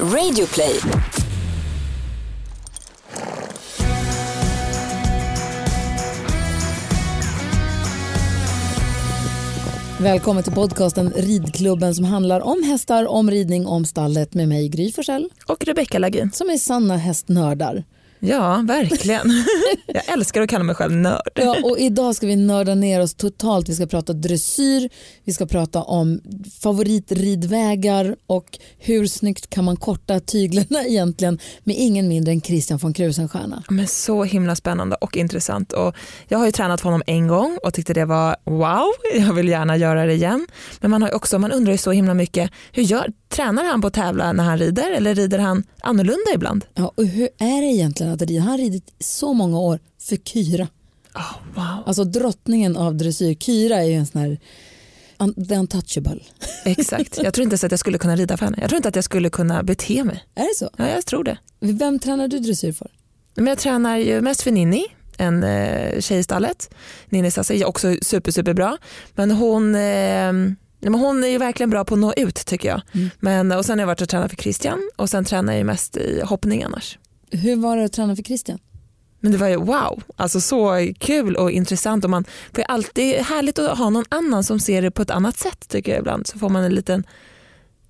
Radioplay. 0.00 0.80
Välkommen 10.00 10.42
till 10.42 10.52
podcasten 10.52 11.12
Ridklubben 11.16 11.94
som 11.94 12.04
handlar 12.04 12.40
om 12.40 12.62
hästar, 12.62 13.06
om 13.06 13.30
ridning, 13.30 13.66
om 13.66 13.84
stallet 13.84 14.34
med 14.34 14.48
mig 14.48 14.68
Gry 14.68 14.92
Forssell 14.92 15.28
Och 15.46 15.64
Rebecka 15.64 15.98
Lagin. 15.98 16.30
som 16.32 16.50
är 16.50 16.56
sanna 16.56 16.96
hästnördar. 16.96 17.84
Ja, 18.26 18.64
verkligen. 18.66 19.44
Jag 19.86 20.08
älskar 20.08 20.42
att 20.42 20.50
kalla 20.50 20.64
mig 20.64 20.74
själv 20.74 20.92
nörd. 20.92 21.30
Ja, 21.34 21.56
och 21.64 21.78
idag 21.78 22.14
ska 22.14 22.26
vi 22.26 22.36
nörda 22.36 22.74
ner 22.74 23.00
oss 23.00 23.14
totalt. 23.14 23.68
Vi 23.68 23.74
ska 23.74 23.86
prata 23.86 24.12
dressyr, 24.12 24.90
vi 25.24 25.32
ska 25.32 25.46
prata 25.46 25.82
om 25.82 26.20
favoritridvägar 26.62 28.16
och 28.26 28.58
hur 28.78 29.06
snyggt 29.06 29.50
kan 29.50 29.64
man 29.64 29.76
korta 29.76 30.20
tyglarna 30.20 30.84
egentligen 30.86 31.38
med 31.64 31.76
ingen 31.78 32.08
mindre 32.08 32.32
än 32.32 32.40
Christian 32.40 32.78
von 32.78 32.92
Krusenstjerna. 32.92 33.62
Men 33.68 33.86
så 33.86 34.24
himla 34.24 34.56
spännande 34.56 34.96
och 34.96 35.16
intressant. 35.16 35.72
Och 35.72 35.94
jag 36.28 36.38
har 36.38 36.46
ju 36.46 36.52
tränat 36.52 36.80
honom 36.80 37.02
en 37.06 37.28
gång 37.28 37.58
och 37.62 37.74
tyckte 37.74 37.94
det 37.94 38.04
var 38.04 38.36
wow, 38.44 38.92
jag 39.14 39.32
vill 39.32 39.48
gärna 39.48 39.76
göra 39.76 40.06
det 40.06 40.12
igen. 40.12 40.46
Men 40.80 40.90
man, 40.90 41.02
har 41.02 41.14
också, 41.14 41.38
man 41.38 41.52
undrar 41.52 41.72
ju 41.72 41.78
så 41.78 41.90
himla 41.90 42.14
mycket, 42.14 42.50
hur 42.72 42.82
gör, 42.82 43.12
tränar 43.34 43.64
han 43.64 43.80
på 43.80 43.86
att 43.86 43.94
tävla 43.94 44.32
när 44.32 44.44
han 44.44 44.58
rider 44.58 44.90
eller 44.90 45.14
rider 45.14 45.38
han 45.38 45.64
annorlunda 45.80 46.30
ibland? 46.34 46.64
Ja, 46.74 46.92
och 46.94 47.06
hur 47.06 47.28
är 47.38 47.60
det 47.60 47.66
egentligen 47.66 48.12
att 48.12 48.22
rida? 48.22 48.40
Han 48.42 48.50
har 48.50 48.58
ridit 48.58 48.94
så 49.00 49.32
många 49.34 49.58
år 49.58 49.78
för 50.02 50.16
Kyra. 50.16 50.68
Oh, 51.14 51.32
wow. 51.54 51.82
Alltså 51.86 52.04
drottningen 52.04 52.76
av 52.76 52.94
dressyr. 52.94 53.34
Kyra 53.34 53.76
är 53.76 53.84
ju 53.84 53.94
en 53.94 54.06
sån 54.06 54.20
här 54.20 54.38
un- 55.18 55.48
the 55.48 55.54
untouchable. 55.54 56.20
Exakt, 56.64 57.18
jag 57.22 57.34
tror 57.34 57.42
inte 57.42 57.52
ens 57.52 57.64
att 57.64 57.70
jag 57.70 57.80
skulle 57.80 57.98
kunna 57.98 58.16
rida 58.16 58.36
för 58.36 58.44
henne. 58.44 58.58
Jag 58.60 58.68
tror 58.68 58.76
inte 58.76 58.88
att 58.88 58.94
jag 58.94 59.04
skulle 59.04 59.30
kunna 59.30 59.62
bete 59.62 60.04
mig. 60.04 60.24
Är 60.34 60.42
det 60.42 60.54
så? 60.56 60.70
Ja, 60.76 60.88
jag 60.88 61.06
tror 61.06 61.24
det. 61.24 61.38
Vem 61.60 61.98
tränar 61.98 62.28
du 62.28 62.38
dressyr 62.38 62.72
för? 62.72 62.90
Men 63.34 63.46
jag 63.46 63.58
tränar 63.58 63.96
ju 63.96 64.20
mest 64.20 64.42
för 64.42 64.50
Ninni, 64.50 64.84
en 65.18 65.42
eh, 65.44 66.00
tjej 66.00 66.18
i 66.18 66.22
stallet. 66.22 66.74
Ninni 67.08 67.30
Sassi 67.30 67.60
är 67.62 67.66
också 67.68 67.96
super, 68.02 68.32
superbra. 68.32 68.78
Men 69.14 69.30
hon, 69.30 69.74
eh, 69.74 70.32
nej, 70.84 70.90
men 70.90 71.00
hon 71.00 71.24
är 71.24 71.28
ju 71.28 71.38
verkligen 71.38 71.70
bra 71.70 71.84
på 71.84 71.94
att 71.94 72.00
nå 72.00 72.12
ut 72.16 72.34
tycker 72.34 72.68
jag. 72.68 72.80
Mm. 72.92 73.10
Men, 73.20 73.52
och 73.52 73.64
sen 73.64 73.78
har 73.78 73.82
jag 73.82 73.86
varit 73.86 74.00
och 74.02 74.08
tränat 74.08 74.30
för 74.30 74.36
Christian 74.36 74.90
och 74.96 75.10
sen 75.10 75.24
tränar 75.24 75.52
jag 75.52 75.58
ju 75.58 75.64
mest 75.64 75.96
i 75.96 76.22
hoppning 76.24 76.62
annars. 76.62 76.98
Hur 77.30 77.56
var 77.56 77.76
det 77.76 77.84
att 77.84 77.92
träna 77.92 78.16
för 78.16 78.22
Christian? 78.22 78.58
Men 79.20 79.32
det 79.32 79.38
var 79.38 79.48
ju 79.48 79.56
wow, 79.56 80.02
alltså 80.16 80.40
så 80.40 80.92
kul 80.98 81.36
och 81.36 81.50
intressant 81.50 82.04
och 82.04 82.10
man 82.10 82.24
får 82.52 82.62
alltid 82.62 83.14
härligt 83.14 83.58
att 83.58 83.78
ha 83.78 83.90
någon 83.90 84.04
annan 84.08 84.44
som 84.44 84.60
ser 84.60 84.82
det 84.82 84.90
på 84.90 85.02
ett 85.02 85.10
annat 85.10 85.38
sätt 85.38 85.68
tycker 85.68 85.92
jag 85.92 85.98
ibland 85.98 86.26
så 86.26 86.38
får 86.38 86.48
man 86.48 86.64
en 86.64 86.74
liten 86.74 87.04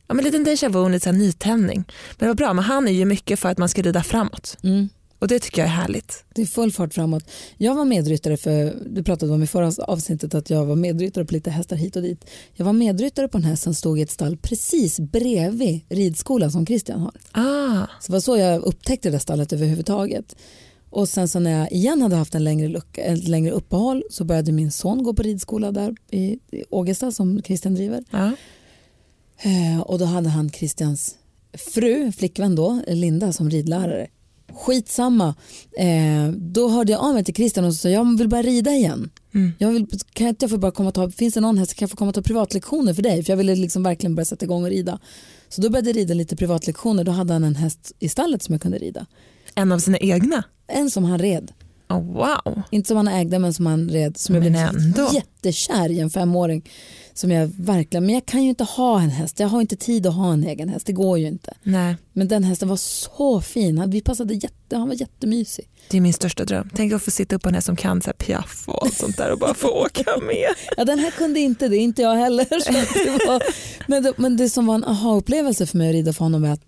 Ja, 0.07 0.15
men 0.15 0.27
en 0.27 0.33
liten 0.33 0.47
déjà 0.47 0.69
vu, 0.69 0.87
en 0.87 0.93
liten 0.93 1.19
nytändning. 1.19 1.85
Men 1.87 2.19
det 2.19 2.27
var 2.27 2.35
bra, 2.35 2.53
men 2.53 2.65
han 2.65 2.89
är 2.89 2.93
ju 2.93 3.05
mycket 3.05 3.41
för 3.41 3.49
att 3.49 3.59
man 3.59 3.69
ska 3.69 3.83
rida 3.83 4.03
framåt 4.03 4.57
Mm. 4.63 4.89
Och 5.25 5.29
det 5.29 5.39
tycker 5.39 5.63
jag 5.63 5.67
är 5.69 5.73
härligt. 5.75 6.25
Det 6.35 6.43
är 6.43 6.47
full 6.47 6.73
fart 6.73 6.95
framåt. 6.95 7.25
Jag 7.57 7.75
var 7.75 7.85
medryttare 7.85 8.37
för, 8.37 8.77
du 8.91 9.03
pratade 9.03 9.33
om 9.33 9.43
i 9.43 9.47
förra 9.47 9.85
avsnittet 9.85 10.35
att 10.35 10.51
jag 10.51 10.65
var 10.67 10.77
medryttare 10.77 11.25
på 11.25 11.35
lite 11.35 11.51
hästar 11.51 11.77
hit 11.77 11.97
och 11.97 12.03
dit. 12.03 12.25
Jag 12.55 12.65
var 12.65 12.73
medryttare 12.73 13.29
på 13.29 13.39
en 13.39 13.45
häst 13.45 13.63
som 13.63 13.75
stod 13.75 13.99
i 13.99 14.03
ett 14.03 14.11
stall 14.11 14.37
precis 14.37 15.01
bredvid 15.01 15.81
ridskolan 15.89 16.51
som 16.53 16.67
Christian 16.67 17.01
har. 17.01 17.13
Ah, 17.33 17.87
Så 18.01 18.07
det 18.07 18.13
var 18.13 18.21
så 18.21 18.37
jag 18.37 18.63
upptäckte 18.63 19.09
det 19.09 19.13
där 19.13 19.19
stallet 19.19 19.53
överhuvudtaget. 19.53 20.37
Och 20.91 21.09
sen 21.09 21.29
så 21.29 21.41
när 21.41 21.51
jag 21.59 21.73
igen 21.73 22.03
hade 22.03 22.17
haft 22.17 22.35
en 22.35 22.45
längre, 22.45 22.69
lucka, 22.69 23.03
ett 23.03 23.29
längre 23.29 23.53
uppehåll 23.53 24.03
så 24.11 24.25
började 24.25 24.53
min 24.53 24.73
son 24.73 25.03
gå 25.03 25.15
på 25.15 25.23
ridskola 25.23 25.73
där 25.73 25.95
i, 26.11 26.39
Ågesta 26.71 27.13
som 27.13 27.43
Christian 27.43 27.75
driver. 27.75 28.05
ja. 28.11 28.33
Eh, 29.39 29.81
och 29.81 29.99
då 29.99 30.05
hade 30.05 30.29
han 30.29 30.51
Christians 30.51 31.17
fru, 31.75 32.13
flickvän 32.13 32.55
då, 32.55 32.81
Linda 32.89 33.33
som 33.33 33.51
ridlärare. 33.51 34.07
Skitsamma. 34.55 35.35
Eh, 35.79 36.29
då 36.37 36.69
hörde 36.69 36.93
jag 36.93 37.01
av 37.01 37.15
mig 37.15 37.25
till 37.25 37.35
Christian 37.35 37.65
och 37.65 37.75
sa 37.75 37.89
jag 37.89 38.19
vill 38.19 38.29
bara 38.29 38.43
rida 38.43 38.71
igen. 38.71 39.11
Mm. 39.35 39.53
Jag 39.59 39.71
vill, 39.71 39.87
kan 40.13 40.29
inte 40.29 40.45
jag 40.45 40.51
få 40.51 40.59
bara 40.59 40.73
komma 40.73 40.89
och 40.89 40.95
ta, 40.95 41.11
finns 41.11 41.35
det 41.35 41.41
någon 41.41 41.59
häst 41.59 41.75
kan 41.75 41.83
jag 41.87 41.91
få 41.91 41.97
komma 41.97 42.09
och 42.09 42.15
ta 42.15 42.23
privatlektioner 42.23 42.95
för 42.95 43.03
dig? 43.03 43.25
För 43.25 43.33
jag 43.33 43.37
ville 43.37 43.55
liksom 43.55 43.83
verkligen 43.83 44.15
börja 44.15 44.25
sätta 44.25 44.45
igång 44.45 44.63
och 44.65 44.71
rida. 44.71 44.99
Så 45.49 45.61
då 45.63 45.71
började 45.71 45.89
jag 45.91 45.97
rida 45.97 46.15
lite 46.15 46.37
privatlektioner. 46.37 47.05
Då 47.05 47.13
hade 47.13 47.33
han 47.33 47.45
en 47.45 47.57
häst 47.57 47.93
i 47.99 48.09
stallet 48.09 48.43
som 48.43 48.53
jag 48.53 48.63
kunde 48.63 48.79
rida. 48.79 49.07
En 49.55 49.73
av 49.73 49.79
sina 49.79 49.99
egna? 49.99 50.45
En 50.67 50.91
som 50.91 51.05
han 51.05 51.19
red. 51.19 51.53
Oh, 51.89 52.13
wow. 52.13 52.63
Inte 52.71 52.89
som 52.89 52.97
han 52.97 53.09
ägde 53.09 53.39
men 53.39 53.55
som 53.55 53.67
han 53.67 53.89
red. 53.89 54.17
Som 54.19 54.35
jag 54.35 54.45
Men 54.45 54.53
blev 54.53 54.69
ändå. 54.83 55.11
jättekär 55.15 55.91
i 55.91 56.01
en 56.01 56.11
femåring. 56.11 56.65
Som 57.17 57.31
jag 57.31 57.51
verkligen, 57.59 58.07
men 58.07 58.15
jag 58.15 58.27
kan 58.27 58.43
ju 58.43 58.49
inte 58.49 58.65
ha 58.65 59.01
en 59.01 59.11
häst. 59.11 59.41
Jag 59.41 59.49
har 59.49 59.61
inte 59.61 59.77
tid 59.77 60.07
att 60.07 60.15
ha 60.15 60.33
en 60.33 60.45
egen 60.45 60.69
häst. 60.69 60.87
Det 60.87 60.93
går 60.93 61.19
ju 61.19 61.27
inte. 61.27 61.55
Nej, 61.63 61.97
Men 62.13 62.29
den 62.29 62.45
hästen 62.45 62.69
var 62.69 62.77
så 62.77 63.41
fin. 63.41 63.79
Han- 63.79 63.91
Vi 63.91 64.01
passade 64.01 64.35
jätte, 64.35 64.77
han 64.77 64.89
var 64.89 64.95
jättemysig. 64.95 65.69
det 65.91 65.97
är 65.97 66.01
min 66.01 66.13
största 66.13 66.45
dröm. 66.45 66.71
Tänk 66.75 66.93
att 66.93 67.03
få 67.03 67.11
sitta 67.11 67.37
upp 67.37 67.43
på 67.43 67.49
en 67.49 67.55
häst 67.55 67.67
som 67.67 67.77
kan 67.77 68.03
så 68.03 68.07
här 68.07 68.13
piaff 68.15 68.65
och 68.69 68.83
allt 68.83 68.95
sånt 68.95 69.17
där 69.17 69.33
och 69.33 69.39
bara 69.39 69.55
få 69.55 69.69
åka 69.69 70.05
med. 70.27 70.49
Ja, 70.77 70.85
den 70.85 70.99
här 70.99 71.11
kunde 71.11 71.41
inte 71.41 71.69
det, 71.69 71.77
inte 71.77 72.03
jag 72.03 72.17
heller. 72.17 72.45
Det 73.19 73.27
var, 73.27 73.43
men, 73.89 74.03
det, 74.03 74.13
men 74.17 74.37
det 74.37 74.51
som 74.51 74.67
var 74.67 74.75
en 74.75 74.85
aha-upplevelse 74.85 75.67
för 75.67 75.79
mig 75.79 75.89
att 75.89 75.95
rida 75.95 76.13
för 76.13 76.25
honom 76.25 76.45
är 76.45 76.53
att 76.53 76.61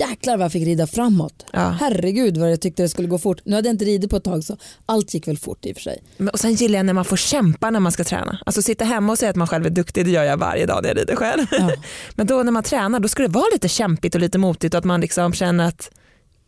jäklar 0.00 0.36
vad 0.36 0.44
jag 0.44 0.52
fick 0.52 0.66
rida 0.66 0.86
framåt. 0.86 1.46
Ja. 1.52 1.60
Herregud 1.80 2.36
vad 2.36 2.52
jag 2.52 2.60
tyckte 2.60 2.82
det 2.82 2.88
skulle 2.88 3.08
gå 3.08 3.18
fort. 3.18 3.40
Nu 3.44 3.54
hade 3.56 3.68
jag 3.68 3.74
inte 3.74 3.84
ridit 3.84 4.10
på 4.10 4.16
ett 4.16 4.24
tag 4.24 4.44
så 4.44 4.56
allt 4.86 5.14
gick 5.14 5.28
väl 5.28 5.38
fort 5.38 5.66
i 5.66 5.72
och 5.72 5.76
för 5.76 5.82
sig. 5.82 6.02
Men- 6.16 6.28
Och 6.28 6.40
sen 6.40 6.54
gillar 6.54 6.78
jag 6.78 6.86
när 6.86 6.92
man 6.92 7.04
får 7.04 7.16
kämpa 7.16 7.70
när 7.70 7.80
man 7.80 7.92
ska 7.92 8.04
träna. 8.04 8.38
Alltså 8.46 8.62
sitta 8.62 8.84
hemma 8.84 9.12
och 9.12 9.18
säga 9.18 9.30
att 9.30 9.36
man 9.36 9.46
själv 9.48 9.66
är 9.66 9.70
duktig, 9.70 10.04
det 10.04 10.10
gör 10.10 10.24
jag 10.24 10.36
varje 10.36 10.66
dag 10.66 10.82
när 10.82 10.88
jag 10.88 10.96
rider 10.98 11.16
själv. 11.16 11.46
Ja. 11.50 11.70
Men 12.14 12.26
då 12.26 12.42
när 12.42 12.52
man 12.52 12.62
tränar 12.62 13.00
då 13.00 13.08
ska 13.08 13.22
det 13.22 13.28
vara 13.28 13.46
lite 13.52 13.68
kämpigt 13.68 14.14
och 14.14 14.20
lite 14.20 14.38
motigt 14.38 14.74
och 14.74 14.78
att 14.78 14.84
man 14.84 15.00
liksom 15.00 15.32
känner 15.32 15.68
att 15.68 15.90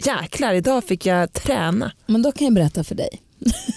jäklar 0.05 0.53
idag 0.55 0.85
fick 0.85 1.07
jag 1.07 1.33
träna. 1.33 1.93
Men 2.07 2.23
då 2.23 2.33
kan 2.33 2.45
jag 2.45 2.55
berätta 2.55 2.85
för 2.85 2.95
dig 2.95 3.23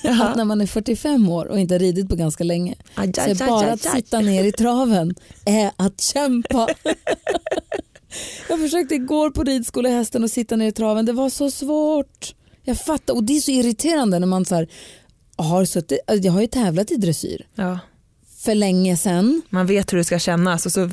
att 0.22 0.36
när 0.36 0.46
man 0.46 0.62
är 0.62 0.68
45 0.68 1.30
år 1.30 1.46
och 1.46 1.60
inte 1.60 1.74
har 1.74 1.80
ridit 1.80 2.10
på 2.10 2.16
ganska 2.16 2.44
länge 2.44 2.76
Aj, 2.96 3.12
så 3.16 3.22
aj, 3.22 3.32
är 3.32 3.42
aj, 3.44 3.48
bara 3.50 3.72
att 3.72 3.82
sitta 3.82 4.20
ner 4.20 4.44
i 4.44 4.52
traven 4.52 5.16
är 5.46 5.72
att 5.76 6.02
kämpa. 6.02 6.68
jag 8.50 8.60
försökte 8.60 8.96
igår 8.96 9.30
på 9.30 9.44
ridskolehästen 9.44 10.24
och 10.24 10.30
sitta 10.32 10.56
ner 10.56 10.68
i 10.68 10.72
traven. 10.72 11.06
Det 11.06 11.14
var 11.14 11.30
så 11.30 11.52
svårt. 11.52 12.36
Jag 12.64 12.78
fattar 12.78 13.14
och 13.14 13.24
det 13.24 13.38
är 13.38 13.42
så 13.42 13.52
irriterande 13.52 14.20
när 14.20 14.28
man 14.28 14.46
så 14.46 14.56
här, 14.56 14.68
har 15.36 15.66
suttit, 15.66 16.00
jag 16.08 16.32
har 16.32 16.42
ju 16.42 16.48
tävlat 16.48 16.92
i 16.92 16.96
dressyr 16.96 17.48
Ja. 17.56 17.80
för 18.38 18.56
länge 18.56 18.98
sedan. 18.98 19.42
Man 19.50 19.66
vet 19.68 19.94
hur 19.94 19.98
det 19.98 20.04
ska 20.04 20.20
kännas 20.20 20.66
och 20.66 20.72
så 20.72 20.90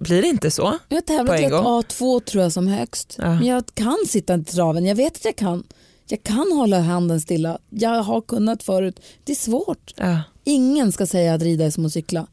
blir 0.00 0.22
det 0.22 0.28
inte 0.28 0.50
så. 0.50 0.78
Jag 0.88 0.96
har 0.96 1.02
tävlat 1.02 1.40
i 1.40 1.44
ett 1.44 1.50
gång. 1.50 1.64
A2 1.64 2.20
tror 2.20 2.42
jag 2.42 2.52
som 2.52 2.66
högst. 2.66 3.14
Ja. 3.18 3.24
Men 3.34 3.44
jag 3.46 3.64
kan 3.74 3.96
sitta 4.06 4.34
i 4.34 4.44
traven, 4.44 4.84
jag 4.86 4.94
vet 4.94 5.16
att 5.16 5.24
jag 5.24 5.36
kan. 5.36 5.64
Jag 6.10 6.22
kan 6.22 6.52
hålla 6.52 6.80
handen 6.80 7.20
stilla. 7.20 7.58
Jag 7.70 8.02
har 8.02 8.20
kunnat 8.20 8.62
förut. 8.62 9.00
Det 9.24 9.32
är 9.32 9.36
svårt. 9.36 9.94
Ja. 9.96 10.20
Ingen 10.44 10.92
ska 10.92 11.06
säga 11.06 11.34
att 11.34 11.42
rida 11.42 11.64
är 11.64 11.70
som 11.70 11.86
att 11.86 11.92
cykla. 11.92 12.26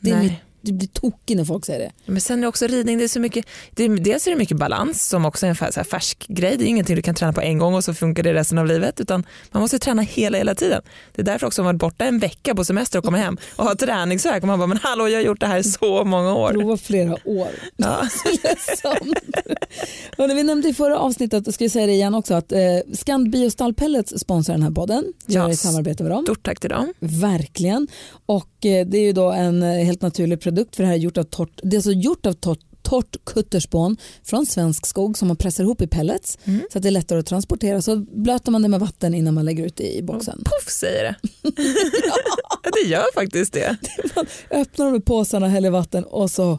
Det, 0.00 0.10
är 0.10 0.14
Nej. 0.14 0.24
mitt, 0.24 0.32
det 0.62 0.72
blir 0.72 0.88
tokig 0.88 1.36
när 1.36 1.44
folk 1.44 1.66
säger 1.66 1.78
det. 1.80 1.92
Men 2.12 2.20
sen 2.20 2.38
är 2.38 2.42
det 2.42 2.48
också 2.48 2.66
ridning, 2.66 2.98
det 2.98 3.04
är 3.04 3.08
så 3.08 3.20
mycket, 3.20 3.44
det 3.70 3.84
är, 3.84 3.88
dels 3.88 4.26
är 4.26 4.30
det 4.30 4.36
mycket 4.36 4.56
balans 4.56 5.08
som 5.08 5.24
också 5.24 5.46
är 5.46 5.50
en 5.50 5.56
fär- 5.56 5.84
färsk 5.84 6.26
grej. 6.28 6.56
Det 6.56 6.64
är 6.64 6.66
ingenting 6.66 6.96
du 6.96 7.02
kan 7.02 7.14
träna 7.14 7.32
på 7.32 7.40
en 7.40 7.58
gång 7.58 7.74
och 7.74 7.84
så 7.84 7.94
funkar 7.94 8.22
det 8.22 8.34
resten 8.34 8.58
av 8.58 8.66
livet 8.66 9.00
utan 9.00 9.26
man 9.50 9.60
måste 9.60 9.78
träna 9.78 10.02
hela 10.02 10.38
hela 10.38 10.54
tiden. 10.54 10.82
Det 11.14 11.22
är 11.22 11.26
därför 11.26 11.46
också 11.46 11.62
man 11.62 11.66
varit 11.74 11.80
borta 11.80 12.04
en 12.04 12.18
vecka 12.18 12.54
på 12.54 12.64
semester 12.64 12.98
och 12.98 13.04
kommer 13.04 13.18
hem 13.18 13.36
och 13.56 13.64
har 13.64 13.74
träningsvärk 13.74 14.42
och 14.42 14.46
man 14.46 14.58
bara 14.58 14.66
men 14.66 14.78
hallå 14.82 15.08
jag 15.08 15.18
har 15.18 15.24
gjort 15.24 15.40
det 15.40 15.46
här 15.46 15.58
i 15.58 15.64
så 15.64 16.04
många 16.04 16.34
år. 16.34 16.50
Prova 16.52 16.76
flera 16.76 17.16
år. 17.24 17.48
Ja. 17.76 18.02
Hörrni, 20.18 20.34
vi 20.34 20.42
nämnde 20.42 20.68
i 20.68 20.74
förra 20.74 20.98
avsnittet, 20.98 21.48
och 21.48 21.54
ska 21.54 21.64
jag 21.64 21.70
säga 21.70 21.86
det 21.86 21.92
igen 21.92 22.14
också, 22.14 22.34
att 22.34 22.52
eh, 22.52 22.58
Scand 22.94 23.30
Bio 23.30 23.50
Stallpellets 23.50 24.12
sponsrar 24.20 24.54
den 24.54 24.62
här 24.62 24.70
podden. 24.70 25.04
Gör 25.26 25.42
Ja. 25.42 25.52
ett 25.52 25.58
samarbete 25.58 26.02
med 26.02 26.12
dem. 26.12 26.24
Stort 26.24 26.42
tack 26.42 26.60
till 26.60 26.70
dem. 26.70 26.92
Verkligen. 27.00 27.88
Och 28.26 28.66
eh, 28.66 28.86
det 28.86 28.98
är 28.98 29.02
ju 29.02 29.12
då 29.12 29.30
en 29.32 29.62
eh, 29.62 29.68
helt 29.84 30.02
naturlig 30.02 30.40
produkt 30.40 30.51
för 30.72 30.82
det 30.82 30.86
här 30.86 30.94
är 30.94 30.98
gjort 30.98 31.18
av 31.18 31.22
torrt, 31.22 31.60
det 31.62 31.76
är 31.76 31.78
alltså 31.78 31.92
gjort 31.92 32.26
av 32.26 32.32
torrt 32.32 32.60
torrt 32.82 33.16
kutterspån 33.26 33.96
från 34.24 34.46
svensk 34.46 34.86
skog 34.86 35.18
som 35.18 35.28
man 35.28 35.36
pressar 35.36 35.64
ihop 35.64 35.82
i 35.82 35.86
pellets 35.86 36.38
så 36.72 36.78
att 36.78 36.82
det 36.82 36.88
är 36.88 36.90
lättare 36.90 37.18
att 37.18 37.26
transportera. 37.26 37.82
Så 37.82 37.96
blöter 37.96 38.50
man 38.50 38.62
det 38.62 38.68
med 38.68 38.80
vatten 38.80 39.14
innan 39.14 39.34
man 39.34 39.44
lägger 39.44 39.66
ut 39.66 39.76
det 39.76 39.96
i 39.96 40.02
boxen. 40.02 40.44
Puff 40.44 40.72
säger 40.72 41.04
det. 41.04 41.16
ja. 42.04 42.70
Det 42.72 42.88
gör 42.88 43.14
faktiskt 43.14 43.52
det. 43.52 43.76
Man 44.16 44.26
öppnar 44.50 44.86
de 44.86 44.94
i 44.94 45.00
påsarna, 45.00 45.48
häller 45.48 45.70
vatten 45.70 46.04
och 46.04 46.30
så 46.30 46.58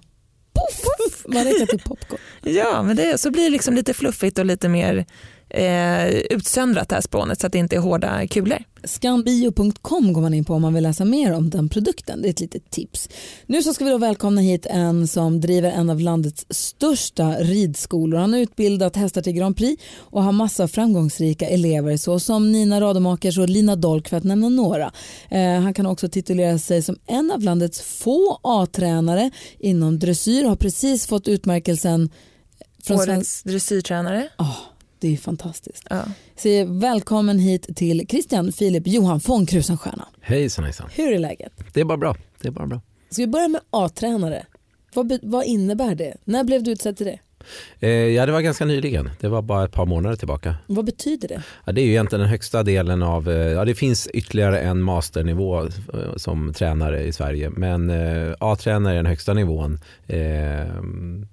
poff, 0.54 1.26
man 1.28 1.44
räcker 1.44 1.66
till 1.66 1.80
popcorn. 1.80 2.20
Ja 2.44 2.84
men 2.84 2.96
det, 2.96 3.18
så 3.18 3.32
blir 3.32 3.44
det 3.44 3.50
liksom 3.50 3.74
lite 3.74 3.94
fluffigt 3.94 4.40
och 4.40 4.46
lite 4.46 4.70
mer 4.70 5.06
eh, 5.54 6.08
utsöndrat 6.10 6.90
det 6.90 6.96
här 6.96 7.02
spånet 7.02 7.40
så 7.40 7.48
att 7.48 7.54
det 7.54 7.60
inte 7.60 7.76
är 7.76 7.80
hårda 7.80 8.28
kulor. 8.28 8.64
Scanbio.com 8.84 10.14
går 10.14 10.22
man 10.22 10.34
in 10.34 10.46
på 10.46 10.54
om 10.54 10.62
man 10.62 10.74
vill 10.74 10.84
läsa 10.84 11.06
mer 11.06 11.34
om 11.34 11.50
den 11.50 11.70
produkten. 11.70 12.22
Det 12.22 12.28
är 12.28 12.30
ett 12.30 12.40
litet 12.40 12.70
tips. 12.70 13.10
Nu 13.46 13.64
så 13.64 13.74
ska 13.74 13.86
vi 13.86 13.92
då 13.92 13.98
välkomna 13.98 14.42
hit 14.42 14.66
en 14.70 15.08
som 15.08 15.42
driver 15.42 15.72
en 15.72 15.90
av 15.90 16.00
landets 16.00 16.46
största 16.50 17.30
ridskolor. 17.30 18.20
Han 18.20 18.34
har 18.34 18.40
utbildat 18.40 18.96
hästar 18.96 19.22
till 19.22 19.34
Grand 19.34 19.58
Prix 19.58 19.84
och 19.98 20.24
har 20.24 20.32
massa 20.32 20.68
framgångsrika 20.68 21.48
elever 21.48 21.98
så 21.98 22.20
som 22.20 22.52
Nina 22.52 22.82
Rademakers 22.82 23.38
och 23.38 23.50
Lina 23.50 23.76
Dolk 23.76 24.10
för 24.10 24.18
att 24.18 24.24
nämna 24.24 24.50
några. 24.50 24.92
Eh, 25.30 25.60
han 25.60 25.74
kan 25.74 25.86
också 25.86 26.10
titulera 26.10 26.60
sig 26.60 26.82
som 26.82 26.96
en 27.08 27.32
av 27.32 27.42
landets 27.42 27.82
få 27.82 28.40
A-tränare 28.44 29.32
inom 29.60 30.00
dressyr 30.00 30.44
har 30.44 30.56
precis 30.56 31.08
fått 31.08 31.28
utmärkelsen 31.28 32.10
Från 32.84 33.00
Årets 33.00 33.44
dressyrtränare. 33.44 34.30
Ja, 34.38 34.56
det 35.04 35.14
är 35.14 35.18
fantastiskt. 35.18 35.84
Ja. 35.90 36.04
Säger 36.36 36.66
välkommen 36.66 37.40
hit 37.40 37.76
till 37.76 38.08
Christian 38.10 38.52
Filip 38.52 38.88
Johan 38.88 39.20
von 39.20 39.46
Krusenstjerna. 39.46 40.08
Hejsan 40.22 40.64
hejsan. 40.64 40.90
Hur 40.96 41.14
är 41.14 41.20
läget? 41.20 41.54
Det 41.74 41.82
är 41.82 41.86
bara 41.86 41.98
bra. 41.98 42.16
Det 42.42 42.48
är 42.48 42.52
bara 42.52 42.68
bra. 42.68 42.82
Ska 43.10 43.22
vi 43.22 43.28
börja 43.28 43.48
med 43.48 43.62
A-tränare? 43.70 44.46
Vad, 44.94 45.20
vad 45.22 45.46
innebär 45.46 45.96
det? 45.96 46.18
När 46.24 46.44
blev 46.44 46.64
du 46.64 46.72
utsedd 46.72 46.98
till 46.98 47.06
det? 47.06 47.20
Eh, 47.80 47.90
ja 47.90 48.26
det 48.26 48.32
var 48.32 48.42
ganska 48.42 48.66
nyligen. 48.66 49.10
Det 49.20 49.28
var 49.28 49.42
bara 49.42 49.64
ett 49.64 49.72
par 49.72 49.86
månader 49.86 50.16
tillbaka. 50.16 50.56
Vad 50.68 50.86
betyder 50.86 51.28
det? 51.28 51.44
Ja, 51.66 51.72
det 51.72 51.82
är 51.82 51.86
ju 51.86 51.92
egentligen 51.92 52.20
den 52.20 52.30
högsta 52.30 52.64
delen 52.64 53.04
av, 53.04 53.30
eh, 53.30 53.36
ja 53.36 53.66
det 53.66 53.76
finns 53.76 54.08
ytterligare 54.08 54.60
en 54.60 54.82
masternivå 54.82 55.62
eh, 55.62 55.70
som 56.16 56.54
tränare 56.54 57.04
i 57.04 57.12
Sverige. 57.12 57.50
Men 57.50 57.92
A-tränare 58.40 58.94
är 58.94 58.98
den 58.98 59.06
högsta 59.06 59.34
nivån. 59.34 59.80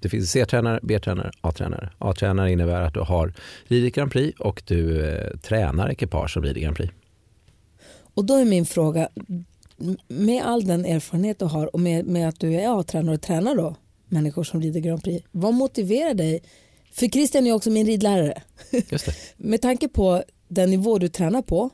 Det 0.01 0.09
finns 0.09 0.31
C-tränare, 0.31 0.81
B-tränare, 0.83 1.31
A-tränare. 1.41 1.91
A-tränare 1.99 2.53
innebär 2.53 2.83
att 2.83 2.95
du 2.95 3.01
har 3.01 3.33
ridit 3.65 3.95
Grand 3.95 4.13
Prix 4.13 4.41
och 4.41 4.63
du 4.67 5.13
tränar 5.43 5.91
ekipage 5.91 6.31
som 6.31 6.43
rider 6.43 6.61
Grand 6.61 6.77
Prix. 6.77 6.95
Och 8.15 8.25
då 8.25 8.35
är 8.35 8.45
min 8.45 8.67
fråga, 8.67 9.09
med 10.09 10.43
all 10.45 10.67
den 10.67 10.85
erfarenhet 10.85 11.39
du 11.39 11.45
har 11.45 11.75
och 11.75 11.81
med, 11.81 12.07
med 12.07 12.29
att 12.29 12.41
du 12.41 12.55
är 12.55 12.81
A-tränare 12.81 13.15
och 13.15 13.23
tränar 13.23 13.57
då 13.57 13.77
människor 14.11 14.45
som 14.45 14.61
rider 14.63 14.81
Grand 14.81 15.05
Prix. 15.05 15.27
Vad 15.31 15.55
motiverar 15.55 16.15
dig? 16.15 16.43
För 16.93 17.07
Christian 17.07 17.47
är 17.47 17.53
också 17.53 17.71
min 17.71 17.87
ridlärare. 17.87 18.43
Just 18.71 19.07
det. 19.07 19.15
Med 19.37 19.63
tanke 19.63 19.89
på 19.89 20.23
den 20.49 20.71
nivå 20.71 20.99
du 20.99 21.09
tränar 21.09 21.43
på, 21.43 21.71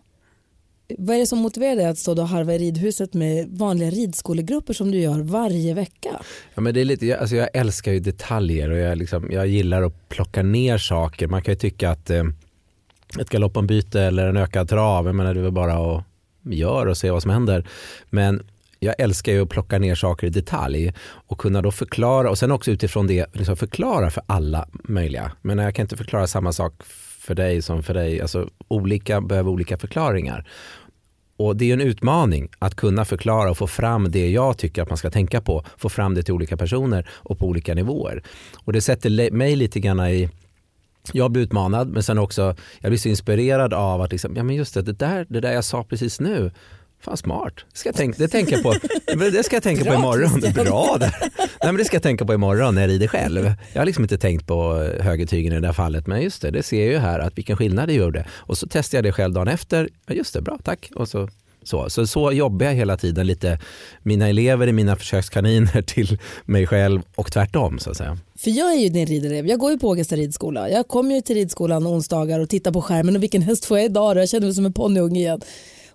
vad 0.98 1.16
är 1.16 1.20
det 1.20 1.26
som 1.26 1.38
motiverar 1.38 1.76
dig 1.76 1.86
att 1.86 1.98
stå 1.98 2.20
och 2.20 2.28
harva 2.28 2.54
i 2.54 2.58
ridhuset 2.58 3.14
med 3.14 3.48
vanliga 3.48 3.90
ridskolegrupper 3.90 4.72
som 4.72 4.90
du 4.90 4.98
gör 4.98 5.18
varje 5.18 5.74
vecka? 5.74 6.20
Ja, 6.54 6.60
men 6.60 6.74
det 6.74 6.80
är 6.80 6.84
lite, 6.84 7.06
jag, 7.06 7.18
alltså 7.18 7.36
jag 7.36 7.48
älskar 7.52 7.92
ju 7.92 8.00
detaljer 8.00 8.70
och 8.70 8.78
jag, 8.78 8.98
liksom, 8.98 9.28
jag 9.32 9.46
gillar 9.46 9.82
att 9.82 10.08
plocka 10.08 10.42
ner 10.42 10.78
saker. 10.78 11.26
Man 11.26 11.42
kan 11.42 11.52
ju 11.52 11.58
tycka 11.58 11.90
att 11.90 12.10
eh, 12.10 12.24
ett 13.20 13.30
galoppombyte 13.30 14.00
eller 14.00 14.26
en 14.26 14.36
ökad 14.36 14.68
trav, 14.68 15.06
jag 15.06 15.14
menar 15.14 15.34
det 15.34 15.40
är 15.40 15.42
väl 15.42 15.52
bara 15.52 15.96
att 15.96 16.04
göra 16.42 16.90
och 16.90 16.96
se 16.96 17.10
vad 17.10 17.22
som 17.22 17.30
händer. 17.30 17.68
Men 18.10 18.42
jag 18.78 18.94
älskar 18.98 19.32
ju 19.32 19.42
att 19.42 19.48
plocka 19.48 19.78
ner 19.78 19.94
saker 19.94 20.26
i 20.26 20.30
detalj 20.30 20.94
och 21.26 21.38
kunna 21.38 21.62
då 21.62 21.70
förklara 21.70 22.30
och 22.30 22.38
sen 22.38 22.52
också 22.52 22.70
utifrån 22.70 23.06
det 23.06 23.26
liksom 23.32 23.56
förklara 23.56 24.10
för 24.10 24.22
alla 24.26 24.68
möjliga. 24.72 25.32
Men 25.42 25.58
jag 25.58 25.74
kan 25.74 25.84
inte 25.84 25.96
förklara 25.96 26.26
samma 26.26 26.52
sak 26.52 26.82
för 27.20 27.34
dig 27.34 27.62
som 27.62 27.82
för 27.82 27.94
dig. 27.94 28.20
Alltså, 28.20 28.48
olika 28.68 29.20
behöver 29.20 29.50
olika 29.50 29.78
förklaringar. 29.78 30.48
Och 31.36 31.56
det 31.56 31.70
är 31.70 31.72
en 31.72 31.80
utmaning 31.80 32.48
att 32.58 32.74
kunna 32.74 33.04
förklara 33.04 33.50
och 33.50 33.58
få 33.58 33.66
fram 33.66 34.10
det 34.10 34.30
jag 34.30 34.58
tycker 34.58 34.82
att 34.82 34.88
man 34.88 34.98
ska 34.98 35.10
tänka 35.10 35.40
på. 35.40 35.64
Få 35.76 35.88
fram 35.88 36.14
det 36.14 36.22
till 36.22 36.34
olika 36.34 36.56
personer 36.56 37.08
och 37.10 37.38
på 37.38 37.46
olika 37.46 37.74
nivåer. 37.74 38.22
Och 38.64 38.72
det 38.72 38.80
sätter 38.80 39.30
mig 39.30 39.56
lite 39.56 39.80
grann 39.80 40.00
i 40.00 40.30
jag 41.12 41.30
blir 41.30 41.42
utmanad 41.42 41.88
men 41.88 42.02
sen 42.02 42.18
också 42.18 42.56
jag 42.80 42.90
blir 42.90 42.98
så 42.98 43.08
inspirerad 43.08 43.74
av 43.74 44.02
att 44.02 44.12
liksom, 44.12 44.36
ja 44.36 44.42
men 44.42 44.56
just 44.56 44.74
det, 44.74 44.82
det 44.82 44.92
där, 44.92 45.26
det 45.28 45.40
där 45.40 45.52
jag 45.52 45.64
sa 45.64 45.84
precis 45.84 46.20
nu 46.20 46.50
Fan 47.06 47.16
smart, 47.16 47.54
det 47.72 47.78
ska 47.78 47.88
jag 47.88 47.96
tänka, 47.96 48.18
det 48.18 48.28
tänker 48.28 48.52
jag 48.52 48.62
på, 48.62 48.74
det 49.14 49.44
ska 49.44 49.56
jag 49.56 49.62
tänka 49.62 49.84
på 49.84 49.94
imorgon. 49.94 50.40
Bra 50.64 50.96
där. 51.00 51.14
Nej, 51.38 51.48
men 51.62 51.76
det 51.76 51.84
ska 51.84 51.96
jag 51.96 52.02
tänka 52.02 52.24
på 52.24 52.34
imorgon 52.34 52.74
när 52.74 52.82
jag 52.82 52.88
rider 52.88 53.08
själv. 53.08 53.52
Jag 53.72 53.80
har 53.80 53.86
liksom 53.86 54.04
inte 54.04 54.18
tänkt 54.18 54.46
på 54.46 54.74
högertygen 55.00 55.52
i 55.52 55.54
det 55.54 55.66
där 55.66 55.72
fallet 55.72 56.06
men 56.06 56.22
just 56.22 56.42
det, 56.42 56.50
det 56.50 56.62
ser 56.62 56.84
jag 56.84 56.92
ju 56.92 56.98
här 56.98 57.18
att 57.18 57.38
vilken 57.38 57.56
skillnad 57.56 57.88
det 57.88 57.94
gjorde. 57.94 58.26
Och 58.30 58.58
så 58.58 58.66
testar 58.70 58.98
jag 58.98 59.04
det 59.04 59.12
själv 59.12 59.34
dagen 59.34 59.48
efter, 59.48 59.88
ja, 60.06 60.14
just 60.14 60.34
det, 60.34 60.40
bra 60.40 60.58
tack. 60.64 60.90
Och 60.94 61.08
så, 61.08 61.28
så, 61.62 61.90
så, 61.90 62.06
så 62.06 62.32
jobbar 62.32 62.66
jag 62.66 62.74
hela 62.74 62.96
tiden 62.96 63.26
lite, 63.26 63.58
mina 64.02 64.28
elever 64.28 64.66
är 64.66 64.72
mina 64.72 64.96
försökskaniner 64.96 65.82
till 65.86 66.18
mig 66.44 66.66
själv 66.66 67.02
och 67.14 67.32
tvärtom 67.32 67.78
så 67.78 67.90
att 67.90 67.96
säga. 67.96 68.18
För 68.38 68.50
jag 68.50 68.72
är 68.72 68.78
ju 68.78 68.88
din 68.88 69.06
ridelev, 69.06 69.46
jag 69.46 69.58
går 69.58 69.70
ju 69.70 69.78
på 69.78 69.88
Ågesta 69.88 70.16
ridskola. 70.16 70.70
Jag 70.70 70.88
kommer 70.88 71.14
ju 71.14 71.20
till 71.20 71.36
ridskolan 71.36 71.86
onsdagar 71.86 72.40
och 72.40 72.48
tittar 72.48 72.72
på 72.72 72.82
skärmen 72.82 73.16
och 73.16 73.22
vilken 73.22 73.42
häst 73.42 73.64
får 73.64 73.78
jag 73.78 73.84
idag 73.84 74.16
då? 74.16 74.20
Jag 74.20 74.28
känner 74.28 74.46
mig 74.46 74.54
som 74.54 74.66
en 74.66 74.72
ponnyunge 74.72 75.20
igen. 75.20 75.40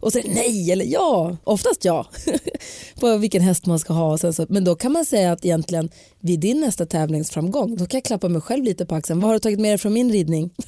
Och 0.02 0.12
sen 0.14 0.22
nej 0.26 0.72
eller 0.72 0.86
ja, 0.86 1.38
oftast 1.44 1.86
ja. 1.86 2.08
på 3.00 3.18
vilken 3.18 3.42
häst 3.42 3.66
man 3.66 3.80
ska 3.80 3.94
ha. 3.94 4.18
Så, 4.18 4.46
men 4.50 4.64
då 4.64 4.76
kan 4.76 4.92
man 4.92 5.06
säga 5.06 5.32
att 5.32 5.46
egentligen 5.46 5.90
vid 6.20 6.40
din 6.40 6.60
nästa 6.62 6.86
tävlingsframgång 6.86 7.76
då 7.76 7.86
kan 7.86 7.98
jag 7.98 8.06
klappa 8.06 8.30
mig 8.30 8.42
själv 8.42 8.64
lite 8.64 8.86
på 8.86 8.96
axeln. 8.96 9.20
Vad 9.20 9.28
har 9.30 9.34
du 9.34 9.40
tagit 9.40 9.60
med 9.60 9.72
dig 9.72 9.78
från 9.78 9.94
min 9.94 10.12
ridning? 10.12 10.50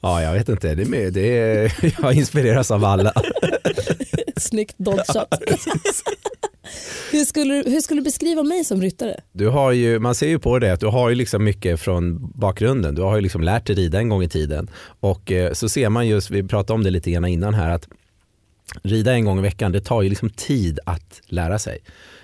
Ja, 0.00 0.22
jag 0.22 0.32
vet 0.32 0.48
inte, 0.48 0.74
det 0.74 0.82
är, 0.82 0.86
med- 0.86 1.12
det 1.12 1.38
är, 1.38 1.72
jag 2.02 2.14
inspireras 2.14 2.70
av 2.70 2.84
alla. 2.84 3.12
Snyggt 4.36 4.74
dodgat 4.78 5.32
hur, 7.12 7.24
skulle, 7.24 7.54
du- 7.62 7.70
hur 7.70 7.80
skulle 7.80 8.00
du 8.00 8.04
beskriva 8.04 8.42
mig 8.42 8.64
som 8.64 8.82
ryttare? 8.82 9.20
Du 9.32 9.48
har 9.48 9.72
ju, 9.72 9.98
man 9.98 10.14
ser 10.14 10.28
ju 10.28 10.38
på 10.38 10.58
det 10.58 10.72
att 10.72 10.80
du 10.80 10.86
har 10.86 11.08
ju 11.08 11.14
liksom 11.14 11.44
mycket 11.44 11.80
från 11.80 12.30
bakgrunden. 12.34 12.94
Du 12.94 13.02
har 13.02 13.16
ju 13.16 13.22
liksom 13.22 13.42
lärt 13.42 13.66
dig 13.66 13.76
rida 13.76 13.98
en 13.98 14.08
gång 14.08 14.22
i 14.22 14.28
tiden. 14.28 14.70
Och 15.00 15.32
eh, 15.32 15.52
så 15.52 15.68
ser 15.68 15.88
man 15.88 16.08
just, 16.08 16.30
vi 16.30 16.42
pratade 16.42 16.72
om 16.74 16.84
det 16.84 16.90
lite 16.90 17.10
grann 17.10 17.24
innan 17.24 17.54
här, 17.54 17.70
att 17.70 17.88
rida 18.82 19.12
en 19.12 19.24
gång 19.24 19.38
i 19.38 19.42
veckan, 19.42 19.72
det 19.72 19.80
tar 19.80 20.02
ju 20.02 20.08
liksom 20.08 20.30
tid 20.30 20.78
att 20.86 21.20
lära 21.26 21.58
sig 21.58 21.78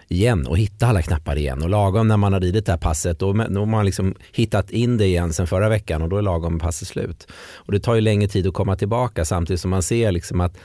igen 0.08 0.46
och 0.46 0.58
hitta 0.58 0.86
alla 0.86 1.02
knappar 1.02 1.38
igen. 1.38 1.62
Och 1.62 1.70
lagom 1.70 2.08
när 2.08 2.16
man 2.16 2.32
har 2.32 2.40
ridit 2.40 2.66
det 2.66 2.72
här 2.72 2.78
passet, 2.78 3.18
då, 3.18 3.32
då 3.32 3.60
har 3.60 3.66
man 3.66 3.84
liksom 3.84 4.14
hittat 4.32 4.70
in 4.70 4.96
det 4.98 5.06
igen 5.06 5.32
sen 5.32 5.46
förra 5.46 5.68
veckan 5.68 6.02
och 6.02 6.08
då 6.08 6.16
är 6.18 6.22
lagom 6.22 6.58
passet 6.58 6.88
slut. 6.88 7.26
Och 7.54 7.72
det 7.72 7.80
tar 7.80 7.94
ju 7.94 8.00
längre 8.00 8.28
tid 8.28 8.46
att 8.46 8.54
komma 8.54 8.76
tillbaka 8.76 9.24
samtidigt 9.24 9.60
som 9.60 9.70
man 9.70 9.82
ser 9.82 10.12
liksom 10.12 10.40
att 10.40 10.56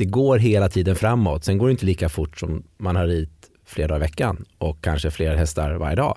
det 0.00 0.04
går 0.04 0.38
hela 0.38 0.68
tiden 0.68 0.96
framåt. 0.96 1.44
Sen 1.44 1.58
går 1.58 1.66
det 1.66 1.70
inte 1.72 1.86
lika 1.86 2.08
fort 2.08 2.38
som 2.38 2.62
man 2.78 2.96
har 2.96 3.06
ridit 3.06 3.30
flera 3.66 3.88
dagar 3.88 4.00
i 4.00 4.00
veckan 4.00 4.44
och 4.58 4.84
kanske 4.84 5.10
fler 5.10 5.34
hästar 5.36 5.74
varje 5.74 5.96
dag. 5.96 6.16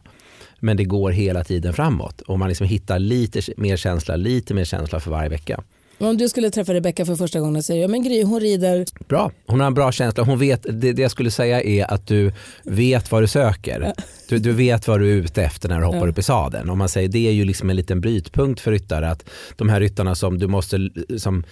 Men 0.60 0.78
det 0.78 0.84
går 0.84 1.12
hela 1.12 1.44
tiden 1.44 1.74
framåt 1.74 2.22
och 2.22 2.40
man 2.40 2.50
liksom 2.50 2.68
hittar 2.68 3.00
lite 3.00 3.42
mer 3.58 3.78
känsla, 3.78 4.16
lite 4.16 4.54
mer 4.54 4.66
känsla 4.66 5.00
för 5.00 5.12
varje 5.12 5.30
vecka. 5.30 5.64
Om 5.98 6.18
du 6.18 6.30
skulle 6.30 6.50
träffa 6.50 6.74
Rebecka 6.74 7.06
för 7.06 7.16
första 7.16 7.40
gången 7.40 7.56
och 7.56 7.66
säger 7.66 7.88
men 7.88 8.04
Gry 8.04 8.24
hon 8.24 8.40
rider 8.40 8.86
Bra, 9.08 9.32
hon 9.46 9.60
har 9.60 9.68
en 9.68 9.74
bra 9.74 9.92
känsla. 9.92 10.24
Hon 10.24 10.40
vet, 10.40 10.64
det, 10.70 10.94
det 10.94 11.02
jag 11.02 11.12
skulle 11.12 11.32
säga 11.32 11.62
är 11.62 11.94
att 11.94 12.08
du 12.08 12.32
vet 12.64 13.12
vad 13.12 13.24
du 13.24 13.28
söker. 13.28 13.94
Du, 14.30 14.40
du 14.40 14.52
vet 14.52 14.88
vad 14.88 15.00
du 15.00 15.12
är 15.12 15.16
ute 15.16 15.44
efter 15.44 15.70
när 15.70 15.80
du 15.80 15.86
hoppar 15.86 16.00
Ja. 16.00 16.08
upp 16.12 16.20
i 16.20 16.24
sadeln. 16.24 16.70
Om 16.70 16.78
man 16.78 16.90
säger, 16.90 17.08
det 17.10 17.28
är 17.28 17.32
ju 17.32 17.46
liksom 17.46 17.70
en 17.70 17.76
liten 17.76 18.02
brytpunkt 18.02 18.62
för 18.62 18.72
ryttare. 18.72 19.10
Att 19.10 19.30
de 19.56 19.70
här 19.70 19.80
ryttarna 19.80 20.16
som 20.16 20.38
du 20.40 20.48
måste, 20.48 20.90
som, 21.18 21.44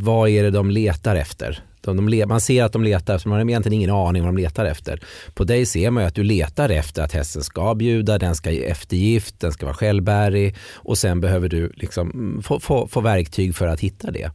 vad 0.00 0.28
är 0.28 0.42
det 0.42 0.50
de 0.50 0.70
letar 0.70 1.16
efter? 1.16 1.64
De, 1.80 2.10
de, 2.10 2.26
man 2.26 2.40
ser 2.40 2.64
att 2.64 2.72
de 2.72 2.84
letar 2.84 3.14
efter, 3.14 3.28
man 3.28 3.38
har 3.38 3.48
egentligen 3.48 3.74
ingen 3.74 3.90
aning 3.90 4.22
vad 4.22 4.34
de 4.34 4.42
letar 4.42 4.64
efter. 4.64 5.00
På 5.34 5.44
dig 5.44 5.66
ser 5.66 5.90
man 5.90 6.02
ju 6.02 6.06
att 6.08 6.14
du 6.14 6.22
letar 6.22 6.68
efter 6.68 7.02
att 7.02 7.12
hästen 7.12 7.42
ska 7.42 7.74
bjuda, 7.74 8.18
den 8.18 8.34
ska 8.34 8.50
ge 8.50 8.64
eftergift, 8.64 9.40
den 9.40 9.52
ska 9.52 9.66
vara 9.66 9.76
självbärig 9.76 10.56
och 10.74 10.98
sen 10.98 11.20
behöver 11.20 11.48
du 11.48 11.72
liksom 11.74 12.10
mm, 12.10 12.42
få, 12.42 12.60
få, 12.60 12.88
få 12.88 13.00
verktyg 13.00 13.56
för 13.56 13.66
att 13.66 13.80
hitta 13.80 14.10
det. 14.10 14.30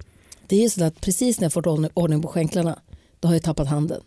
Det 0.48 0.56
är 0.56 0.62
ju 0.62 0.70
så 0.70 0.84
att 0.84 1.02
precis 1.02 1.40
när 1.40 1.46
jag 1.46 1.54
fått 1.54 1.92
ordning 1.94 2.22
på 2.22 2.28
skänklarna 2.28 2.80
då 3.20 3.28
har 3.28 3.36
jag 3.36 3.44
tappat 3.44 3.68
handen. 3.68 4.02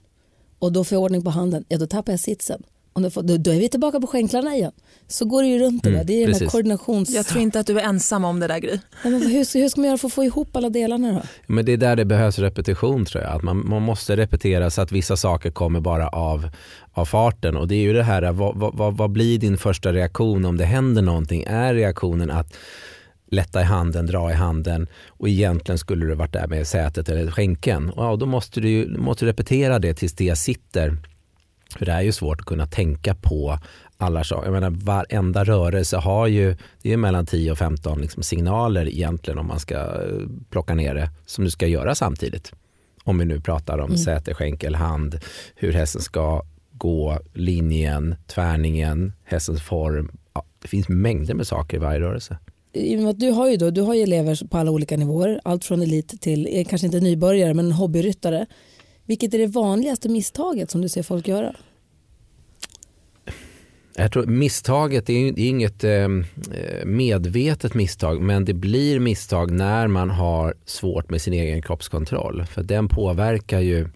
Och 0.58 0.72
då 0.72 0.84
får 0.84 0.96
jag 0.96 1.02
ordning 1.02 1.24
på 1.24 1.30
handen, 1.30 1.64
ja 1.68 1.78
då 1.78 1.86
tappar 1.86 2.12
jag 2.12 2.20
sitsen. 2.20 2.62
Och 2.96 3.02
då, 3.02 3.10
får, 3.10 3.22
då, 3.22 3.36
då 3.36 3.50
är 3.52 3.58
vi 3.60 3.68
tillbaka 3.68 4.00
på 4.00 4.06
skänklarna 4.06 4.54
igen. 4.54 4.72
Så 5.08 5.24
går 5.24 5.42
det 5.42 5.48
ju 5.48 5.58
runt 5.58 5.82
det 5.82 5.88
Mm, 5.88 5.98
där. 5.98 6.04
Det 6.06 6.22
är 6.24 6.38
den 6.40 6.48
koordinations... 6.48 7.10
Jag 7.14 7.26
tror 7.26 7.42
inte 7.42 7.60
att 7.60 7.66
du 7.66 7.80
är 7.80 7.84
ensam 7.84 8.24
om 8.24 8.40
det 8.40 8.46
där 8.46 8.58
Gry. 8.58 8.78
Nej, 9.04 9.12
men 9.12 9.22
hur, 9.30 9.44
ska- 9.44 9.58
hur 9.58 9.68
ska 9.68 9.80
man 9.80 9.88
göra 9.88 9.98
för 9.98 10.06
att 10.08 10.12
få 10.12 10.24
ihop 10.24 10.56
alla 10.56 10.70
delarna 10.70 11.12
då? 11.12 11.22
Men 11.46 11.64
det 11.64 11.72
är 11.72 11.76
där 11.76 11.96
det 11.96 12.04
behövs 12.04 12.38
repetition 12.38 13.04
tror 13.04 13.24
jag. 13.24 13.32
Att 13.32 13.42
man, 13.42 13.68
man 13.68 13.82
måste 13.82 14.16
repetera 14.16 14.70
så 14.70 14.82
att 14.82 14.92
vissa 14.92 15.16
saker 15.16 15.50
kommer 15.50 15.80
bara 15.80 16.08
av, 16.08 16.48
av 16.92 17.04
farten. 17.04 17.56
Och 17.56 17.68
det 17.68 17.74
är 17.74 17.80
ju 17.82 17.92
det 17.92 18.02
här, 18.02 18.32
vad, 18.32 18.56
vad, 18.74 18.96
vad, 18.96 19.10
blir 19.10 19.38
din 19.38 19.58
första 19.58 19.92
reaktion 19.92 20.44
om 20.44 20.56
det 20.56 20.64
händer 20.64 21.02
någonting? 21.02 21.44
Är 21.46 21.74
reaktionen 21.74 22.30
att 22.30 22.54
lätta 23.30 23.60
i 23.60 23.64
handen, 23.64 24.06
dra 24.06 24.30
i 24.30 24.34
handen 24.34 24.86
och 25.08 25.28
egentligen 25.28 25.78
skulle 25.78 26.06
du 26.06 26.14
varit 26.14 26.32
där 26.32 26.46
med 26.46 26.66
sätet 26.66 27.08
eller 27.08 27.30
skänken. 27.30 27.90
Och 27.90 28.04
ja, 28.04 28.16
då 28.16 28.26
måste 28.26 28.60
du, 28.60 28.96
måste 28.98 29.24
du 29.24 29.28
repetera 29.30 29.78
det 29.78 29.94
tills 29.94 30.12
det 30.12 30.36
sitter. 30.38 30.96
För 31.78 31.86
det 31.86 31.92
är 31.92 32.02
ju 32.02 32.12
svårt 32.12 32.40
att 32.40 32.46
kunna 32.46 32.66
tänka 32.66 33.14
på 33.14 33.58
alla 33.96 34.24
saker. 34.24 34.44
Jag 34.46 34.52
menar, 34.52 34.70
varenda 34.70 35.44
rörelse 35.44 35.96
har 35.96 36.26
ju, 36.26 36.56
det 36.82 36.92
är 36.92 36.96
mellan 36.96 37.26
10 37.26 37.50
och 37.52 37.58
15 37.58 38.00
liksom 38.00 38.22
signaler 38.22 38.88
egentligen 38.88 39.38
om 39.38 39.46
man 39.46 39.60
ska 39.60 39.74
eh, 39.74 40.26
plocka 40.50 40.74
ner 40.74 40.94
det 40.94 41.10
som 41.26 41.44
du 41.44 41.50
ska 41.50 41.66
göra 41.66 41.94
samtidigt. 41.94 42.52
Om 43.04 43.18
vi 43.18 43.24
nu 43.24 43.40
pratar 43.40 43.78
om 43.78 43.86
Mm. 43.86 43.98
säte, 43.98 44.34
skänkel, 44.34 44.74
hand, 44.74 45.20
hur 45.56 45.72
hästen 45.72 46.00
ska 46.02 46.42
gå, 46.72 47.18
linjen, 47.34 48.14
tvärningen, 48.26 49.12
hästens 49.24 49.62
form. 49.62 50.10
Ja, 50.34 50.44
det 50.62 50.68
finns 50.68 50.88
mängder 50.88 51.34
med 51.34 51.46
saker 51.46 51.76
i 51.76 51.80
varje 51.80 52.00
rörelse. 52.00 52.36
Du 53.16 53.30
har 53.30 53.50
ju 53.50 53.56
då, 53.56 53.70
du 53.70 53.80
har 53.80 53.94
elever 53.94 54.48
på 54.48 54.58
alla 54.58 54.70
olika 54.70 54.96
nivåer, 54.96 55.40
allt 55.44 55.64
från 55.64 55.82
elit 55.82 56.20
till, 56.20 56.48
eh, 56.52 56.64
kanske 56.64 56.86
inte 56.86 57.00
nybörjare 57.00 57.54
men 57.54 57.72
hobbyryttare. 57.72 58.46
Vilket 59.06 59.34
är 59.34 59.38
det 59.38 59.46
vanligaste 59.46 60.08
misstaget 60.08 60.70
som 60.70 60.80
du 60.80 60.88
ser 60.88 61.02
folk 61.02 61.28
göra? 61.28 61.56
Jag 63.98 64.12
tror 64.12 64.26
misstaget 64.26 65.10
är 65.10 65.38
inget 65.38 65.84
ehm, 65.84 66.24
eh, 66.52 66.86
medvetet 66.86 67.74
misstag 67.74 68.22
men 68.22 68.44
det 68.44 68.54
blir 68.54 69.00
misstag 69.00 69.50
när 69.50 69.88
man 69.88 70.10
har 70.10 70.54
svårt 70.64 71.10
med 71.10 71.22
sin 71.22 71.32
egen 71.32 71.62
kroppskontroll. 71.62 72.46
För 72.46 72.62
den 72.62 72.88
påverkar 72.88 73.60
ju 73.60 73.88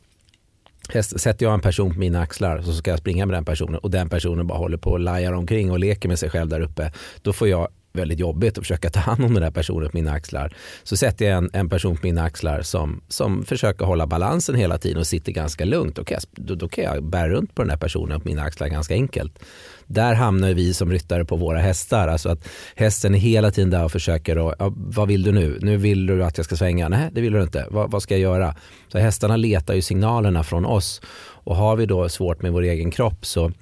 sätter 1.02 1.46
jag 1.46 1.54
en 1.54 1.60
person 1.60 1.92
på 1.92 1.98
mina 1.98 2.20
axlar 2.20 2.62
så 2.62 2.72
ska 2.72 2.90
jag 2.90 2.98
springa 2.98 3.26
med 3.26 3.36
den 3.36 3.44
personen 3.44 3.76
och 3.76 3.90
den 3.90 4.08
personen 4.08 4.46
bara 4.46 4.58
håller 4.58 4.76
på 4.76 4.90
och 4.90 5.00
lajar 5.00 5.32
omkring 5.32 5.70
och 5.70 5.78
leker 5.78 6.08
med 6.08 6.18
sig 6.18 6.30
själv 6.30 6.48
där 6.48 6.60
uppe. 6.60 6.92
Då 7.22 7.32
får 7.32 7.48
jag 7.48 7.68
väldigt 7.92 8.18
jobbigt 8.18 8.58
att 8.58 8.64
försöka 8.64 8.90
ta 8.90 9.00
hand 9.00 9.24
om 9.24 9.34
den 9.34 9.42
här 9.42 9.50
personen 9.50 9.90
på 9.90 9.96
mina 9.96 10.12
axlar. 10.12 10.54
Så 10.82 10.96
sätter 10.96 11.24
jag 11.24 11.38
en, 11.38 11.50
en 11.52 11.68
person 11.68 11.96
på 11.96 12.06
mina 12.06 12.22
axlar 12.22 12.62
som, 12.62 13.00
som 13.08 13.44
försöker 13.44 13.84
hålla 13.84 14.06
balansen 14.06 14.54
hela 14.54 14.78
tiden 14.78 14.98
och 14.98 15.06
sitter 15.06 15.32
ganska 15.32 15.64
lugnt. 15.64 15.96
Då 15.96 16.04
kan, 16.04 16.14
jag, 16.14 16.44
då, 16.46 16.54
då 16.54 16.68
kan 16.68 16.84
jag 16.84 17.04
bära 17.04 17.28
runt 17.28 17.54
på 17.54 17.62
den 17.62 17.70
här 17.70 17.76
personen 17.76 18.20
på 18.20 18.28
mina 18.28 18.42
axlar 18.42 18.68
ganska 18.68 18.94
enkelt. 18.94 19.38
Där 19.86 20.14
hamnar 20.14 20.54
vi 20.54 20.74
som 20.74 20.92
ryttare 20.92 21.24
på 21.24 21.36
våra 21.36 21.58
hästar. 21.58 22.08
Alltså 22.08 22.28
att 22.28 22.48
hästen 22.74 23.14
är 23.14 23.18
hela 23.18 23.50
tiden 23.50 23.70
där 23.70 23.84
och 23.84 23.92
försöker, 23.92 24.38
och, 24.38 24.54
ja, 24.58 24.72
vad 24.76 25.08
vill 25.08 25.22
du 25.22 25.32
nu? 25.32 25.58
Nu 25.62 25.76
vill 25.76 26.06
du 26.06 26.24
att 26.24 26.36
jag 26.36 26.44
ska 26.44 26.56
svänga? 26.56 26.88
Nej, 26.88 27.10
det 27.12 27.20
vill 27.20 27.32
du 27.32 27.42
inte. 27.42 27.66
Va, 27.70 27.86
vad 27.86 28.02
ska 28.02 28.14
jag 28.14 28.20
göra? 28.20 28.54
Så 28.88 28.98
hästarna 28.98 29.36
letar 29.36 29.74
ju 29.74 29.82
signalerna 29.82 30.44
från 30.44 30.64
oss 30.64 31.00
och 31.44 31.56
har 31.56 31.76
vi 31.76 31.86
då 31.86 32.08
svårt 32.08 32.42
med 32.42 32.52
vår 32.52 32.62
egen 32.62 32.90
kropp 32.90 33.26
så 33.26 33.52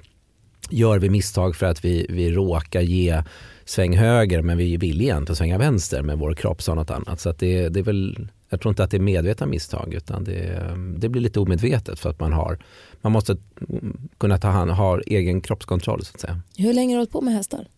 gör 0.70 0.98
vi 0.98 1.10
misstag 1.10 1.56
för 1.56 1.66
att 1.66 1.84
vi, 1.84 2.06
vi 2.08 2.30
råkar 2.30 2.80
ge 2.80 3.22
sväng 3.68 3.96
höger 3.96 4.42
men 4.42 4.58
vi 4.58 4.76
vill 4.76 5.00
egentligen 5.02 5.36
svänga 5.36 5.58
vänster 5.58 6.02
med 6.02 6.18
vår 6.18 6.34
kropp 6.34 6.62
sa 6.62 6.74
något 6.74 6.90
annat. 6.90 7.20
Så 7.20 7.32
det, 7.32 7.68
det 7.68 7.80
är 7.80 7.84
väl, 7.84 8.28
jag 8.48 8.60
tror 8.60 8.70
inte 8.72 8.84
att 8.84 8.90
det 8.90 8.96
är 8.96 9.00
medvetna 9.00 9.46
misstag 9.46 9.94
utan 9.94 10.24
det, 10.24 10.70
det 10.98 11.08
blir 11.08 11.22
lite 11.22 11.40
omedvetet 11.40 11.98
för 11.98 12.10
att 12.10 12.20
man 12.20 12.32
har 12.32 12.58
man 13.00 13.12
måste 13.12 13.36
kunna 14.18 14.38
ta 14.38 14.48
hand 14.48 14.70
ha 14.70 15.00
egen 15.00 15.40
kroppskontroll 15.40 16.04
så 16.04 16.14
att 16.14 16.20
säga. 16.20 16.40
Hur 16.56 16.72
länge 16.72 16.92
har 16.94 16.96
du 16.96 17.00
hållit 17.00 17.12
på 17.12 17.20
med 17.20 17.34
hästar? 17.34 17.68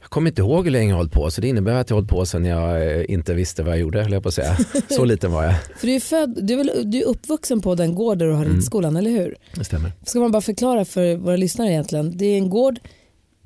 Jag 0.00 0.10
kommer 0.10 0.30
inte 0.30 0.42
ihåg 0.42 0.64
hur 0.64 0.70
länge 0.70 0.88
jag 0.88 0.94
har 0.94 0.98
hållit 0.98 1.12
på 1.12 1.30
så 1.30 1.40
det 1.40 1.48
innebär 1.48 1.74
att 1.74 1.90
jag 1.90 1.96
har 1.96 2.00
hållit 2.00 2.10
på 2.10 2.26
sedan 2.26 2.44
jag 2.44 2.82
eh, 2.98 3.04
inte 3.08 3.34
visste 3.34 3.62
vad 3.62 3.72
jag 3.72 3.80
gjorde 3.80 4.02
höll 4.02 4.12
jag 4.12 4.22
på 4.22 4.28
att 4.28 4.34
säga. 4.34 4.56
Så 4.90 5.04
liten 5.04 5.32
var 5.32 5.44
jag. 5.44 5.54
För 5.76 5.86
du 5.86 5.94
är, 5.94 6.00
född, 6.00 6.38
du 6.42 6.52
är, 6.54 6.56
väl, 6.56 6.90
du 6.90 6.98
är 6.98 7.04
uppvuxen 7.04 7.60
på 7.60 7.74
den 7.74 7.94
gård 7.94 8.18
där 8.18 8.26
du 8.26 8.32
har 8.32 8.44
Mm. 8.44 8.56
ridskolan, 8.56 8.96
eller 8.96 9.10
hur? 9.10 9.36
Det 9.54 9.64
stämmer. 9.64 9.92
Ska 10.06 10.20
man 10.20 10.32
bara 10.32 10.42
förklara 10.42 10.84
för 10.84 11.16
våra 11.16 11.36
lyssnare 11.36 11.70
egentligen. 11.70 12.16
Det 12.16 12.24
är 12.26 12.36
en 12.36 12.50
gård, 12.50 12.78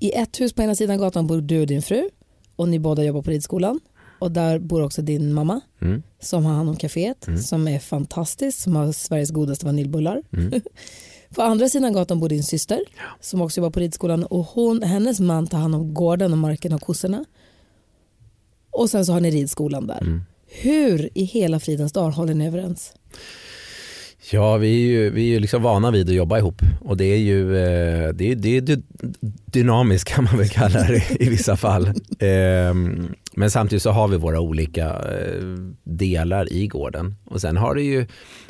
i 0.02 0.12
ett 0.12 0.40
hus 0.40 0.52
på 0.52 0.62
ena 0.62 0.74
sidan 0.74 0.98
gatan 0.98 1.26
bor 1.26 1.40
du 1.40 1.60
och 1.60 1.66
din 1.66 1.82
fru 1.82 2.08
och 2.56 2.68
ni 2.68 2.78
båda 2.78 3.04
jobbar 3.04 3.22
på 3.22 3.30
ridskolan. 3.30 3.80
Och 4.18 4.32
där 4.32 4.58
bor 4.58 4.82
också 4.82 5.02
din 5.02 5.32
mamma 5.32 5.60
Mm. 5.80 6.02
som 6.20 6.44
har 6.44 6.54
hand 6.54 6.68
om 6.70 6.76
kaféet 6.76 7.28
som 7.44 7.68
är 7.68 7.78
fantastiskt, 7.78 8.60
som 8.60 8.76
har 8.76 8.92
Sveriges 8.92 9.30
godaste 9.30 9.66
vaniljbullar. 9.66 10.22
på 11.34 11.42
andra 11.42 11.68
sidan 11.68 11.92
gatan 11.92 12.20
bor 12.20 12.28
din 12.28 12.42
syster 12.42 12.80
som 13.20 13.40
också 13.42 13.60
jobbar 13.60 13.70
på 13.70 13.80
ridskolan 13.80 14.24
och 14.24 14.44
hon, 14.44 14.82
hennes 14.82 15.20
man 15.20 15.46
tar 15.46 15.58
hand 15.58 15.74
om 15.74 15.94
gården 15.94 16.32
och 16.32 16.38
marken 16.38 16.72
och 16.72 16.80
kossorna. 16.82 17.24
Och 18.70 18.90
sen 18.90 19.06
så 19.06 19.12
har 19.12 19.20
ni 19.20 19.30
ridskolan 19.30 19.86
där. 19.86 20.20
Hur 20.46 21.10
i 21.14 21.24
hela 21.24 21.60
fridens 21.60 21.92
dag 21.92 22.10
håller 22.10 22.34
ni 22.34 22.46
överens? 22.46 22.92
Ja, 24.32 24.56
vi 24.56 24.68
är 24.84 24.88
ju, 24.90 25.10
vi 25.10 25.22
är 25.22 25.26
ju 25.34 25.40
liksom 25.40 25.62
vana 25.62 25.90
vid 25.90 26.08
att 26.08 26.14
jobba 26.14 26.38
ihop 26.38 26.62
och 26.80 26.96
det 26.96 27.04
är 27.04 27.16
ju 27.18 27.56
eh, 27.56 28.08
det 28.12 28.30
är, 28.32 28.34
det 28.36 28.56
är 28.56 28.60
dy- 28.60 28.82
dynamiskt 29.46 30.08
kan 30.14 30.24
man 30.24 30.38
väl 30.38 30.48
kalla 30.48 30.82
det 30.82 31.02
i 31.22 31.28
vissa 31.28 31.56
fall. 31.56 31.88
Ehm, 32.18 33.14
Men 33.34 33.50
samtidigt 33.50 33.82
så 33.82 33.90
har 33.90 34.08
vi 34.08 34.16
våra 34.16 34.40
olika 34.40 34.86
eh, 34.88 35.42
delar 35.84 36.52
i 36.52 36.66
gården 36.66 37.14
och 37.24 37.40
sen 37.40 37.56
har 37.56 37.74
det 37.74 37.82
ju, 37.82 38.06